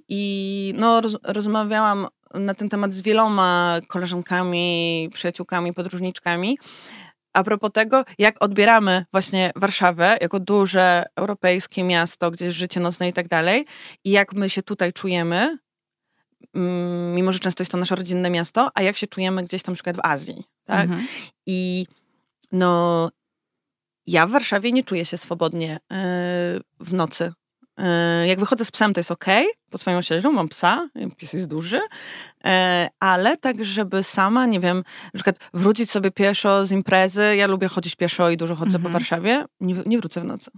i 0.09 0.73
no, 0.77 1.01
roz, 1.01 1.17
rozmawiałam 1.23 2.07
na 2.33 2.53
ten 2.53 2.69
temat 2.69 2.93
z 2.93 3.01
wieloma 3.01 3.79
koleżankami, 3.87 5.09
przyjaciółkami, 5.13 5.73
podróżniczkami 5.73 6.57
a 7.33 7.43
propos 7.43 7.71
tego, 7.73 8.05
jak 8.17 8.43
odbieramy 8.43 9.05
właśnie 9.11 9.51
Warszawę 9.55 10.17
jako 10.21 10.39
duże 10.39 11.05
europejskie 11.15 11.83
miasto, 11.83 12.31
gdzie 12.31 12.45
jest 12.45 12.57
życie 12.57 12.79
nocne 12.79 13.09
i 13.09 13.13
tak 13.13 13.27
dalej, 13.27 13.65
i 14.03 14.11
jak 14.11 14.33
my 14.33 14.49
się 14.49 14.63
tutaj 14.63 14.93
czujemy, 14.93 15.57
mm, 16.53 17.15
mimo 17.15 17.31
że 17.31 17.39
często 17.39 17.61
jest 17.61 17.71
to 17.71 17.77
nasze 17.77 17.95
rodzinne 17.95 18.29
miasto, 18.29 18.69
a 18.73 18.81
jak 18.81 18.97
się 18.97 19.07
czujemy 19.07 19.43
gdzieś 19.43 19.63
tam 19.63 19.73
na 19.73 19.75
przykład 19.75 19.95
w 19.95 19.99
Azji. 20.03 20.43
Tak? 20.65 20.83
Mhm. 20.83 21.07
I 21.45 21.85
no, 22.51 23.09
ja 24.07 24.27
w 24.27 24.31
Warszawie 24.31 24.71
nie 24.71 24.83
czuję 24.83 25.05
się 25.05 25.17
swobodnie 25.17 25.79
yy, 25.91 25.97
w 26.79 26.93
nocy. 26.93 27.33
E, 27.81 28.27
jak 28.27 28.39
wychodzę 28.39 28.65
z 28.65 28.71
psem, 28.71 28.93
to 28.93 28.99
jest 28.99 29.11
ok, 29.11 29.25
po 29.69 29.77
swoim 29.77 29.97
osiedlu 29.97 30.33
mam 30.33 30.47
psa, 30.47 30.89
pies 31.17 31.33
jest 31.33 31.47
duży, 31.47 31.81
e, 32.45 32.89
ale 32.99 33.37
tak, 33.37 33.65
żeby 33.65 34.03
sama, 34.03 34.45
nie 34.45 34.59
wiem, 34.59 34.77
na 35.13 35.17
przykład 35.17 35.35
wrócić 35.53 35.91
sobie 35.91 36.11
pieszo 36.11 36.65
z 36.65 36.71
imprezy, 36.71 37.35
ja 37.35 37.47
lubię 37.47 37.67
chodzić 37.67 37.95
pieszo 37.95 38.29
i 38.29 38.37
dużo 38.37 38.55
chodzę 38.55 38.71
po 38.71 38.87
mhm. 38.87 38.93
Warszawie, 38.93 39.45
nie, 39.59 39.75
nie 39.85 39.97
wrócę 39.97 40.21
w 40.21 40.23
nocy. 40.23 40.51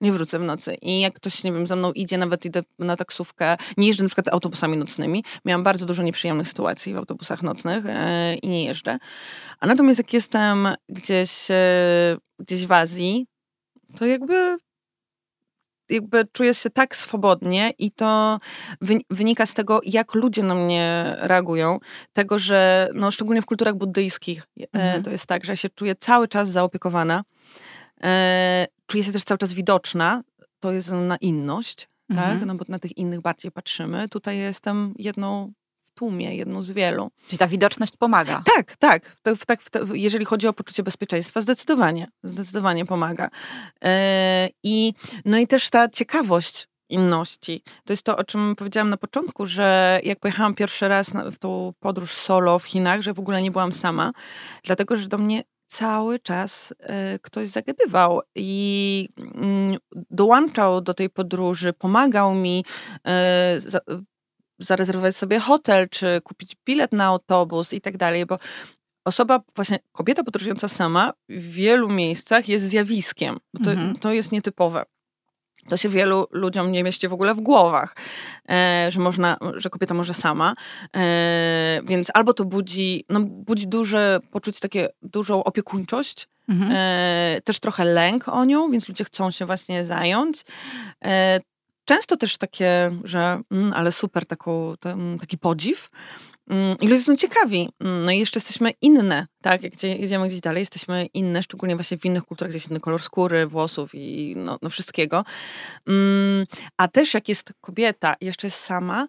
Nie 0.00 0.12
wrócę 0.12 0.38
w 0.38 0.42
nocy. 0.42 0.74
I 0.74 1.00
jak 1.00 1.14
ktoś, 1.14 1.44
nie 1.44 1.52
wiem, 1.52 1.66
za 1.66 1.76
mną 1.76 1.92
idzie, 1.92 2.18
nawet 2.18 2.44
idę 2.44 2.62
na 2.78 2.96
taksówkę, 2.96 3.56
nie 3.76 3.86
jeżdżę 3.86 4.02
na 4.02 4.08
przykład 4.08 4.28
autobusami 4.28 4.76
nocnymi. 4.76 5.24
Miałam 5.44 5.62
bardzo 5.62 5.86
dużo 5.86 6.02
nieprzyjemnych 6.02 6.48
sytuacji 6.48 6.94
w 6.94 6.96
autobusach 6.96 7.42
nocnych 7.42 7.86
e, 7.86 8.34
i 8.34 8.48
nie 8.48 8.64
jeżdżę. 8.64 8.98
A 9.60 9.66
natomiast 9.66 9.98
jak 9.98 10.12
jestem 10.12 10.68
gdzieś, 10.88 11.50
e, 11.50 12.16
gdzieś 12.38 12.66
w 12.66 12.72
Azji, 12.72 13.26
to 13.98 14.06
jakby 14.06 14.58
jakby 15.90 16.24
czuję 16.32 16.54
się 16.54 16.70
tak 16.70 16.96
swobodnie 16.96 17.72
i 17.78 17.90
to 17.90 18.38
wynika 19.10 19.46
z 19.46 19.54
tego, 19.54 19.80
jak 19.84 20.14
ludzie 20.14 20.42
na 20.42 20.54
mnie 20.54 21.16
reagują. 21.18 21.78
Tego, 22.12 22.38
że 22.38 22.88
no, 22.94 23.10
szczególnie 23.10 23.42
w 23.42 23.46
kulturach 23.46 23.74
buddyjskich 23.74 24.46
e, 24.60 24.66
mhm. 24.72 25.02
to 25.02 25.10
jest 25.10 25.26
tak, 25.26 25.44
że 25.44 25.56
się 25.56 25.68
czuję 25.68 25.94
cały 25.94 26.28
czas 26.28 26.48
zaopiekowana. 26.48 27.24
E, 28.02 28.66
czuję 28.86 29.04
się 29.04 29.12
też 29.12 29.24
cały 29.24 29.38
czas 29.38 29.52
widoczna. 29.52 30.22
To 30.60 30.72
jest 30.72 30.92
na 30.92 31.16
inność, 31.16 31.88
tak? 32.08 32.18
mhm. 32.18 32.38
tak? 32.38 32.48
No 32.48 32.54
bo 32.54 32.64
na 32.68 32.78
tych 32.78 32.98
innych 32.98 33.20
bardziej 33.20 33.52
patrzymy. 33.52 34.08
Tutaj 34.08 34.38
jestem 34.38 34.94
jedną 34.98 35.52
tłumie, 35.96 36.36
jedną 36.36 36.62
z 36.62 36.72
wielu. 36.72 37.10
Czyli 37.26 37.38
ta 37.38 37.46
widoczność 37.46 37.96
pomaga. 37.96 38.42
Tak, 38.56 38.76
tak. 38.76 39.16
tak 39.46 39.60
jeżeli 39.92 40.24
chodzi 40.24 40.48
o 40.48 40.52
poczucie 40.52 40.82
bezpieczeństwa, 40.82 41.40
zdecydowanie, 41.40 42.08
zdecydowanie 42.22 42.84
pomaga. 42.84 43.28
E, 43.84 44.48
I, 44.62 44.94
no 45.24 45.38
i 45.38 45.46
też 45.46 45.70
ta 45.70 45.88
ciekawość 45.88 46.68
inności. 46.88 47.62
To 47.84 47.92
jest 47.92 48.02
to, 48.02 48.16
o 48.16 48.24
czym 48.24 48.56
powiedziałam 48.56 48.90
na 48.90 48.96
początku, 48.96 49.46
że 49.46 50.00
jak 50.04 50.20
pojechałam 50.20 50.54
pierwszy 50.54 50.88
raz 50.88 51.10
w 51.32 51.38
tą 51.38 51.72
podróż 51.80 52.10
solo 52.10 52.58
w 52.58 52.64
Chinach, 52.64 53.00
że 53.00 53.14
w 53.14 53.18
ogóle 53.18 53.42
nie 53.42 53.50
byłam 53.50 53.72
sama, 53.72 54.12
dlatego, 54.64 54.96
że 54.96 55.08
do 55.08 55.18
mnie 55.18 55.42
cały 55.66 56.18
czas 56.18 56.70
y, 56.70 57.18
ktoś 57.22 57.48
zagadywał 57.48 58.20
i 58.34 59.08
y, 59.18 60.04
dołączał 60.10 60.80
do 60.80 60.94
tej 60.94 61.10
podróży, 61.10 61.72
pomagał 61.72 62.34
mi, 62.34 62.64
y, 62.96 63.02
zarezerwować 64.58 65.16
sobie 65.16 65.38
hotel, 65.38 65.88
czy 65.88 66.20
kupić 66.24 66.56
bilet 66.66 66.92
na 66.92 67.04
autobus 67.04 67.72
i 67.72 67.80
tak 67.80 67.96
dalej, 67.96 68.26
bo 68.26 68.38
osoba, 69.04 69.40
właśnie 69.56 69.78
kobieta 69.92 70.24
podróżująca 70.24 70.68
sama 70.68 71.12
w 71.28 71.52
wielu 71.52 71.88
miejscach 71.88 72.48
jest 72.48 72.68
zjawiskiem. 72.68 73.38
To, 73.64 73.70
mhm. 73.70 73.96
to 73.96 74.12
jest 74.12 74.32
nietypowe. 74.32 74.84
To 75.68 75.76
się 75.76 75.88
wielu 75.88 76.26
ludziom 76.30 76.72
nie 76.72 76.84
mieści 76.84 77.08
w 77.08 77.12
ogóle 77.12 77.34
w 77.34 77.40
głowach, 77.40 77.96
e, 78.48 78.86
że 78.90 79.00
można, 79.00 79.36
że 79.54 79.70
kobieta 79.70 79.94
może 79.94 80.14
sama. 80.14 80.54
E, 80.96 81.80
więc 81.84 82.10
albo 82.14 82.34
to 82.34 82.44
budzi, 82.44 83.04
no, 83.08 83.20
budzi 83.20 83.68
duże 83.68 84.20
poczucie, 84.30 84.60
takie 84.60 84.88
dużą 85.02 85.44
opiekuńczość, 85.44 86.28
mhm. 86.48 86.72
e, 86.74 87.40
też 87.44 87.60
trochę 87.60 87.84
lęk 87.84 88.28
o 88.28 88.44
nią, 88.44 88.70
więc 88.70 88.88
ludzie 88.88 89.04
chcą 89.04 89.30
się 89.30 89.46
właśnie 89.46 89.84
zająć. 89.84 90.42
Często 91.86 92.16
też 92.16 92.38
takie, 92.38 92.98
że 93.04 93.40
mm, 93.50 93.72
ale 93.72 93.92
super, 93.92 94.26
taką, 94.26 94.74
mm, 94.84 95.18
taki 95.18 95.38
podziw. 95.38 95.90
Mm, 96.48 96.76
I 96.80 96.88
ludzie 96.88 97.02
są 97.02 97.16
ciekawi. 97.16 97.68
No 97.80 98.10
i 98.10 98.18
jeszcze 98.18 98.38
jesteśmy 98.38 98.70
inne, 98.80 99.26
tak? 99.42 99.62
Jak 99.62 99.82
jedziemy 99.82 100.28
gdzieś 100.28 100.40
dalej, 100.40 100.60
jesteśmy 100.60 101.06
inne, 101.06 101.42
szczególnie 101.42 101.74
właśnie 101.76 101.98
w 101.98 102.04
innych 102.04 102.24
kulturach, 102.24 102.50
gdzie 102.50 102.56
jest 102.56 102.70
inny 102.70 102.80
kolor 102.80 103.02
skóry, 103.02 103.46
włosów 103.46 103.90
i 103.94 104.34
no, 104.36 104.58
no 104.62 104.70
wszystkiego. 104.70 105.24
A 106.76 106.88
też 106.88 107.14
jak 107.14 107.28
jest 107.28 107.52
kobieta 107.60 108.14
jeszcze 108.20 108.46
jest 108.46 108.58
sama, 108.60 109.08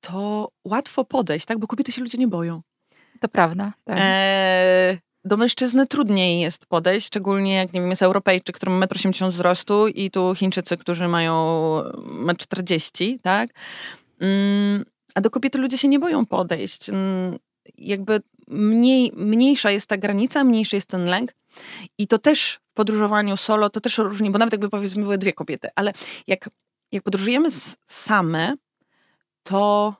to 0.00 0.48
łatwo 0.64 1.04
podejść, 1.04 1.46
tak? 1.46 1.58
Bo 1.58 1.66
kobiety 1.66 1.92
się 1.92 2.02
ludzie 2.02 2.18
nie 2.18 2.28
boją. 2.28 2.62
To 3.20 3.28
prawda. 3.28 3.72
Tak. 3.84 3.96
E, 4.00 4.98
do 5.28 5.36
mężczyzny 5.36 5.86
trudniej 5.86 6.40
jest 6.40 6.66
podejść, 6.66 7.06
szczególnie 7.06 7.54
jak 7.54 7.72
nie 7.72 7.80
wiem, 7.80 7.90
jest 7.90 8.02
Europejczyk, 8.02 8.56
który 8.56 8.72
ma 8.72 8.86
1,80 8.86 9.24
m 9.24 9.30
wzrostu 9.30 9.88
i 9.88 10.10
tu 10.10 10.34
Chińczycy, 10.34 10.76
którzy 10.76 11.08
mają 11.08 11.34
1,40 12.26 13.12
m, 13.12 13.18
tak? 13.18 13.50
Mm, 14.20 14.84
a 15.14 15.20
do 15.20 15.30
kobiety 15.30 15.58
ludzie 15.58 15.78
się 15.78 15.88
nie 15.88 15.98
boją 15.98 16.26
podejść. 16.26 16.90
Mm, 16.90 17.38
jakby 17.78 18.20
mniej, 18.48 19.12
mniejsza 19.16 19.70
jest 19.70 19.86
ta 19.86 19.96
granica, 19.96 20.44
mniejszy 20.44 20.76
jest 20.76 20.88
ten 20.88 21.04
lęk. 21.04 21.34
I 21.98 22.06
to 22.06 22.18
też 22.18 22.58
w 22.70 22.74
podróżowaniu 22.74 23.36
solo, 23.36 23.70
to 23.70 23.80
też 23.80 23.98
różni, 23.98 24.30
bo 24.30 24.38
nawet 24.38 24.52
jakby 24.52 24.68
powiedzmy 24.68 25.02
były 25.02 25.18
dwie 25.18 25.32
kobiety, 25.32 25.68
ale 25.74 25.92
jak, 26.26 26.50
jak 26.92 27.02
podróżujemy 27.02 27.48
same, 27.86 28.54
to 29.42 29.94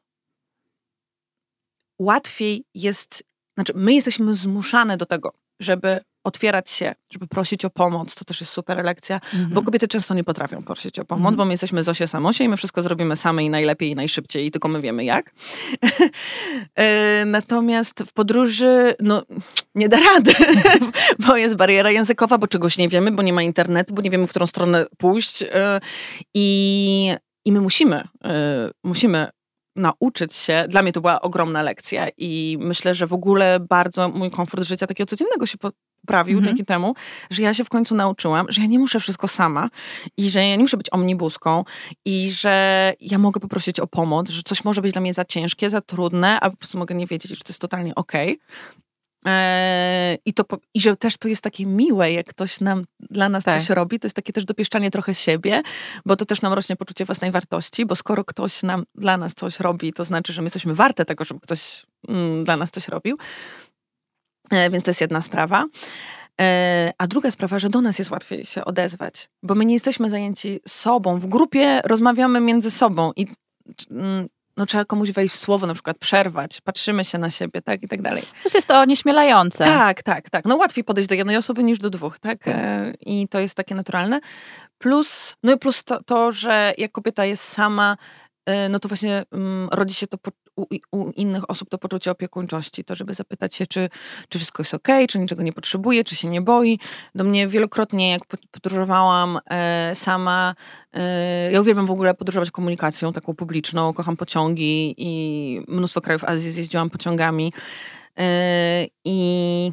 łatwiej 1.99 2.65
jest, 2.75 3.25
znaczy 3.59 3.73
my 3.77 3.95
jesteśmy 3.95 4.35
zmuszane 4.35 4.97
do 4.97 5.07
tego, 5.07 5.33
żeby 5.61 6.01
otwierać 6.25 6.71
się, 6.71 6.95
żeby 7.13 7.27
prosić 7.27 7.65
o 7.65 7.71
pomoc, 7.71 8.15
to 8.15 8.25
też 8.25 8.41
jest 8.41 8.53
super 8.53 8.85
lekcja, 8.85 9.15
mhm. 9.15 9.51
bo 9.51 9.63
kobiety 9.63 9.89
często 9.89 10.15
nie 10.15 10.25
potrafią 10.25 10.63
prosić 10.63 10.99
o 10.99 11.05
pomoc, 11.05 11.21
mhm. 11.21 11.37
bo 11.37 11.45
my 11.45 11.53
jesteśmy 11.53 11.83
Zosie 11.83 12.07
Samosie 12.07 12.45
i 12.45 12.49
my 12.49 12.57
wszystko 12.57 12.83
zrobimy 12.83 13.17
same 13.17 13.45
i 13.45 13.51
najlepiej 13.51 13.91
i 13.91 13.95
najszybciej 13.95 14.47
i 14.47 14.51
tylko 14.51 14.69
my 14.69 14.81
wiemy 14.81 15.05
jak. 15.05 15.31
E, 16.75 17.25
natomiast 17.25 18.03
w 18.03 18.13
podróży, 18.13 18.95
no 19.01 19.23
nie 19.75 19.89
da 19.89 19.97
rady, 20.01 20.33
bo 21.27 21.37
jest 21.37 21.57
bariera 21.57 21.91
językowa, 21.91 22.39
bo 22.39 22.47
czegoś 22.47 22.79
nie 22.79 22.89
wiemy, 22.89 23.11
bo 23.11 23.23
nie 23.23 23.33
ma 23.33 23.43
internetu, 23.43 23.95
bo 23.95 24.03
nie 24.03 24.11
wiemy, 24.11 24.27
w 24.27 24.31
którą 24.31 24.47
stronę 24.47 24.87
pójść 24.99 25.43
e, 25.43 25.81
i, 26.35 27.11
i 27.45 27.53
my 27.53 27.61
musimy, 27.61 28.03
e, 28.25 28.71
musimy 28.85 29.29
nauczyć 29.79 30.35
się, 30.35 30.65
dla 30.69 30.83
mnie 30.83 30.93
to 30.93 31.01
była 31.01 31.21
ogromna 31.21 31.63
lekcja 31.63 32.09
i 32.17 32.59
myślę, 32.61 32.95
że 32.95 33.07
w 33.07 33.13
ogóle 33.13 33.61
bardzo 33.61 34.09
mój 34.09 34.31
komfort 34.31 34.65
życia 34.65 34.87
takiego 34.87 35.07
codziennego 35.07 35.47
się 35.47 35.59
poprawił 35.59 36.39
mhm. 36.39 36.47
dzięki 36.57 36.65
temu, 36.65 36.95
że 37.31 37.43
ja 37.43 37.55
się 37.55 37.65
w 37.65 37.69
końcu 37.69 37.95
nauczyłam, 37.95 38.47
że 38.49 38.61
ja 38.61 38.67
nie 38.67 38.79
muszę 38.79 39.01
wszystko 39.01 39.29
sama 39.29 39.69
i 40.17 40.31
że 40.31 40.49
ja 40.49 40.57
nie 40.57 40.63
muszę 40.63 40.77
być 40.77 40.93
omnibuską 40.93 41.65
i 42.05 42.31
że 42.31 42.95
ja 43.01 43.19
mogę 43.19 43.41
poprosić 43.41 43.81
o 43.81 43.87
pomoc, 43.87 44.31
że 44.31 44.43
coś 44.43 44.65
może 44.65 44.83
być 44.83 44.93
dla 44.93 45.01
mnie 45.01 45.15
za 45.15 45.25
ciężkie, 45.25 45.71
za 45.71 45.81
trudne, 45.81 46.41
a 46.41 46.51
po 46.51 46.57
prostu 46.57 46.79
mogę 46.79 46.95
nie 46.95 47.07
wiedzieć, 47.07 47.31
że 47.31 47.45
to 47.45 47.49
jest 47.49 47.61
totalnie 47.61 47.95
okej. 47.95 48.33
Okay. 48.33 48.88
Eee, 49.25 50.19
I, 50.25 50.35
to, 50.35 50.45
I 50.75 50.81
że 50.81 50.97
też 50.97 51.17
to 51.17 51.29
jest 51.29 51.43
takie 51.43 51.67
miłe, 51.67 52.13
jak 52.13 52.27
ktoś 52.27 52.61
nam 52.61 52.85
dla 53.01 53.29
nas 53.29 53.45
tak. 53.45 53.59
coś 53.59 53.71
robi, 53.71 54.01
to 54.01 54.07
jest 54.07 54.17
takie 54.17 54.33
też 54.33 54.45
dopieszczanie 54.45 54.91
trochę 54.91 55.15
siebie, 55.15 55.63
bo 56.07 56.17
to 56.17 56.25
też 56.25 56.43
nam 56.43 56.53
rośnie 56.53 56.77
poczucie 56.77 57.05
własnej 57.05 57.31
wartości, 57.31 57.87
bo 57.87 57.97
skoro 57.97 58.25
ktoś 58.25 58.63
nam 58.63 58.85
dla 58.95 59.17
nas 59.17 59.35
coś 59.35 59.61
robi, 59.61 59.93
to 59.93 60.05
znaczy, 60.05 60.33
że 60.33 60.43
my 60.43 60.47
jesteśmy 60.47 60.75
warte 60.75 61.05
tego, 61.05 61.25
żeby 61.25 61.41
ktoś 61.41 61.87
mm, 62.09 62.45
dla 62.45 62.57
nas 62.57 62.71
coś 62.71 62.89
robił. 62.89 63.19
E, 64.51 64.71
więc 64.71 64.85
to 64.85 64.91
jest 64.91 65.01
jedna 65.01 65.23
sprawa. 65.23 65.65
E, 66.41 66.93
a 66.99 67.07
druga 67.07 67.31
sprawa, 67.31 67.59
że 67.59 67.69
do 67.69 67.81
nas 67.81 67.99
jest 67.99 68.11
łatwiej 68.11 68.47
się 68.47 68.65
odezwać, 68.65 69.31
bo 69.43 69.55
my 69.55 69.65
nie 69.65 69.75
jesteśmy 69.75 70.11
zajęci 70.11 70.61
sobą. 70.69 71.19
W 71.19 71.27
grupie 71.27 71.81
rozmawiamy 71.85 72.41
między 72.41 72.71
sobą 72.71 73.13
i 73.17 73.27
mm, 73.91 74.29
no, 74.59 74.67
trzeba 74.67 74.85
komuś 74.85 75.11
wejść 75.11 75.35
w 75.35 75.39
słowo, 75.39 75.67
na 75.67 75.75
przykład 75.75 75.99
przerwać, 75.99 76.61
patrzymy 76.61 77.05
się 77.05 77.19
na 77.19 77.31
siebie, 77.31 77.63
tak 77.63 77.83
i 77.83 77.89
tak 77.89 78.03
dalej. 78.03 78.23
Plus 78.41 78.55
jest 78.55 78.67
to 78.67 78.85
nieśmielające. 78.85 79.65
Tak, 79.65 80.03
tak, 80.03 80.31
tak. 80.31 80.45
No 80.45 80.57
łatwiej 80.57 80.85
podejść 80.85 81.09
do 81.09 81.15
jednej 81.15 81.37
osoby 81.37 81.63
niż 81.63 81.79
do 81.79 81.91
dwóch, 81.91 82.19
tak? 82.19 82.45
tak. 82.45 82.55
E, 82.57 82.93
I 83.01 83.29
to 83.29 83.39
jest 83.39 83.55
takie 83.55 83.75
naturalne. 83.75 84.21
Plus, 84.79 85.37
no 85.43 85.53
i 85.53 85.59
plus 85.59 85.85
to, 85.85 86.03
to 86.03 86.33
że 86.33 86.75
jak 86.79 86.93
kobieta 86.93 87.25
jest 87.25 87.45
sama, 87.45 87.97
no 88.71 88.79
to 88.79 88.89
właśnie 88.89 89.23
um, 89.33 89.69
rodzi 89.73 89.95
się 89.95 90.07
to 90.07 90.19
u, 90.57 90.67
u, 90.93 91.11
innych 91.11 91.51
osób 91.51 91.71
to 91.71 91.79
poczucie 91.79 92.11
opiekuńczości, 92.11 92.85
to 92.85 92.95
żeby 92.95 93.15
zapytać 93.15 93.55
się, 93.55 93.67
czy, 93.67 93.89
czy 94.29 94.39
wszystko 94.39 94.61
jest 94.61 94.75
ok, 94.75 94.89
czy 95.09 95.19
niczego 95.19 95.43
nie 95.43 95.53
potrzebuje, 95.53 96.05
czy 96.05 96.17
się 96.17 96.29
nie 96.29 96.41
boi. 96.41 96.79
Do 97.15 97.25
mnie 97.25 97.49
wielokrotnie, 97.49 98.11
jak 98.11 98.23
podróżowałam 98.51 99.39
e, 99.51 99.95
sama, 99.95 100.55
e, 100.93 101.53
ja 101.53 101.61
uwielbiam 101.61 101.87
w 101.87 101.91
ogóle 101.91 102.15
podróżować 102.15 102.51
komunikacją 102.51 103.13
taką 103.13 103.35
publiczną, 103.35 103.93
kocham 103.93 104.17
pociągi 104.17 104.95
i 104.99 105.61
mnóstwo 105.69 106.01
krajów 106.01 106.25
Azji 106.25 106.51
zjeździłam 106.51 106.91
pociągami. 106.91 107.53
E, 108.19 108.87
I 109.05 109.73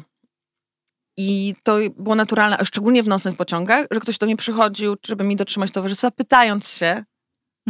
i 1.18 1.54
to 1.62 1.76
było 1.98 2.14
naturalne, 2.14 2.56
szczególnie 2.64 3.02
w 3.02 3.08
nocnych 3.08 3.36
pociągach, 3.36 3.86
że 3.90 4.00
ktoś 4.00 4.18
do 4.18 4.26
mnie 4.26 4.36
przychodził, 4.36 4.96
żeby 5.06 5.24
mi 5.24 5.36
dotrzymać 5.36 5.70
towarzystwa, 5.70 6.10
pytając 6.10 6.68
się, 6.68 7.04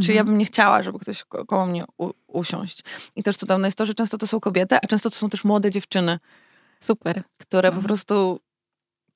czy 0.03 0.12
ja 0.12 0.20
mhm. 0.20 0.26
bym 0.26 0.38
nie 0.38 0.44
chciała, 0.44 0.82
żeby 0.82 0.99
ktoś 0.99 1.24
ko 1.24 1.47
koło 1.47 1.66
mnie 1.66 1.84
usiąść. 2.26 2.80
I 3.16 3.22
też 3.22 3.36
cudowne 3.36 3.68
jest 3.68 3.78
to, 3.78 3.86
że 3.86 3.94
często 3.94 4.18
to 4.18 4.26
są 4.26 4.40
kobiety, 4.40 4.76
a 4.82 4.86
często 4.86 5.11
to 5.11 5.16
są 5.16 5.30
też 5.30 5.44
młode 5.44 5.70
dziewczyny. 5.70 6.18
Super. 6.80 7.22
Które 7.38 7.68
po 7.70 7.76
mhm. 7.76 7.86
prostu 7.86 8.40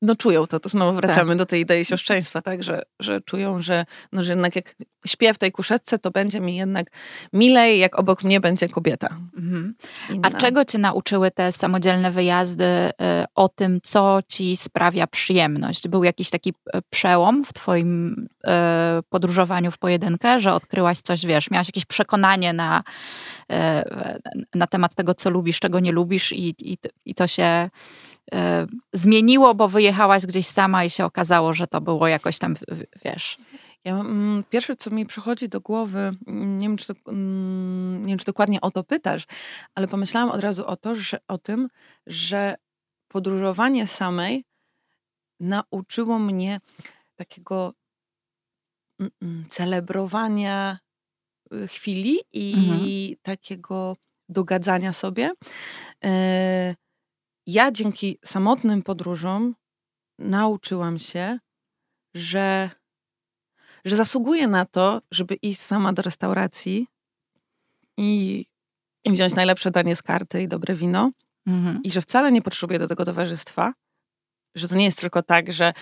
no 0.03 0.17
czują 0.17 0.47
to, 0.47 0.61
to 0.61 0.69
znowu 0.69 0.97
wracamy 0.97 1.31
tak. 1.31 1.39
do 1.39 1.47
tej 1.47 1.61
idei 1.61 1.85
siostrzeństwa, 1.85 2.43
tak, 2.43 2.63
że, 2.63 2.83
że 3.01 3.21
czują, 3.21 3.63
że, 3.63 3.85
no, 4.13 4.23
że 4.23 4.33
jednak 4.33 4.57
jak 4.57 4.77
śpię 5.07 5.35
w 5.35 5.39
tej 5.39 5.53
kuszetce, 5.53 5.99
to 5.99 6.11
będzie 6.11 6.41
mi 6.41 6.57
jednak 6.57 6.87
milej, 7.33 7.79
jak 7.79 7.99
obok 7.99 8.25
mnie 8.25 8.41
będzie 8.41 8.69
kobieta. 8.69 9.09
Mhm. 9.37 9.75
A 10.23 10.31
czego 10.31 10.65
cię 10.65 10.79
nauczyły 10.79 11.31
te 11.31 11.53
samodzielne 11.53 12.11
wyjazdy 12.11 12.65
y, 12.65 12.91
o 13.35 13.49
tym, 13.49 13.81
co 13.83 14.19
ci 14.29 14.57
sprawia 14.57 15.07
przyjemność? 15.07 15.89
Był 15.89 16.05
jakiś 16.05 16.31
taki 16.31 16.55
e, 16.73 16.81
przełom 16.91 17.45
w 17.45 17.53
twoim 17.53 18.27
y, 18.45 18.51
podróżowaniu 19.09 19.71
w 19.71 19.79
pojedynkę, 19.79 20.41
że 20.41 20.55
odkryłaś 20.55 21.01
coś, 21.01 21.27
wiesz, 21.27 21.51
miałaś 21.51 21.69
jakieś 21.69 21.85
przekonanie 21.85 22.53
na, 22.53 22.83
y, 23.53 23.55
na 24.55 24.67
temat 24.67 24.95
tego, 24.95 25.15
co 25.15 25.31
lubisz, 25.31 25.61
czego 25.61 25.81
nie 25.81 25.93
lubisz 25.93 26.33
i, 26.33 26.55
i, 26.73 26.79
i 27.05 27.15
to 27.15 27.27
się 27.27 27.43
E, 27.43 27.71
zmieniło, 28.93 29.55
bo 29.55 29.69
wyjechałaś 29.69 30.27
gdzieś 30.27 30.47
sama 30.47 30.85
i 30.85 30.91
się 30.91 31.05
okazało, 31.05 31.53
że 31.53 31.67
to 31.67 31.81
było 31.81 32.09
jakoś 32.09 32.39
tam, 32.39 32.55
wiesz. 33.05 33.39
Ja, 33.85 33.95
mm, 33.95 34.45
pierwsze, 34.51 34.77
co 34.77 34.91
mi 34.91 35.07
przychodzi 35.07 35.49
do 35.49 35.61
głowy, 35.61 36.13
mm, 36.27 36.59
nie 36.59 36.69
wiem, 36.69 36.77
czy 36.77 36.95
mm, 37.07 38.03
nie 38.03 38.09
wiem, 38.09 38.19
czy 38.19 38.25
dokładnie 38.25 38.61
o 38.61 38.71
to 38.71 38.85
pytasz, 38.85 39.27
ale 39.75 39.89
pomyślałam 39.89 40.31
od 40.31 40.41
razu 40.41 40.67
o, 40.67 40.77
to, 40.77 40.95
że, 40.95 41.19
o 41.29 41.39
tym, 41.39 41.69
że 42.07 42.55
podróżowanie 43.09 43.87
samej 43.87 44.45
nauczyło 45.41 46.19
mnie 46.19 46.61
takiego 47.17 47.75
celebrowania 49.49 50.79
y, 51.53 51.69
chwili 51.69 52.19
i 52.33 52.55
mhm. 52.55 53.17
takiego 53.23 53.97
dogadzania 54.29 54.93
sobie. 54.93 55.33
E, 56.05 56.75
ja 57.53 57.73
dzięki 57.73 58.19
samotnym 58.25 58.83
podróżom 58.83 59.55
nauczyłam 60.19 60.99
się, 60.99 61.39
że, 62.15 62.71
że 63.85 63.97
zasługuję 63.97 64.49
na 64.49 64.65
to, 64.65 65.03
żeby 65.11 65.35
iść 65.35 65.61
sama 65.61 65.93
do 65.93 66.03
restauracji 66.03 66.87
i, 67.97 68.47
i 69.05 69.13
wziąć 69.13 69.35
najlepsze 69.35 69.71
danie 69.71 69.97
z 69.97 70.03
karty 70.03 70.43
i 70.43 70.49
dobre 70.49 70.75
wino. 70.75 71.11
Mhm. 71.47 71.81
I 71.85 71.91
że 71.91 72.03
wcale 72.03 72.33
nie 72.33 72.43
potrzebuję 72.43 72.79
do 72.79 72.89
tego 72.89 73.05
towarzystwa. 73.05 73.73
Że 74.55 74.69
to 74.69 74.77
nie 74.77 74.85
jest 74.85 75.01
tylko 75.01 75.23
tak, 75.23 75.53
że 75.53 75.73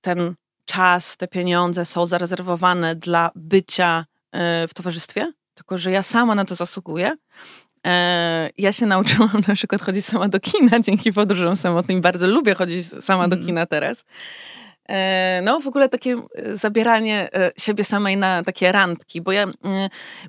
ten 0.00 0.34
czas, 0.64 1.16
te 1.16 1.28
pieniądze 1.28 1.84
są 1.84 2.06
zarezerwowane 2.06 2.96
dla 2.96 3.30
bycia 3.34 4.06
y, 4.34 4.38
w 4.68 4.74
towarzystwie, 4.74 5.32
tylko 5.54 5.78
że 5.78 5.90
ja 5.90 6.02
sama 6.02 6.34
na 6.34 6.44
to 6.44 6.54
zasługuję 6.54 7.16
E, 7.16 7.71
ja 8.58 8.72
się 8.72 8.86
nauczyłam 8.86 9.42
na 9.48 9.54
przykład 9.54 9.82
chodzić 9.82 10.04
sama 10.04 10.28
do 10.28 10.40
kina 10.40 10.80
dzięki 10.80 11.12
podróżom 11.12 11.56
samotnym. 11.56 12.00
Bardzo 12.00 12.26
lubię 12.26 12.54
chodzić 12.54 12.86
sama 12.86 13.28
do 13.28 13.34
mhm. 13.34 13.46
kina 13.46 13.66
teraz. 13.66 14.04
E, 14.88 15.40
no, 15.44 15.60
w 15.60 15.66
ogóle 15.66 15.88
takie 15.88 16.22
e, 16.34 16.56
zabieranie 16.56 17.28
siebie 17.58 17.84
samej 17.84 18.16
na 18.16 18.42
takie 18.42 18.72
randki, 18.72 19.20
bo 19.20 19.32
ja 19.32 19.46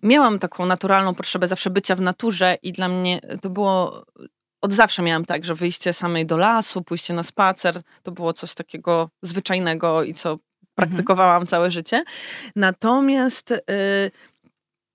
miałam 0.04 0.40
taką 0.40 0.66
naturalną 0.66 1.16
potrzebę 1.16 1.48
zawsze 1.48 1.70
bycia 1.70 1.96
w 1.96 2.02
naturze 2.02 2.58
i 2.64 2.72
dla 2.72 2.90
mnie 2.90 3.20
to 3.42 3.50
było 3.50 4.06
od 4.62 4.74
zawsze 4.74 5.02
miałam 5.02 5.26
tak, 5.26 5.46
że 5.46 5.56
wyjście 5.56 5.94
samej 5.94 6.26
do 6.26 6.38
lasu, 6.38 6.82
pójście 6.82 7.14
na 7.14 7.24
spacer, 7.24 7.82
to 8.04 8.12
było 8.12 8.34
coś 8.34 8.54
takiego 8.54 9.10
zwyczajnego 9.22 10.04
i 10.04 10.14
co 10.14 10.30
mhm. 10.30 10.40
praktykowałam 10.76 11.36
mhm. 11.36 11.48
całe 11.48 11.72
życie. 11.72 12.04
Natomiast 12.56 13.54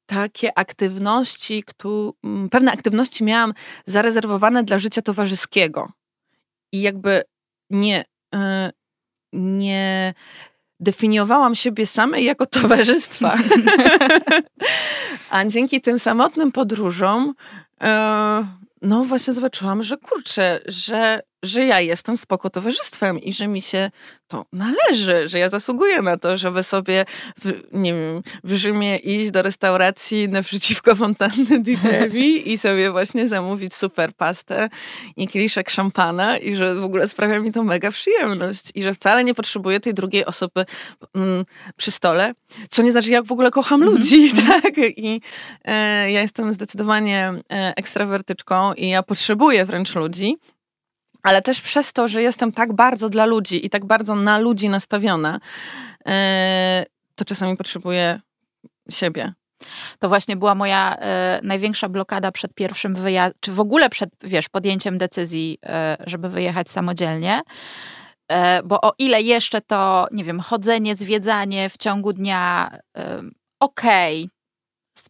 takie 0.09 0.59
aktywności, 0.59 1.65
mm, 2.25 2.49
pewne 2.49 2.73
aktywności 2.73 3.25
miałam 3.25 3.55
zarezerwowane 3.87 4.65
dla 4.65 4.79
życia 4.79 5.03
towarzyskiego. 5.03 5.93
I 6.73 6.81
jakby 6.81 7.23
nie, 7.71 8.05
e, 8.35 8.71
nie 9.33 10.15
definiowałam 10.81 11.55
siebie 11.55 11.87
samej 11.87 12.25
jako 12.25 12.47
towarzystwa. 12.61 13.39
A 15.31 15.45
dzięki 15.45 15.81
tym 15.81 15.99
samotnym 15.99 16.53
podróżom, 16.53 17.35
e, 17.83 18.47
no 18.83 19.05
właśnie 19.05 19.35
zobaczyłam, 19.35 19.83
że 19.83 19.97
kurczę, 19.97 20.61
że 20.67 21.21
że 21.43 21.65
ja 21.65 21.81
jestem 21.81 22.17
spoko 22.17 22.51
towarzystwem 22.51 23.19
i 23.19 23.33
że 23.33 23.49
mi 23.49 23.63
się 23.63 23.91
to 24.29 24.45
należy, 24.53 25.29
że 25.29 25.39
ja 25.39 25.49
zasługuję 25.49 26.03
na 26.03 26.17
to, 26.17 26.37
żeby 26.37 26.63
sobie, 26.63 27.05
w, 27.45 27.53
nie 27.73 27.93
wiem, 27.93 28.23
w 28.45 28.55
Rzymie 28.55 28.97
iść 28.97 29.31
do 29.31 29.43
restauracji 29.43 30.29
naprzeciwko 30.29 30.95
fontanny 30.95 31.59
di 31.67 31.77
Trevi 31.77 32.53
i 32.53 32.59
sobie 32.59 32.91
właśnie 32.91 33.29
zamówić 33.29 33.75
super 33.75 34.15
pastę 34.15 34.69
i 35.17 35.29
kieliszek 35.29 35.71
szampana 35.71 36.39
i 36.39 36.57
że 36.57 36.75
w 36.75 36.85
ogóle 36.85 37.09
sprawia 37.09 37.41
mi 37.41 37.53
to 37.53 37.63
mega 37.63 37.91
przyjemność 37.91 38.71
i 38.75 38.83
że 38.83 38.95
wcale 38.95 39.25
nie 39.25 39.35
potrzebuję 39.35 39.81
tej 39.81 39.95
drugiej 39.95 40.25
osoby 40.25 40.65
mm, 41.15 41.45
przy 41.77 41.91
stole, 41.91 42.33
co 42.71 42.83
nie 42.83 42.93
znaczy, 42.93 43.11
jak 43.11 43.25
w 43.25 43.33
ogóle 43.33 43.51
kocham 43.51 43.81
-hmm. 43.81 43.85
ludzi, 43.85 44.33
tak? 44.49 44.79
I 44.79 45.21
e, 45.65 46.11
ja 46.11 46.21
jestem 46.21 46.53
zdecydowanie 46.53 47.33
e, 47.51 47.73
ekstrawertyczką 47.77 48.73
i 48.75 48.89
ja 48.89 49.03
potrzebuję 49.03 49.65
wręcz 49.65 49.95
ludzi, 49.95 50.37
ale 51.23 51.43
też 51.43 51.61
przez 51.61 51.93
to, 51.93 52.09
że 52.09 52.23
jestem 52.23 52.53
tak 52.53 52.73
bardzo 52.73 53.09
dla 53.09 53.27
ludzi 53.27 53.67
i 53.67 53.71
tak 53.71 53.85
bardzo 53.85 54.15
na 54.15 54.39
ludzi 54.39 54.69
nastawiona, 54.69 55.41
e, 56.07 56.85
to 57.15 57.25
czasami 57.25 57.57
potrzebuję 57.57 58.21
siebie. 58.91 59.33
To 59.99 60.09
właśnie 60.09 60.37
była 60.37 60.55
moja 60.55 60.97
e, 60.97 61.41
największa 61.43 61.89
blokada 61.89 62.33
przed 62.33 62.55
pierwszym 62.55 62.95
wyjazdem, 62.95 63.39
czy 63.41 63.53
w 63.53 63.61
ogóle 63.61 63.91
przed, 63.91 64.11
wiesz, 64.21 64.49
podjęciem 64.49 64.99
decyzji, 64.99 65.59
e, 65.67 65.97
żeby 66.07 66.29
wyjechać 66.29 66.71
samodzielnie. 66.71 67.41
E, 68.29 68.63
bo 68.63 68.81
o 68.81 68.93
ile 68.99 69.23
jeszcze 69.23 69.61
to, 69.61 70.07
nie 70.13 70.25
wiem, 70.25 70.41
chodzenie, 70.41 70.97
zwiedzanie 70.97 71.69
w 71.69 71.77
ciągu 71.77 72.13
dnia, 72.13 72.71
e, 72.99 73.23
okej, 73.61 74.25
okay, 74.25 74.31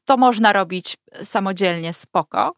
to 0.05 0.17
można 0.17 0.53
robić 0.53 0.97
samodzielnie, 1.23 1.93
spoko. 1.93 2.55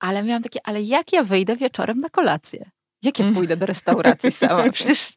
Ale 0.00 0.22
miałam 0.22 0.42
takie, 0.42 0.60
ale 0.64 0.82
jak 0.82 1.12
ja 1.12 1.22
wyjdę 1.22 1.56
wieczorem 1.56 2.00
na 2.00 2.08
kolację? 2.08 2.70
Jak 3.02 3.18
ja 3.18 3.24
mm. 3.24 3.34
pójdę 3.34 3.56
do 3.56 3.66
restauracji 3.66 4.32
sama? 4.32 4.70
Przecież 4.72 5.12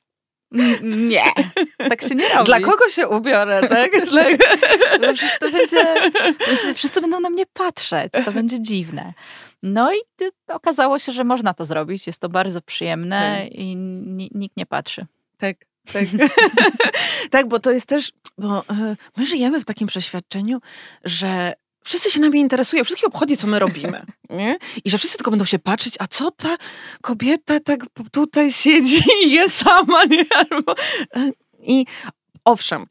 nie, 0.82 1.32
tak 1.78 2.02
się 2.02 2.16
nie 2.16 2.30
robi. 2.30 2.46
Dla 2.46 2.60
kogo 2.60 2.90
się 2.90 3.08
ubiorę, 3.08 3.68
tak? 3.70 3.92
Dla... 4.10 4.24
No, 5.02 5.14
przecież 5.14 5.40
to 5.40 5.52
będzie, 5.52 5.86
wszyscy 6.76 7.02
będą 7.02 7.20
na 7.20 7.30
mnie 7.30 7.46
patrzeć, 7.54 8.14
to 8.26 8.32
będzie 8.32 8.62
dziwne. 8.62 9.14
No 9.64 9.94
i 9.94 9.98
okazało 10.48 11.00
się, 11.00 11.12
że 11.12 11.24
można 11.24 11.54
to 11.54 11.66
zrobić, 11.66 12.08
jest 12.08 12.22
to 12.22 12.30
bardzo 12.30 12.62
przyjemne 12.62 13.42
Co? 13.48 13.54
i 13.58 13.76
nikt 14.32 14.58
nie 14.58 14.66
patrzy. 14.66 15.06
Tak, 15.38 15.58
tak. 15.94 16.06
tak, 17.32 17.48
bo 17.48 17.60
to 17.60 17.72
jest 17.72 17.86
też, 17.86 18.12
bo 18.38 18.60
e, 18.60 18.96
my 19.18 19.26
żyjemy 19.26 19.62
w 19.62 19.66
takim 19.66 19.88
przeświadczeniu, 19.88 20.60
że 21.04 21.54
wszyscy 21.84 22.12
się 22.12 22.20
nami 22.20 22.40
interesują, 22.40 22.84
wszystkich 22.84 23.08
obchodzi, 23.08 23.38
co 23.38 23.48
my 23.48 23.60
robimy. 23.60 24.06
Nie? 24.30 24.58
I 24.86 24.90
że 24.90 24.98
wszyscy 24.98 25.18
tylko 25.18 25.32
będą 25.32 25.46
się 25.46 25.60
patrzeć, 25.60 25.96
a 26.00 26.08
co 26.08 26.32
ta 26.32 26.58
kobieta 27.02 27.60
tak 27.60 27.86
tutaj 28.12 28.52
siedzi 28.52 29.04
i 29.26 29.32
je 29.32 29.50
sama, 29.50 30.06
nie? 30.06 30.26
I 31.64 31.86
owszem, 32.46 32.88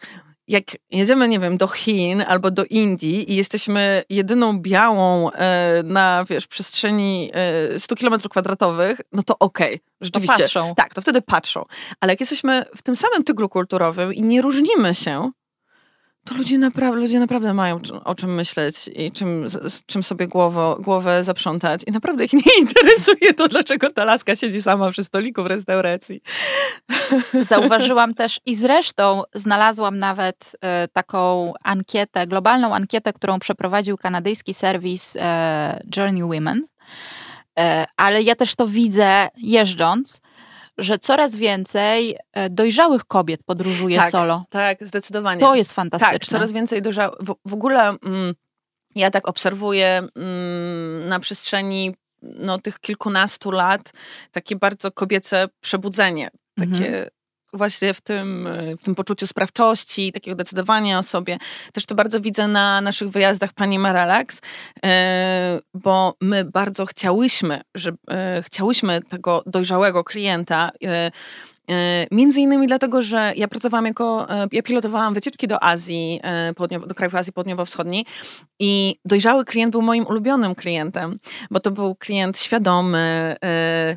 jak 0.51 0.65
jedziemy, 0.91 1.29
nie 1.29 1.39
wiem, 1.41 1.57
do 1.57 1.69
Chin 1.69 2.23
albo 2.23 2.51
do 2.51 2.65
Indii 2.65 3.33
i 3.33 3.37
jesteśmy 3.37 4.03
jedyną 4.09 4.59
białą 4.59 5.31
e, 5.31 5.83
na, 5.83 6.25
wiesz, 6.29 6.47
przestrzeni 6.47 7.31
e, 7.75 7.81
100 7.81 7.97
km 7.97 8.21
kwadratowych, 8.21 9.01
no 9.13 9.23
to 9.23 9.39
okej, 9.39 9.75
okay, 9.75 9.81
rzeczywiście. 10.01 10.37
To 10.37 10.43
patrzą. 10.43 10.75
Tak, 10.75 10.95
to 10.95 11.01
wtedy 11.01 11.23
patrzą. 11.23 11.65
Ale 12.01 12.13
jak 12.13 12.21
jesteśmy 12.21 12.65
w 12.77 12.83
tym 12.83 12.97
samym 12.97 13.25
tyglu 13.25 13.49
kulturowym 13.49 14.15
i 14.15 14.23
nie 14.23 14.43
różnimy 14.43 14.95
się, 14.95 15.31
to 16.25 16.35
ludzie, 16.35 16.59
naprawdę, 16.59 17.01
ludzie 17.01 17.21
naprawdę 17.21 17.55
mają 17.55 17.81
o 18.05 18.15
czym 18.15 18.35
myśleć 18.35 18.91
i 18.95 19.13
czym, 19.13 19.47
czym 19.87 20.03
sobie 20.03 20.29
głowę, 20.29 20.77
głowę 20.81 21.25
zaprzątać. 21.25 21.81
I 21.87 21.93
naprawdę 21.93 22.25
ich 22.25 22.33
nie 22.47 22.59
interesuje 22.61 23.35
to, 23.35 23.49
dlaczego 23.49 23.91
ta 23.91 24.05
laska 24.05 24.37
siedzi 24.37 24.63
sama 24.63 24.91
przy 24.91 25.05
stoliku 25.05 25.43
w 25.43 25.47
restauracji. 25.47 26.23
Zauważyłam 27.51 28.15
też 28.15 28.41
i 28.47 28.57
zresztą 28.57 29.23
znalazłam 29.35 29.99
nawet 29.99 30.57
e, 30.61 30.89
taką 30.89 31.53
ankietę, 31.63 32.27
globalną 32.27 32.75
ankietę, 32.75 33.13
którą 33.13 33.39
przeprowadził 33.39 33.97
kanadyjski 33.97 34.55
serwis 34.55 35.17
e, 35.17 35.83
Journey 35.97 36.23
Women. 36.23 36.67
E, 37.59 37.87
ale 37.97 38.23
ja 38.23 38.35
też 38.35 38.55
to 38.55 38.67
widzę 38.67 39.29
jeżdżąc, 39.37 40.21
że 40.83 40.99
coraz 40.99 41.37
więcej 41.37 42.17
e, 42.33 42.51
dojrzałych 42.51 43.05
kobiet 43.05 43.41
podróżuje 43.45 43.99
tak, 43.99 44.11
solo. 44.11 44.45
Tak, 44.51 44.87
zdecydowanie. 44.87 45.41
To 45.41 45.55
jest 45.55 45.73
fantastyczne. 45.73 46.19
Tak, 46.19 46.27
coraz 46.27 46.53
więcej 46.53 46.83
dojrzałych. 46.83 47.19
W, 47.21 47.35
w, 47.47 47.55
ogóle 47.55 47.81
mm, 47.89 48.35
ja 48.95 49.11
tak 49.11 49.29
obserwuję 49.29 50.03
mm, 50.17 51.09
na 51.09 51.21
przestrzeni 51.21 51.95
no, 52.23 52.59
tych 52.59 52.81
kilkunastu 52.81 53.51
lat 53.51 53.93
takie 54.33 54.57
bardzo 54.57 54.93
kobiece 54.93 55.49
przebudzenie. 55.61 56.29
Takie 56.57 56.87
mhm 56.87 57.11
właśnie 57.53 57.95
w 57.95 58.01
tym, 58.01 58.49
w 58.81 58.85
tym 58.85 58.95
poczuciu 58.95 59.27
sprawczości, 59.27 60.13
takiego 60.13 60.37
decydowania 60.37 60.99
o 60.99 61.03
sobie. 61.03 61.39
Też 61.73 61.87
to 61.87 61.95
bardzo 61.95 62.21
widzę 62.21 62.49
na 62.49 62.81
naszych 62.81 63.09
wyjazdach 63.09 63.53
pani 63.53 63.79
Marelax, 63.79 64.41
e, 64.85 65.61
bo 65.75 66.15
my 66.21 66.45
bardzo 66.45 66.87
chciałyśmy, 66.87 67.61
że, 67.75 67.93
e, 68.11 68.43
chciałyśmy 68.47 69.03
tego 69.03 69.43
dojrzałego 69.47 70.05
klienta, 70.05 70.71
e, 70.85 70.91
E, 70.91 71.11
między 72.11 72.41
innymi 72.41 72.67
dlatego, 72.67 73.03
że 73.03 73.33
ja 73.37 73.49
pracowałam 73.49 73.87
jako, 73.87 74.31
e, 74.31 74.47
ja 74.53 74.63
pilotowałam 74.63 75.15
wycieczki 75.15 75.49
do 75.49 75.65
Azji, 75.65 76.21
e, 76.23 76.55
do 76.87 76.95
krajów 76.95 77.15
Azji 77.15 77.33
Południowo-Wschodniej 77.33 78.07
i 78.59 78.97
dojrzały 79.05 79.45
klient 79.45 79.73
był 79.73 79.83
moim 79.83 80.07
ulubionym 80.07 80.55
klientem, 80.55 81.19
bo 81.51 81.61
to 81.61 81.71
był 81.71 81.95
klient 81.95 82.39
świadomy, 82.39 83.37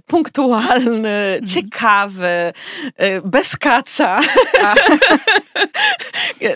punktualny, 0.06 1.10
mhm. 1.10 1.46
ciekawy, 1.46 2.54
bez 3.26 3.58
kaca. 3.58 4.22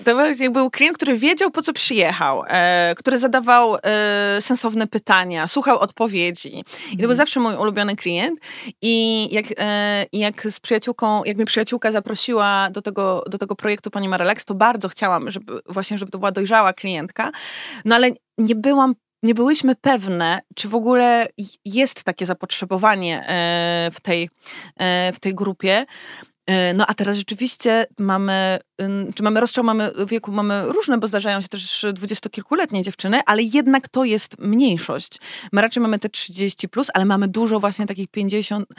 to 0.06 0.16
był 0.52 0.70
klient, 0.70 0.98
który 0.98 1.18
wiedział, 1.18 1.52
po 1.52 1.62
co 1.62 1.74
przyjechał, 1.74 2.44
który 2.98 3.18
zadawał 3.18 3.76
sensowne 4.40 4.88
pytania, 4.88 5.48
słuchał 5.48 5.80
odpowiedzi. 5.80 6.64
I 6.88 6.92
to 6.92 6.98
był 6.98 7.12
mhm. 7.12 7.18
zawsze 7.18 7.40
mój 7.40 7.56
ulubiony 7.56 7.96
klient. 7.96 8.40
I 8.82 9.28
jak, 9.32 9.46
jak 10.14 10.48
z 10.52 10.60
przyjaciółką 10.60 11.07
jak 11.26 11.38
mnie 11.38 11.46
przyjaciółka 11.46 11.92
zaprosiła 11.92 12.70
do 12.72 12.82
tego, 12.82 13.24
do 13.30 13.38
tego 13.38 13.56
projektu 13.56 13.92
Pani 13.92 14.10
Marelax, 14.10 14.46
to 14.46 14.56
bardzo 14.56 14.90
chciałam, 14.90 15.32
żeby 15.32 15.60
właśnie, 15.66 15.98
żeby 15.98 16.12
to 16.12 16.18
była 16.18 16.32
dojrzała 16.32 16.74
klientka, 16.74 17.32
no 17.86 17.96
ale 17.96 18.12
nie 18.38 18.56
byłam 18.56 18.96
nie 19.24 19.36
byłyśmy 19.36 19.76
pewne, 19.76 20.40
czy 20.56 20.68
w 20.68 20.76
ogóle 20.76 21.28
jest 21.66 22.04
takie 22.04 22.26
zapotrzebowanie 22.26 23.28
e, 23.28 23.90
w 23.94 24.00
tej, 24.00 24.30
e, 24.78 25.14
w 25.14 25.20
tej 25.20 25.36
grupie. 25.36 25.86
E, 26.48 26.74
no 26.74 26.86
a 26.88 26.94
teraz 26.94 27.18
rzeczywiście 27.18 27.86
mamy, 28.00 28.60
czy 29.16 29.24
mamy 29.24 29.40
rozstrzał, 29.40 29.64
mamy 29.64 29.92
wieku, 30.08 30.32
mamy 30.32 30.66
różne, 30.66 30.98
bo 30.98 31.08
zdarzają 31.08 31.42
się 31.42 31.48
też 31.48 31.86
dwudziestokilkuletnie 31.94 32.84
dziewczyny, 32.84 33.22
ale 33.26 33.44
jednak 33.44 33.88
to 33.88 34.04
jest 34.04 34.40
mniejszość. 34.40 35.20
My 35.52 35.62
raczej 35.62 35.82
mamy 35.84 36.00
te 36.00 36.10
30 36.10 36.70
plus, 36.70 36.88
ale 36.94 37.06
mamy 37.06 37.28
dużo 37.28 37.60
właśnie 37.60 37.86
takich 37.86 38.08
50, 38.08 38.70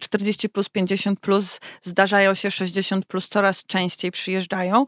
40 0.00 0.48
plus, 0.48 0.68
50 0.68 1.20
plus, 1.20 1.60
zdarzają 1.82 2.34
się 2.34 2.50
60 2.50 3.06
plus, 3.06 3.28
coraz 3.28 3.64
częściej 3.64 4.10
przyjeżdżają. 4.10 4.86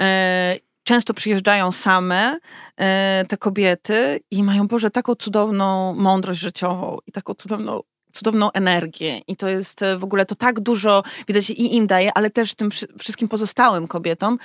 E, 0.00 0.56
często 0.84 1.14
przyjeżdżają 1.14 1.72
same 1.72 2.38
e, 2.76 3.24
te 3.28 3.36
kobiety 3.36 4.20
i 4.30 4.42
mają, 4.42 4.68
Boże, 4.68 4.90
taką 4.90 5.14
cudowną 5.14 5.94
mądrość 5.94 6.40
życiową 6.40 6.98
i 7.06 7.12
taką 7.12 7.34
cudowną 7.34 7.80
cudowną 8.12 8.52
energię 8.52 9.20
i 9.28 9.36
to 9.36 9.48
jest 9.48 9.82
e, 9.82 9.98
w 9.98 10.04
ogóle 10.04 10.26
to 10.26 10.34
tak 10.34 10.60
dużo, 10.60 11.02
widać 11.28 11.50
i 11.50 11.76
im 11.76 11.86
daje, 11.86 12.10
ale 12.14 12.30
też 12.30 12.54
tym 12.54 12.70
wszystkim 12.98 13.28
pozostałym 13.28 13.86
kobietom. 13.86 14.38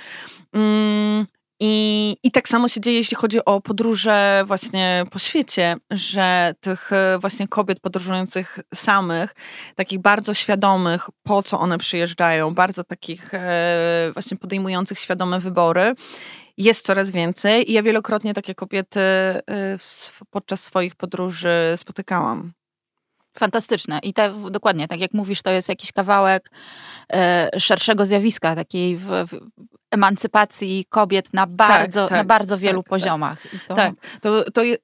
Mm, 0.52 1.26
I, 1.60 2.16
I 2.22 2.30
tak 2.30 2.48
samo 2.48 2.68
się 2.68 2.80
dzieje, 2.80 2.96
jeśli 2.96 3.16
chodzi 3.16 3.44
o 3.44 3.60
podróże 3.60 4.44
właśnie 4.46 5.04
po 5.10 5.18
świecie, 5.18 5.76
że 5.90 6.54
tych 6.60 6.92
e, 6.92 7.18
właśnie 7.20 7.48
kobiet 7.48 7.80
podróżujących 7.80 8.58
samych, 8.74 9.34
takich 9.74 9.98
bardzo 9.98 10.34
świadomych, 10.34 11.08
po 11.22 11.42
co 11.42 11.60
one 11.60 11.78
przyjeżdżają, 11.78 12.54
bardzo 12.54 12.84
takich 12.84 13.34
e, 13.34 14.10
właśnie 14.12 14.36
podejmujących 14.36 14.98
świadome 14.98 15.40
wybory, 15.40 15.94
jest 16.56 16.86
coraz 16.86 17.10
więcej 17.10 17.70
i 17.70 17.72
ja 17.72 17.82
wielokrotnie 17.82 18.34
takie 18.34 18.54
kobiety 18.54 19.00
podczas 20.30 20.64
swoich 20.64 20.94
podróży 20.94 21.72
spotykałam. 21.76 22.52
Fantastyczne. 23.38 23.98
I 24.02 24.12
te, 24.12 24.34
dokładnie, 24.50 24.88
tak 24.88 25.00
jak 25.00 25.12
mówisz, 25.12 25.42
to 25.42 25.50
jest 25.50 25.68
jakiś 25.68 25.92
kawałek 25.92 26.50
e, 27.12 27.50
szerszego 27.60 28.06
zjawiska, 28.06 28.54
takiej 28.54 28.96
w, 28.96 29.06
w 29.06 29.40
emancypacji 29.90 30.84
kobiet 30.88 31.34
na 31.34 31.46
bardzo, 31.46 32.00
tak, 32.00 32.08
tak, 32.08 32.18
na 32.18 32.24
bardzo 32.24 32.58
wielu 32.58 32.82
tak, 32.82 32.84
tak. 32.84 32.90
poziomach. 32.90 33.38
To... 33.68 33.74
Tak, 33.74 33.94
to, 34.20 34.50
to 34.50 34.62
je, 34.62 34.76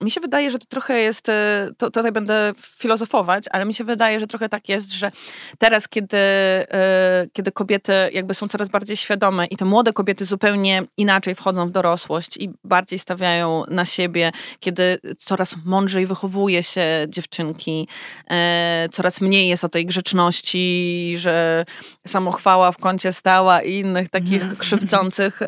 mi 0.00 0.10
się 0.10 0.20
wydaje, 0.20 0.50
że 0.50 0.58
to 0.58 0.66
trochę 0.66 1.00
jest, 1.00 1.28
e, 1.28 1.68
to, 1.78 1.90
tutaj 1.90 2.12
będę 2.12 2.52
filozofować, 2.78 3.44
ale 3.50 3.64
mi 3.64 3.74
się 3.74 3.84
wydaje, 3.84 4.20
że 4.20 4.26
trochę 4.26 4.48
tak 4.48 4.68
jest, 4.68 4.92
że 4.92 5.12
teraz, 5.58 5.88
kiedy, 5.88 6.16
e, 6.18 7.26
kiedy 7.32 7.52
kobiety 7.52 7.92
jakby 8.12 8.34
są 8.34 8.48
coraz 8.48 8.68
bardziej 8.68 8.96
świadome 8.96 9.46
i 9.46 9.56
te 9.56 9.64
młode 9.64 9.92
kobiety 9.92 10.24
zupełnie 10.24 10.82
inaczej 10.96 11.34
wchodzą 11.34 11.66
w 11.66 11.70
dorosłość 11.70 12.36
i 12.36 12.50
bardziej 12.64 12.98
stawiają 12.98 13.64
na 13.68 13.84
siebie, 13.84 14.32
kiedy 14.60 14.98
coraz 15.18 15.56
mądrzej 15.64 16.06
wychowuje 16.06 16.62
się 16.62 17.06
dziewczynki, 17.08 17.88
e, 18.30 18.88
coraz 18.90 19.20
mniej 19.20 19.48
jest 19.48 19.64
o 19.64 19.68
tej 19.68 19.86
grzeczności, 19.86 21.14
że 21.18 21.64
samochwała 22.06 22.72
w 22.72 22.78
kącie 22.78 23.12
stała 23.12 23.62
i 23.62 23.78
innych 23.78 24.08
takich 24.08 24.41
mhm. 24.42 24.56
krzywdzących, 24.56 25.40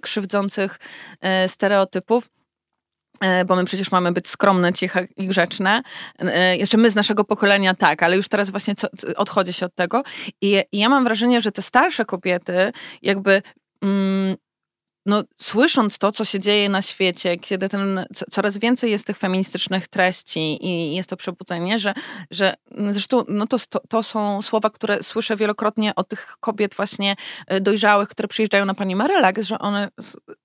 krzywdzących 0.00 0.78
stereotypów 1.46 2.28
bo 3.46 3.56
my 3.56 3.64
przecież 3.64 3.90
mamy 3.90 4.12
być 4.12 4.28
skromne, 4.28 4.72
ciche 4.72 5.06
i 5.16 5.26
grzeczne. 5.26 5.82
Jeszcze 6.58 6.76
my 6.76 6.90
z 6.90 6.94
naszego 6.94 7.24
pokolenia 7.24 7.74
tak, 7.74 8.02
ale 8.02 8.16
już 8.16 8.28
teraz 8.28 8.50
właśnie 8.50 8.74
co, 8.74 8.88
odchodzi 9.16 9.52
się 9.52 9.66
od 9.66 9.74
tego. 9.74 10.02
I, 10.40 10.62
I, 10.72 10.78
ja 10.78 10.88
mam 10.88 11.04
wrażenie, 11.04 11.40
że 11.40 11.52
te 11.52 11.62
starsze 11.62 12.04
kobiety 12.04 12.72
jakby 13.02 13.42
mm, 13.82 14.36
no, 15.06 15.24
słysząc 15.36 15.98
to, 15.98 16.12
co 16.12 16.24
się 16.24 16.40
dzieje 16.40 16.68
na 16.68 16.82
świecie, 16.82 17.36
kiedy 17.36 17.68
ten, 17.68 18.04
coraz 18.30 18.58
więcej 18.58 18.90
jest 18.90 19.06
tych 19.06 19.16
feministycznych 19.18 19.88
treści 19.88 20.66
i 20.66 20.94
jest 20.94 21.10
to 21.10 21.16
przebudzenie, 21.16 21.78
że, 21.78 21.94
że 22.30 22.54
zresztą 22.90 23.24
no 23.28 23.46
to, 23.46 23.56
to, 23.88 24.02
są 24.02 24.42
słowa, 24.42 24.70
które 24.70 25.02
słyszę 25.02 25.36
wielokrotnie 25.36 25.94
od 25.94 26.08
tych 26.08 26.36
kobiet 26.40 26.74
właśnie 26.74 27.16
e, 27.46 27.60
dojrzałych, 27.60 28.08
które 28.08 28.28
przyjeżdżają 28.28 28.64
na 28.64 28.74
pani 28.74 28.96
Marelak, 28.96 29.42
że 29.42 29.58
one 29.58 29.88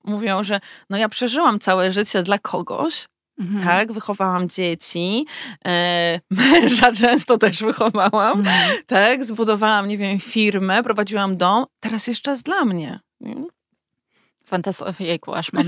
mówią, 0.04 0.44
że 0.44 0.60
no 0.90 0.98
ja 0.98 1.10
przeżyłam 1.10 1.60
całe 1.60 1.92
życie 1.92 2.24
dla 2.24 2.40
kogoś, 2.40 3.08
Mhm. 3.40 3.64
Tak, 3.64 3.92
wychowałam 3.92 4.50
dzieci, 4.50 5.26
e, 5.66 6.20
męża 6.52 6.92
często 6.92 7.38
też 7.38 7.64
wychowałam, 7.64 8.40
mhm. 8.40 8.78
tak, 8.88 9.26
zbudowałam, 9.26 9.88
nie 9.88 9.98
wiem, 9.98 10.20
firmę, 10.20 10.84
prowadziłam 10.84 11.38
dom, 11.38 11.66
teraz 11.80 12.08
jest 12.08 12.22
czas 12.22 12.44
dla 12.44 12.66
mnie. 12.66 13.00
Fantastycznie, 14.48 15.18
aż 15.34 15.54
mam, 15.54 15.68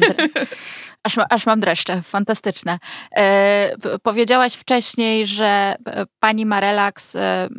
aż, 1.03 1.15
aż 1.29 1.45
mam 1.45 1.59
dreszcze. 1.59 2.01
Fantastyczne. 2.01 2.79
E, 3.15 3.75
powiedziałaś 4.03 4.53
wcześniej, 4.53 5.25
że 5.25 5.75
e, 5.85 6.05
pani 6.19 6.45
Marelax 6.45 7.15
e, 7.15 7.49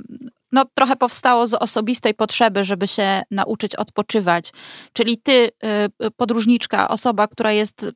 no, 0.53 0.65
trochę 0.75 0.97
powstało 0.97 1.47
z 1.47 1.55
osobistej 1.55 2.15
potrzeby, 2.15 2.65
żeby 2.65 2.89
się 2.89 3.23
nauczyć 3.31 3.77
odpoczywać. 3.77 4.53
Czyli 4.93 5.19
ty, 5.19 5.51
e, 5.63 5.89
podróżniczka, 6.17 6.89
osoba, 6.89 7.29
która 7.29 7.53
jest 7.53 7.87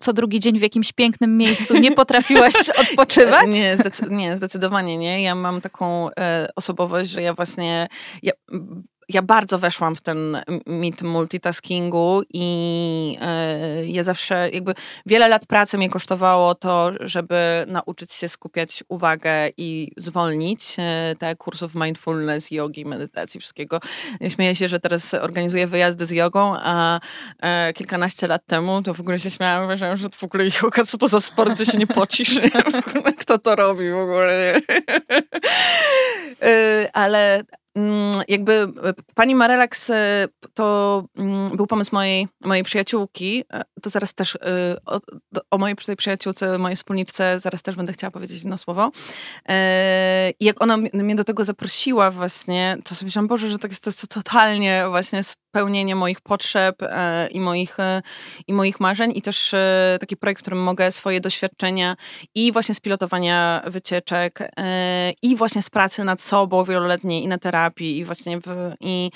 co 0.00 0.12
drugi 0.12 0.40
dzień 0.40 0.58
w 0.58 0.62
jakimś 0.62 0.92
pięknym 0.92 1.36
miejscu, 1.36 1.78
nie 1.78 1.92
potrafiłaś 1.92 2.54
odpoczywać? 2.82 3.46
Nie, 3.48 3.76
zdecy 3.76 4.06
nie 4.10 4.36
zdecydowanie 4.36 4.98
nie. 4.98 5.22
Ja 5.22 5.34
mam 5.34 5.60
taką 5.60 6.10
e, 6.10 6.48
osobowość, 6.56 7.10
że 7.10 7.22
ja 7.22 7.34
właśnie... 7.34 7.88
Ja, 8.22 8.32
ja 9.08 9.22
bardzo 9.22 9.58
weszłam 9.58 9.94
w 9.94 10.00
ten 10.00 10.42
mit 10.66 11.02
multitaskingu 11.02 12.22
i 12.32 13.18
yy, 13.80 13.86
ja 13.86 14.02
zawsze 14.02 14.50
jakby 14.50 14.74
wiele 15.06 15.28
lat 15.28 15.46
pracy 15.46 15.78
mnie 15.78 15.90
kosztowało 15.90 16.54
to, 16.54 16.90
żeby 17.00 17.64
nauczyć 17.66 18.12
się 18.12 18.28
skupiać 18.28 18.84
uwagę 18.88 19.48
i 19.56 19.92
zwolnić 19.96 20.76
yy, 20.78 20.84
te 21.18 21.36
kursów 21.36 21.74
mindfulness, 21.74 22.50
yogi, 22.50 22.84
medytacji, 22.84 23.40
wszystkiego. 23.40 23.80
Śmieję 24.28 24.54
się, 24.54 24.68
że 24.68 24.80
teraz 24.80 25.14
organizuję 25.14 25.66
wyjazdy 25.66 26.06
z 26.06 26.10
jogą, 26.10 26.54
a 26.56 27.00
yy, 27.42 27.72
kilkanaście 27.72 28.26
lat 28.26 28.46
temu 28.46 28.82
to 28.82 28.94
w 28.94 29.00
ogóle 29.00 29.18
się 29.18 29.30
śmiałam, 29.30 29.64
uważałam, 29.64 29.96
że 29.96 30.10
to 30.10 30.16
w 30.16 30.24
ogóle 30.24 30.44
yoga, 30.62 30.84
co 30.84 30.98
to 30.98 31.08
za 31.08 31.20
sport, 31.20 31.58
że 31.58 31.66
się 31.66 31.78
nie 31.78 31.86
pocisz, 31.86 32.40
kto 33.20 33.38
to 33.38 33.56
robi 33.56 33.90
w 33.90 33.96
ogóle. 33.96 34.60
ale 36.92 37.42
jakby 38.28 38.52
e, 38.52 38.68
pani 39.14 39.34
Marelax 39.34 39.90
e, 39.90 40.28
to 40.54 41.04
mm, 41.16 41.56
był 41.56 41.66
pomysł 41.66 41.94
mojej, 41.94 42.28
mojej 42.40 42.64
przyjaciółki. 42.64 43.44
E, 43.52 43.62
to 43.82 43.90
zaraz 43.90 44.14
też 44.14 44.38
o, 44.86 45.00
o 45.50 45.58
mojej 45.58 45.76
przyjaciółce, 45.96 46.58
mojej 46.58 46.76
wspólniczce 46.76 47.40
zaraz 47.40 47.62
też 47.62 47.76
będę 47.76 47.92
chciała 47.92 48.10
powiedzieć 48.10 48.38
jedno 48.38 48.58
słowo. 48.58 48.90
I 50.40 50.44
jak 50.44 50.62
ona 50.62 50.76
mnie 50.76 51.16
do 51.16 51.24
tego 51.24 51.44
zaprosiła 51.44 52.10
właśnie, 52.10 52.78
to 52.84 52.94
sobie 52.94 53.06
myślałam, 53.06 53.28
Boże, 53.28 53.48
że 53.48 53.58
to 53.58 53.68
jest, 53.68 53.84
to 53.84 53.90
jest 53.90 54.08
totalnie 54.08 54.84
właśnie 54.88 55.22
spełnienie 55.22 55.96
moich 55.96 56.20
potrzeb 56.20 56.76
i 57.30 57.40
moich, 57.40 57.76
i 58.46 58.52
moich 58.52 58.80
marzeń 58.80 59.12
i 59.14 59.22
też 59.22 59.54
taki 60.00 60.16
projekt, 60.16 60.40
w 60.40 60.42
którym 60.42 60.62
mogę 60.62 60.92
swoje 60.92 61.20
doświadczenia 61.20 61.96
i 62.34 62.52
właśnie 62.52 62.74
z 62.74 62.80
pilotowania 62.80 63.62
wycieczek 63.66 64.38
i 65.22 65.36
właśnie 65.36 65.62
z 65.62 65.70
pracy 65.70 66.04
nad 66.04 66.20
sobą 66.20 66.64
wieloletniej 66.64 67.24
i 67.24 67.28
na 67.28 67.38
terapii 67.38 67.67
terapii 67.68 67.98
i 67.98 68.04
właśnie 68.04 68.40
w, 68.40 68.74
i 68.80 69.10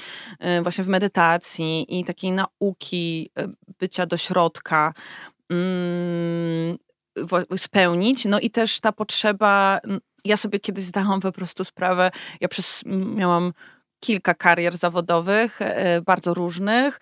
y, 0.58 0.62
właśnie 0.62 0.84
w 0.84 0.88
medytacji 0.88 2.00
i 2.00 2.04
takiej 2.04 2.32
nauki 2.32 3.30
y, 3.38 3.48
bycia 3.78 4.06
do 4.06 4.16
środka 4.16 4.94
mm, 5.50 6.78
spełnić. 7.56 8.24
No 8.24 8.40
i 8.40 8.50
też 8.50 8.80
ta 8.80 8.92
potrzeba, 8.92 9.80
ja 10.24 10.36
sobie 10.36 10.60
kiedyś 10.60 10.84
zdałam 10.84 11.20
po 11.20 11.32
prostu 11.32 11.64
sprawę, 11.64 12.10
ja 12.40 12.48
przez, 12.48 12.82
miałam 13.16 13.52
kilka 14.00 14.34
karier 14.34 14.76
zawodowych, 14.76 15.60
y, 15.60 16.02
bardzo 16.02 16.34
różnych. 16.34 17.00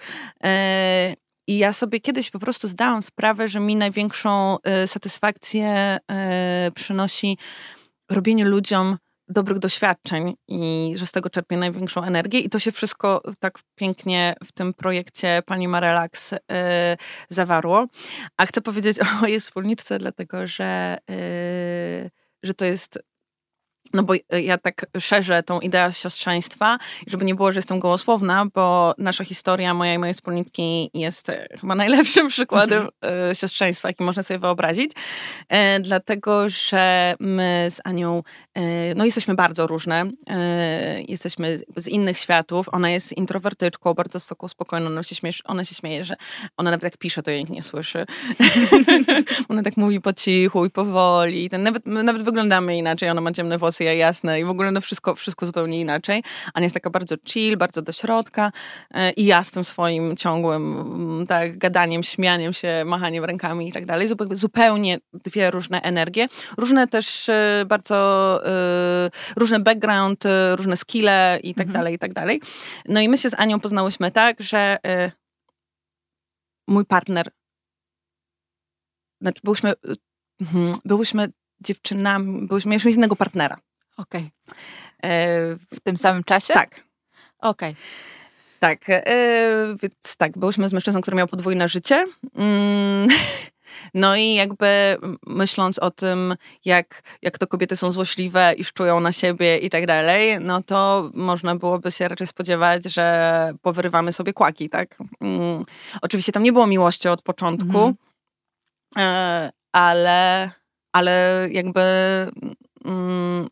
I 1.46 1.58
ja 1.58 1.72
sobie 1.72 2.00
kiedyś 2.00 2.30
po 2.30 2.38
prostu 2.38 2.68
zdałam 2.68 3.02
sprawę, 3.02 3.48
że 3.48 3.60
mi 3.60 3.76
największą 3.76 4.56
satysfakcję 4.86 5.98
przynosi 6.74 7.38
robienie 8.10 8.44
ludziom 8.44 8.98
dobrych 9.30 9.58
doświadczeń 9.58 10.34
i 10.48 10.92
że 10.96 11.06
z 11.06 11.12
tego 11.12 11.30
czerpię 11.30 11.56
największą 11.56 12.02
energię. 12.02 12.40
I 12.40 12.50
to 12.50 12.58
się 12.58 12.72
wszystko 12.72 13.22
tak 13.38 13.58
pięknie 13.74 14.34
w 14.44 14.52
tym 14.52 14.74
projekcie 14.74 15.42
pani 15.46 15.68
Marelax 15.68 16.32
yy, 16.32 16.38
zawarło. 17.28 17.86
A 18.36 18.46
chcę 18.46 18.60
powiedzieć 18.60 18.98
o 19.02 19.04
mojej 19.20 19.40
wspólniczce, 19.40 19.98
dlatego 19.98 20.46
że, 20.46 20.98
yy, 21.08 22.10
że 22.42 22.54
to 22.54 22.64
jest 22.64 22.98
no 23.92 24.02
bo 24.02 24.14
e, 24.14 24.42
ja 24.42 24.58
tak 24.58 24.86
szerzę 24.98 25.42
tą 25.42 25.60
ideę 25.60 25.92
siostrzeństwa, 25.92 26.78
żeby 27.06 27.24
nie 27.24 27.34
było, 27.34 27.52
że 27.52 27.58
jestem 27.58 27.80
gołosłowna, 27.80 28.46
bo 28.54 28.94
nasza 28.98 29.24
historia, 29.24 29.74
moja 29.74 29.94
i 29.94 29.98
mojej 29.98 30.14
wspólniki 30.14 30.90
jest 30.94 31.28
e, 31.28 31.46
chyba 31.60 31.74
najlepszym 31.74 32.28
przykładem 32.36 32.88
mhm. 33.02 33.34
siostrzeństwa, 33.34 33.88
jaki 33.88 34.04
można 34.04 34.22
sobie 34.22 34.38
wyobrazić, 34.38 34.92
e, 35.48 35.80
dlatego, 35.80 36.48
że 36.48 37.14
my 37.20 37.66
z 37.70 37.80
Anią, 37.84 38.22
e, 38.54 38.94
no 38.94 39.04
jesteśmy 39.04 39.34
bardzo 39.34 39.66
różne, 39.66 40.10
e, 40.30 41.02
jesteśmy 41.02 41.60
z 41.76 41.88
innych 41.88 42.18
światów, 42.18 42.66
ona 42.72 42.90
jest 42.90 43.12
introwertyczką, 43.12 43.94
bardzo 43.94 44.20
taką 44.20 44.48
spokojną, 44.48 44.86
ona 44.86 45.02
się, 45.02 45.14
śmieje, 45.14 45.34
ona 45.44 45.64
się 45.64 45.74
śmieje, 45.74 46.04
że 46.04 46.16
ona 46.56 46.70
nawet 46.70 46.84
jak 46.84 46.96
pisze, 46.96 47.22
to 47.22 47.30
jej 47.30 47.40
nikt 47.40 47.52
nie 47.52 47.62
słyszy. 47.62 48.06
ona 49.48 49.62
tak 49.62 49.76
mówi 49.76 50.00
po 50.00 50.12
cichu 50.12 50.64
i 50.66 50.70
powoli, 50.70 51.50
ten, 51.50 51.62
nawet, 51.62 51.86
nawet 51.86 52.22
wyglądamy 52.22 52.76
inaczej, 52.76 53.10
ona 53.10 53.20
ma 53.20 53.32
ciemne 53.32 53.58
włosy, 53.58 53.69
ja 53.80 53.94
jasne 53.94 54.40
i 54.40 54.44
w 54.44 54.48
ogóle 54.48 54.70
no 54.70 54.80
wszystko, 54.80 55.14
wszystko 55.14 55.46
zupełnie 55.46 55.80
inaczej. 55.80 56.22
Ania 56.54 56.64
jest 56.64 56.74
taka 56.74 56.90
bardzo 56.90 57.16
chill, 57.28 57.56
bardzo 57.56 57.82
do 57.82 57.92
środka 57.92 58.52
e, 58.90 59.10
i 59.12 59.24
ja 59.24 59.44
z 59.44 59.50
tym 59.50 59.64
swoim 59.64 60.16
ciągłym 60.16 60.80
mm, 60.80 61.26
tak, 61.26 61.58
gadaniem, 61.58 62.02
śmianiem 62.02 62.52
się, 62.52 62.82
machaniem 62.86 63.24
rękami 63.24 63.68
i 63.68 63.72
tak 63.72 63.86
dalej. 63.86 64.08
Zupełnie 64.32 64.98
dwie 65.12 65.50
różne 65.50 65.82
energie. 65.82 66.28
Różne 66.56 66.88
też 66.88 67.28
e, 67.28 67.64
bardzo, 67.66 68.40
e, 68.46 69.10
różny 69.36 69.60
background, 69.60 70.24
różne 70.54 70.76
skille 70.76 71.38
i 71.42 71.54
tak 71.54 71.66
mhm. 71.66 71.72
dalej, 71.72 71.94
i 71.94 71.98
tak 71.98 72.12
dalej. 72.12 72.40
No 72.88 73.00
i 73.00 73.08
my 73.08 73.18
się 73.18 73.30
z 73.30 73.34
Anią 73.40 73.60
poznałyśmy 73.60 74.12
tak, 74.12 74.42
że 74.42 74.78
mój 76.68 76.84
partner 76.84 77.30
znaczy 79.20 79.40
byłyśmy, 79.44 79.72
mhm, 80.40 80.74
byłyśmy 80.84 81.28
dziewczynami, 81.60 82.46
byłyśmy, 82.46 82.70
mieliśmy 82.70 82.90
innego 82.90 83.16
partnera. 83.16 83.56
Okej. 83.96 84.30
Okay. 84.46 85.10
E, 85.10 85.56
w 85.56 85.80
tym 85.82 85.96
samym 85.96 86.24
czasie? 86.24 86.54
Tak. 86.54 86.84
Okej. 87.38 87.70
Okay. 87.70 87.82
Tak, 88.60 88.78
e, 88.88 89.02
więc 89.82 90.16
tak, 90.16 90.38
byłyśmy 90.38 90.68
z 90.68 90.72
mężczyzną, 90.72 91.00
który 91.00 91.16
miał 91.16 91.26
podwójne 91.26 91.68
życie. 91.68 92.06
Mm, 92.34 93.08
no 93.94 94.16
i 94.16 94.34
jakby 94.34 94.96
myśląc 95.26 95.78
o 95.78 95.90
tym, 95.90 96.36
jak, 96.64 97.02
jak 97.22 97.38
to 97.38 97.46
kobiety 97.46 97.76
są 97.76 97.90
złośliwe 97.90 98.54
i 98.56 98.64
szczują 98.64 99.00
na 99.00 99.12
siebie 99.12 99.58
i 99.58 99.70
tak 99.70 99.86
dalej, 99.86 100.40
no 100.40 100.62
to 100.62 101.10
można 101.14 101.56
byłoby 101.56 101.92
się 101.92 102.08
raczej 102.08 102.26
spodziewać, 102.26 102.84
że 102.84 103.52
powyrywamy 103.62 104.12
sobie 104.12 104.32
kłaki, 104.32 104.68
tak? 104.68 104.98
Mm, 105.20 105.64
oczywiście 106.02 106.32
tam 106.32 106.42
nie 106.42 106.52
było 106.52 106.66
miłości 106.66 107.08
od 107.08 107.22
początku, 107.22 107.94
mm. 108.96 109.50
ale, 109.72 110.50
ale 110.92 111.48
jakby 111.50 111.80
mm, 112.84 113.48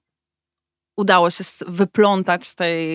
udało 0.98 1.30
się 1.30 1.44
wyplątać 1.66 2.46
z 2.46 2.54
tej, 2.54 2.88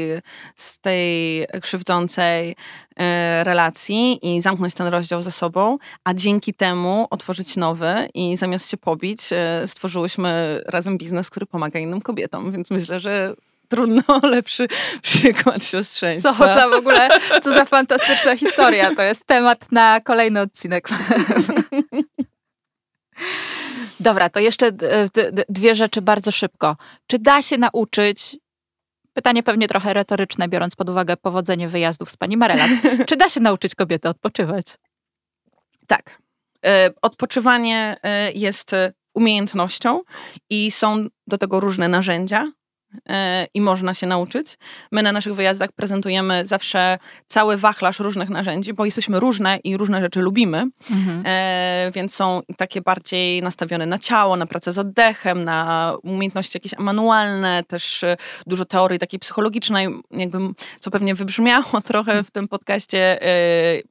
z 0.55 0.79
tej 0.79 1.45
krzywdzącej 1.61 2.55
e, 2.95 3.43
relacji 3.43 4.19
i 4.35 4.41
zamknąć 4.41 4.73
ten 4.73 4.87
rozdział 4.87 5.21
ze 5.21 5.31
sobą, 5.31 5.77
a 6.03 6.13
dzięki 6.13 6.53
temu 6.53 7.07
otworzyć 7.09 7.55
nowy 7.55 8.09
i 8.13 8.37
zamiast 8.37 8.69
się 8.69 8.77
pobić, 8.77 9.21
e, 9.31 9.67
stworzyłyśmy 9.67 10.61
razem 10.65 10.97
biznes, 10.97 11.29
który 11.29 11.45
pomaga 11.45 11.79
innym 11.79 12.01
kobietom, 12.01 12.51
więc 12.51 12.71
myślę, 12.71 12.99
że 12.99 13.33
trudno 13.69 14.03
lepszy 14.23 14.67
przykład 15.01 15.65
siostrzeństwa. 15.65 16.33
Co 16.33 16.45
za 16.45 16.69
w 16.69 16.73
ogóle, 16.73 17.09
co 17.41 17.53
za 17.53 17.65
fantastyczna 17.65 18.37
historia. 18.37 18.95
To 18.95 19.01
jest 19.01 19.25
temat 19.25 19.71
na 19.71 20.01
kolejny 20.01 20.41
odcinek. 20.41 20.89
Dobra, 23.99 24.29
to 24.29 24.39
jeszcze 24.39 24.71
dwie 25.49 25.75
rzeczy 25.75 26.01
bardzo 26.01 26.31
szybko. 26.31 26.77
Czy 27.07 27.19
da 27.19 27.41
się 27.41 27.57
nauczyć 27.57 28.37
Pytanie 29.13 29.43
pewnie 29.43 29.67
trochę 29.67 29.93
retoryczne, 29.93 30.47
biorąc 30.47 30.75
pod 30.75 30.89
uwagę 30.89 31.17
powodzenie 31.17 31.67
wyjazdów 31.67 32.11
z 32.11 32.17
pani 32.17 32.37
Marelac. 32.37 32.71
Czy 33.07 33.15
da 33.15 33.29
się 33.29 33.39
nauczyć 33.39 33.75
kobiety 33.75 34.09
odpoczywać? 34.09 34.65
Tak. 35.87 36.21
E, 36.65 36.89
odpoczywanie 37.01 37.97
e, 38.03 38.31
jest 38.31 38.71
umiejętnością 39.13 40.01
i 40.49 40.71
są 40.71 41.07
do 41.27 41.37
tego 41.37 41.59
różne 41.59 41.87
narzędzia. 41.87 42.51
E, 43.09 43.47
i 43.53 43.61
można 43.61 43.93
się 43.93 44.07
nauczyć. 44.07 44.57
My 44.91 45.03
na 45.03 45.11
naszych 45.11 45.35
wyjazdach 45.35 45.71
prezentujemy 45.71 46.45
zawsze 46.45 46.97
cały 47.27 47.57
wachlarz 47.57 47.99
różnych 47.99 48.29
narzędzi, 48.29 48.73
bo 48.73 48.85
jesteśmy 48.85 49.19
różne 49.19 49.57
i 49.63 49.77
różne 49.77 50.01
rzeczy 50.01 50.21
lubimy, 50.21 50.63
mhm. 50.91 51.23
E, 51.25 51.91
więc 51.95 52.15
są 52.15 52.41
takie 52.57 52.81
bardziej 52.81 53.41
nastawione 53.41 53.85
na 53.85 53.99
ciało, 53.99 54.35
na 54.35 54.45
pracę 54.45 54.71
z 54.71 54.79
oddechem, 54.79 55.43
na 55.43 55.93
umiejętności 56.03 56.57
jakieś 56.57 56.77
manualne, 56.77 57.63
też 57.67 58.03
e, 58.03 58.17
dużo 58.47 58.65
teorii 58.65 58.99
takiej 58.99 59.19
psychologicznej, 59.19 59.87
jakby, 60.11 60.37
co 60.79 60.91
pewnie 60.91 61.15
wybrzmiało 61.15 61.81
trochę 61.83 62.23
w 62.23 62.31
tym 62.31 62.47
podcaście. 62.47 63.19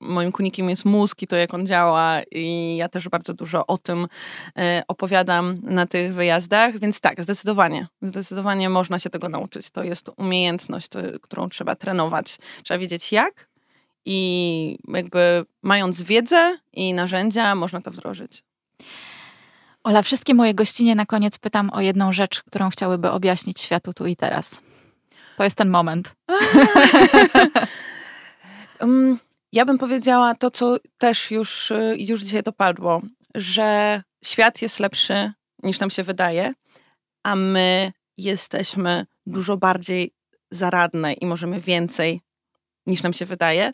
Moim 0.00 0.32
kunikiem 0.32 0.70
jest 0.70 0.84
mózg 0.84 1.22
i 1.22 1.26
to, 1.26 1.36
jak 1.36 1.54
on 1.54 1.66
działa 1.66 2.20
i 2.30 2.76
ja 2.76 2.88
też 2.88 3.08
bardzo 3.08 3.34
dużo 3.34 3.66
o 3.66 3.78
tym 3.78 4.06
opowiadam 4.88 5.58
na 5.62 5.86
tych 5.86 6.14
wyjazdach, 6.14 6.78
więc 6.78 7.00
tak, 7.00 7.22
zdecydowanie, 7.22 7.86
zdecydowanie 8.02 8.68
można 8.68 8.91
można 8.92 9.02
się 9.02 9.10
tego 9.10 9.28
nauczyć. 9.28 9.70
To 9.70 9.82
jest 9.82 10.10
umiejętność, 10.16 10.88
którą 11.22 11.48
trzeba 11.48 11.76
trenować. 11.76 12.38
Trzeba 12.64 12.78
wiedzieć 12.78 13.12
jak 13.12 13.48
i 14.04 14.78
jakby 14.88 15.44
mając 15.62 16.02
wiedzę 16.02 16.58
i 16.72 16.94
narzędzia, 16.94 17.54
można 17.54 17.80
to 17.80 17.90
wdrożyć. 17.90 18.44
Ola, 19.84 20.02
wszystkie 20.02 20.34
moje 20.34 20.54
gościnie 20.54 20.94
na 20.94 21.06
koniec 21.06 21.38
pytam 21.38 21.70
o 21.70 21.80
jedną 21.80 22.12
rzecz, 22.12 22.42
którą 22.42 22.70
chciałyby 22.70 23.10
objaśnić 23.10 23.60
światu 23.60 23.94
tu 23.94 24.06
i 24.06 24.16
teraz. 24.16 24.62
To 25.36 25.44
jest 25.44 25.56
ten 25.56 25.70
moment. 25.70 26.14
um, 28.80 29.18
ja 29.52 29.64
bym 29.64 29.78
powiedziała 29.78 30.34
to, 30.34 30.50
co 30.50 30.76
też 30.98 31.30
już, 31.30 31.70
y, 31.70 31.96
już 31.98 32.22
dzisiaj 32.22 32.42
dopadło, 32.42 33.02
że 33.34 34.02
świat 34.24 34.62
jest 34.62 34.80
lepszy 34.80 35.32
niż 35.62 35.80
nam 35.80 35.90
się 35.90 36.02
wydaje, 36.02 36.54
a 37.22 37.36
my 37.36 37.92
jesteśmy 38.18 39.06
dużo 39.26 39.56
bardziej 39.56 40.12
zaradne 40.50 41.12
i 41.12 41.26
możemy 41.26 41.60
więcej 41.60 42.20
niż 42.86 43.02
nam 43.02 43.12
się 43.12 43.26
wydaje. 43.26 43.72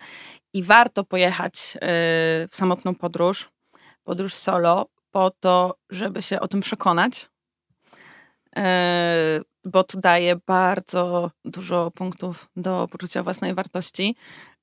I 0.52 0.62
warto 0.62 1.04
pojechać 1.04 1.54
y, 1.76 1.78
w 2.50 2.56
samotną 2.56 2.94
podróż, 2.94 3.50
podróż 4.04 4.34
solo, 4.34 4.86
po 5.10 5.30
to, 5.30 5.78
żeby 5.90 6.22
się 6.22 6.40
o 6.40 6.48
tym 6.48 6.60
przekonać, 6.60 7.28
y, 8.58 8.60
bo 9.64 9.84
to 9.84 10.00
daje 10.00 10.36
bardzo 10.46 11.30
dużo 11.44 11.90
punktów 11.90 12.48
do 12.56 12.88
poczucia 12.90 13.22
własnej 13.22 13.54
wartości. 13.54 14.16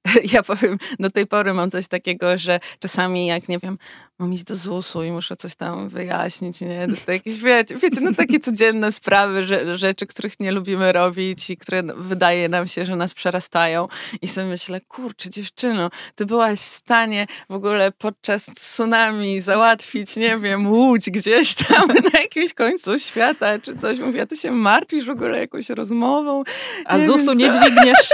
Ja 0.34 0.44
powiem, 0.44 0.78
do 1.00 1.10
tej 1.10 1.28
pory 1.28 1.54
mam 1.54 1.72
coś 1.72 1.88
takiego, 1.88 2.38
że 2.38 2.60
czasami 2.80 3.28
jak, 3.28 3.50
nie 3.50 3.60
wiem, 3.60 3.78
mam 4.20 4.34
iść 4.34 4.44
do 4.44 4.56
ZUS-u 4.56 5.04
i 5.04 5.12
muszę 5.12 5.36
coś 5.36 5.56
tam 5.56 5.90
wyjaśnić, 5.90 6.62
nie? 6.62 6.88
Dostaję 6.88 7.18
jakieś, 7.18 7.40
wiecie, 7.40 7.76
wiecie, 7.76 8.02
no 8.02 8.14
takie 8.14 8.40
codzienne 8.40 8.92
sprawy, 8.92 9.44
że, 9.44 9.78
rzeczy, 9.78 10.08
których 10.08 10.40
nie 10.40 10.52
lubimy 10.52 10.92
robić 10.92 11.50
i 11.50 11.58
które 11.58 11.84
wydaje 11.98 12.50
nam 12.50 12.68
się, 12.68 12.86
że 12.86 12.96
nas 12.96 13.14
przerastają. 13.14 13.88
I 14.22 14.28
sobie 14.28 14.48
myślę, 14.48 14.82
kurczę, 14.82 15.30
dziewczyno, 15.30 15.90
ty 16.16 16.26
byłaś 16.26 16.60
w 16.60 16.64
stanie 16.64 17.28
w 17.50 17.54
ogóle 17.54 17.92
podczas 17.92 18.46
tsunami 18.46 19.42
załatwić, 19.42 20.16
nie 20.16 20.38
wiem, 20.38 20.72
łódź 20.72 21.10
gdzieś 21.10 21.56
tam 21.56 21.88
na 22.14 22.20
jakimś 22.20 22.54
końcu 22.54 23.00
świata, 23.00 23.60
czy 23.60 23.78
coś. 23.78 24.00
Mówię, 24.00 24.22
a 24.22 24.26
ty 24.26 24.38
się 24.38 24.52
martwisz 24.52 25.06
w 25.06 25.10
ogóle 25.10 25.40
jakąś 25.40 25.70
rozmową. 25.70 26.44
A 26.86 27.00
ZUS-u 27.00 27.34
nie 27.34 27.50
dźwigniesz. 27.60 28.10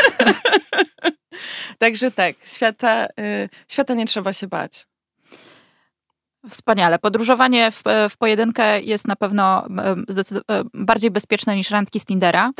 Także 1.77 2.11
tak, 2.11 2.35
świata, 2.45 3.05
y, 3.05 3.49
świata 3.67 3.93
nie 3.93 4.05
trzeba 4.05 4.33
się 4.33 4.47
bać. 4.47 4.90
Wspaniale. 6.49 6.99
Podróżowanie 6.99 7.71
w, 7.71 7.83
w 8.09 8.17
pojedynkę 8.17 8.81
jest 8.81 9.07
na 9.07 9.15
pewno 9.15 9.67
bardziej 10.73 11.11
bezpieczne 11.11 11.55
niż 11.55 11.69
randki 11.69 11.99
z 11.99 12.05
Tindera. 12.05 12.51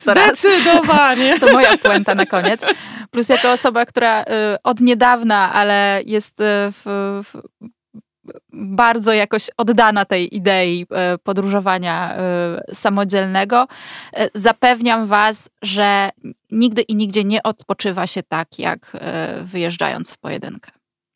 Zdecydowanie. 0.00 1.36
To 1.40 1.52
moja 1.52 1.78
puenta 1.78 2.14
na 2.14 2.26
koniec. 2.26 2.60
Plus 3.10 3.28
jako 3.28 3.52
osoba, 3.52 3.86
która 3.86 4.22
y, 4.22 4.24
od 4.64 4.80
niedawna, 4.80 5.52
ale 5.52 6.00
jest 6.06 6.40
y, 6.40 6.44
w, 6.44 6.82
w 7.24 7.42
bardzo 8.52 9.12
jakoś 9.12 9.50
oddana 9.56 10.04
tej 10.04 10.36
idei 10.36 10.86
e, 10.90 11.18
podróżowania 11.18 12.16
e, 12.16 12.74
samodzielnego. 12.74 13.66
E, 14.12 14.28
zapewniam 14.34 15.06
Was, 15.06 15.50
że 15.62 16.10
nigdy 16.50 16.82
i 16.82 16.96
nigdzie 16.96 17.24
nie 17.24 17.42
odpoczywa 17.42 18.06
się 18.06 18.22
tak, 18.22 18.58
jak 18.58 18.96
wyjeżdżając 19.42 20.14
w 20.14 20.18
pojedynkę. 20.18 20.70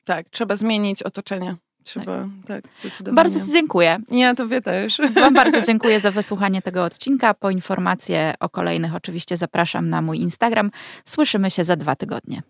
Tak, 0.07 0.29
trzeba 0.31 0.57
zmienić 0.57 1.03
otoczenie. 1.03 1.57
Trzeba, 1.85 2.29
tak, 2.47 2.65
tak 2.83 3.15
Bardzo 3.15 3.53
dziękuję. 3.53 3.99
Ja 4.11 4.35
tobie 4.35 4.63
też. 4.63 5.01
Wam 5.15 5.35
bardzo 5.35 5.63
dziękuję 5.69 6.01
za 6.01 6.11
wysłuchanie 6.11 6.63
tego 6.63 6.85
odcinka. 6.85 7.35
Po 7.35 7.51
informacje 7.51 8.35
o 8.41 8.49
kolejnych 8.49 8.95
oczywiście 8.95 9.37
zapraszam 9.37 9.89
na 9.89 10.03
mój 10.03 10.21
Instagram. 10.21 10.71
Słyszymy 11.05 11.51
się 11.51 11.65
za 11.65 11.77
dwa 11.77 11.97
tygodnie. 11.97 12.43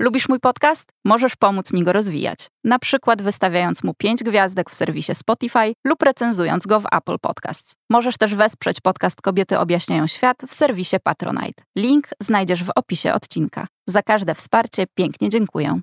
Lubisz 0.00 0.28
mój 0.28 0.40
podcast? 0.40 0.92
Możesz 1.04 1.36
pomóc 1.36 1.72
mi 1.72 1.82
go 1.82 1.92
rozwijać. 1.92 2.46
Na 2.64 2.78
przykład 2.78 3.22
wystawiając 3.22 3.84
mu 3.84 3.94
5 3.94 4.22
gwiazdek 4.22 4.70
w 4.70 4.74
serwisie 4.74 5.14
Spotify 5.14 5.72
lub 5.84 6.02
recenzując 6.02 6.66
go 6.66 6.80
w 6.80 6.86
Apple 6.92 7.18
Podcasts. 7.18 7.74
Możesz 7.90 8.16
też 8.16 8.34
wesprzeć 8.34 8.80
podcast 8.80 9.22
Kobiety 9.22 9.58
objaśniają 9.58 10.06
świat 10.06 10.36
w 10.48 10.54
serwisie 10.54 10.96
Patronite. 11.02 11.62
Link 11.76 12.08
znajdziesz 12.20 12.64
w 12.64 12.70
opisie 12.76 13.14
odcinka. 13.14 13.66
Za 13.86 14.02
każde 14.02 14.34
wsparcie 14.34 14.84
pięknie 14.94 15.28
dziękuję. 15.28 15.80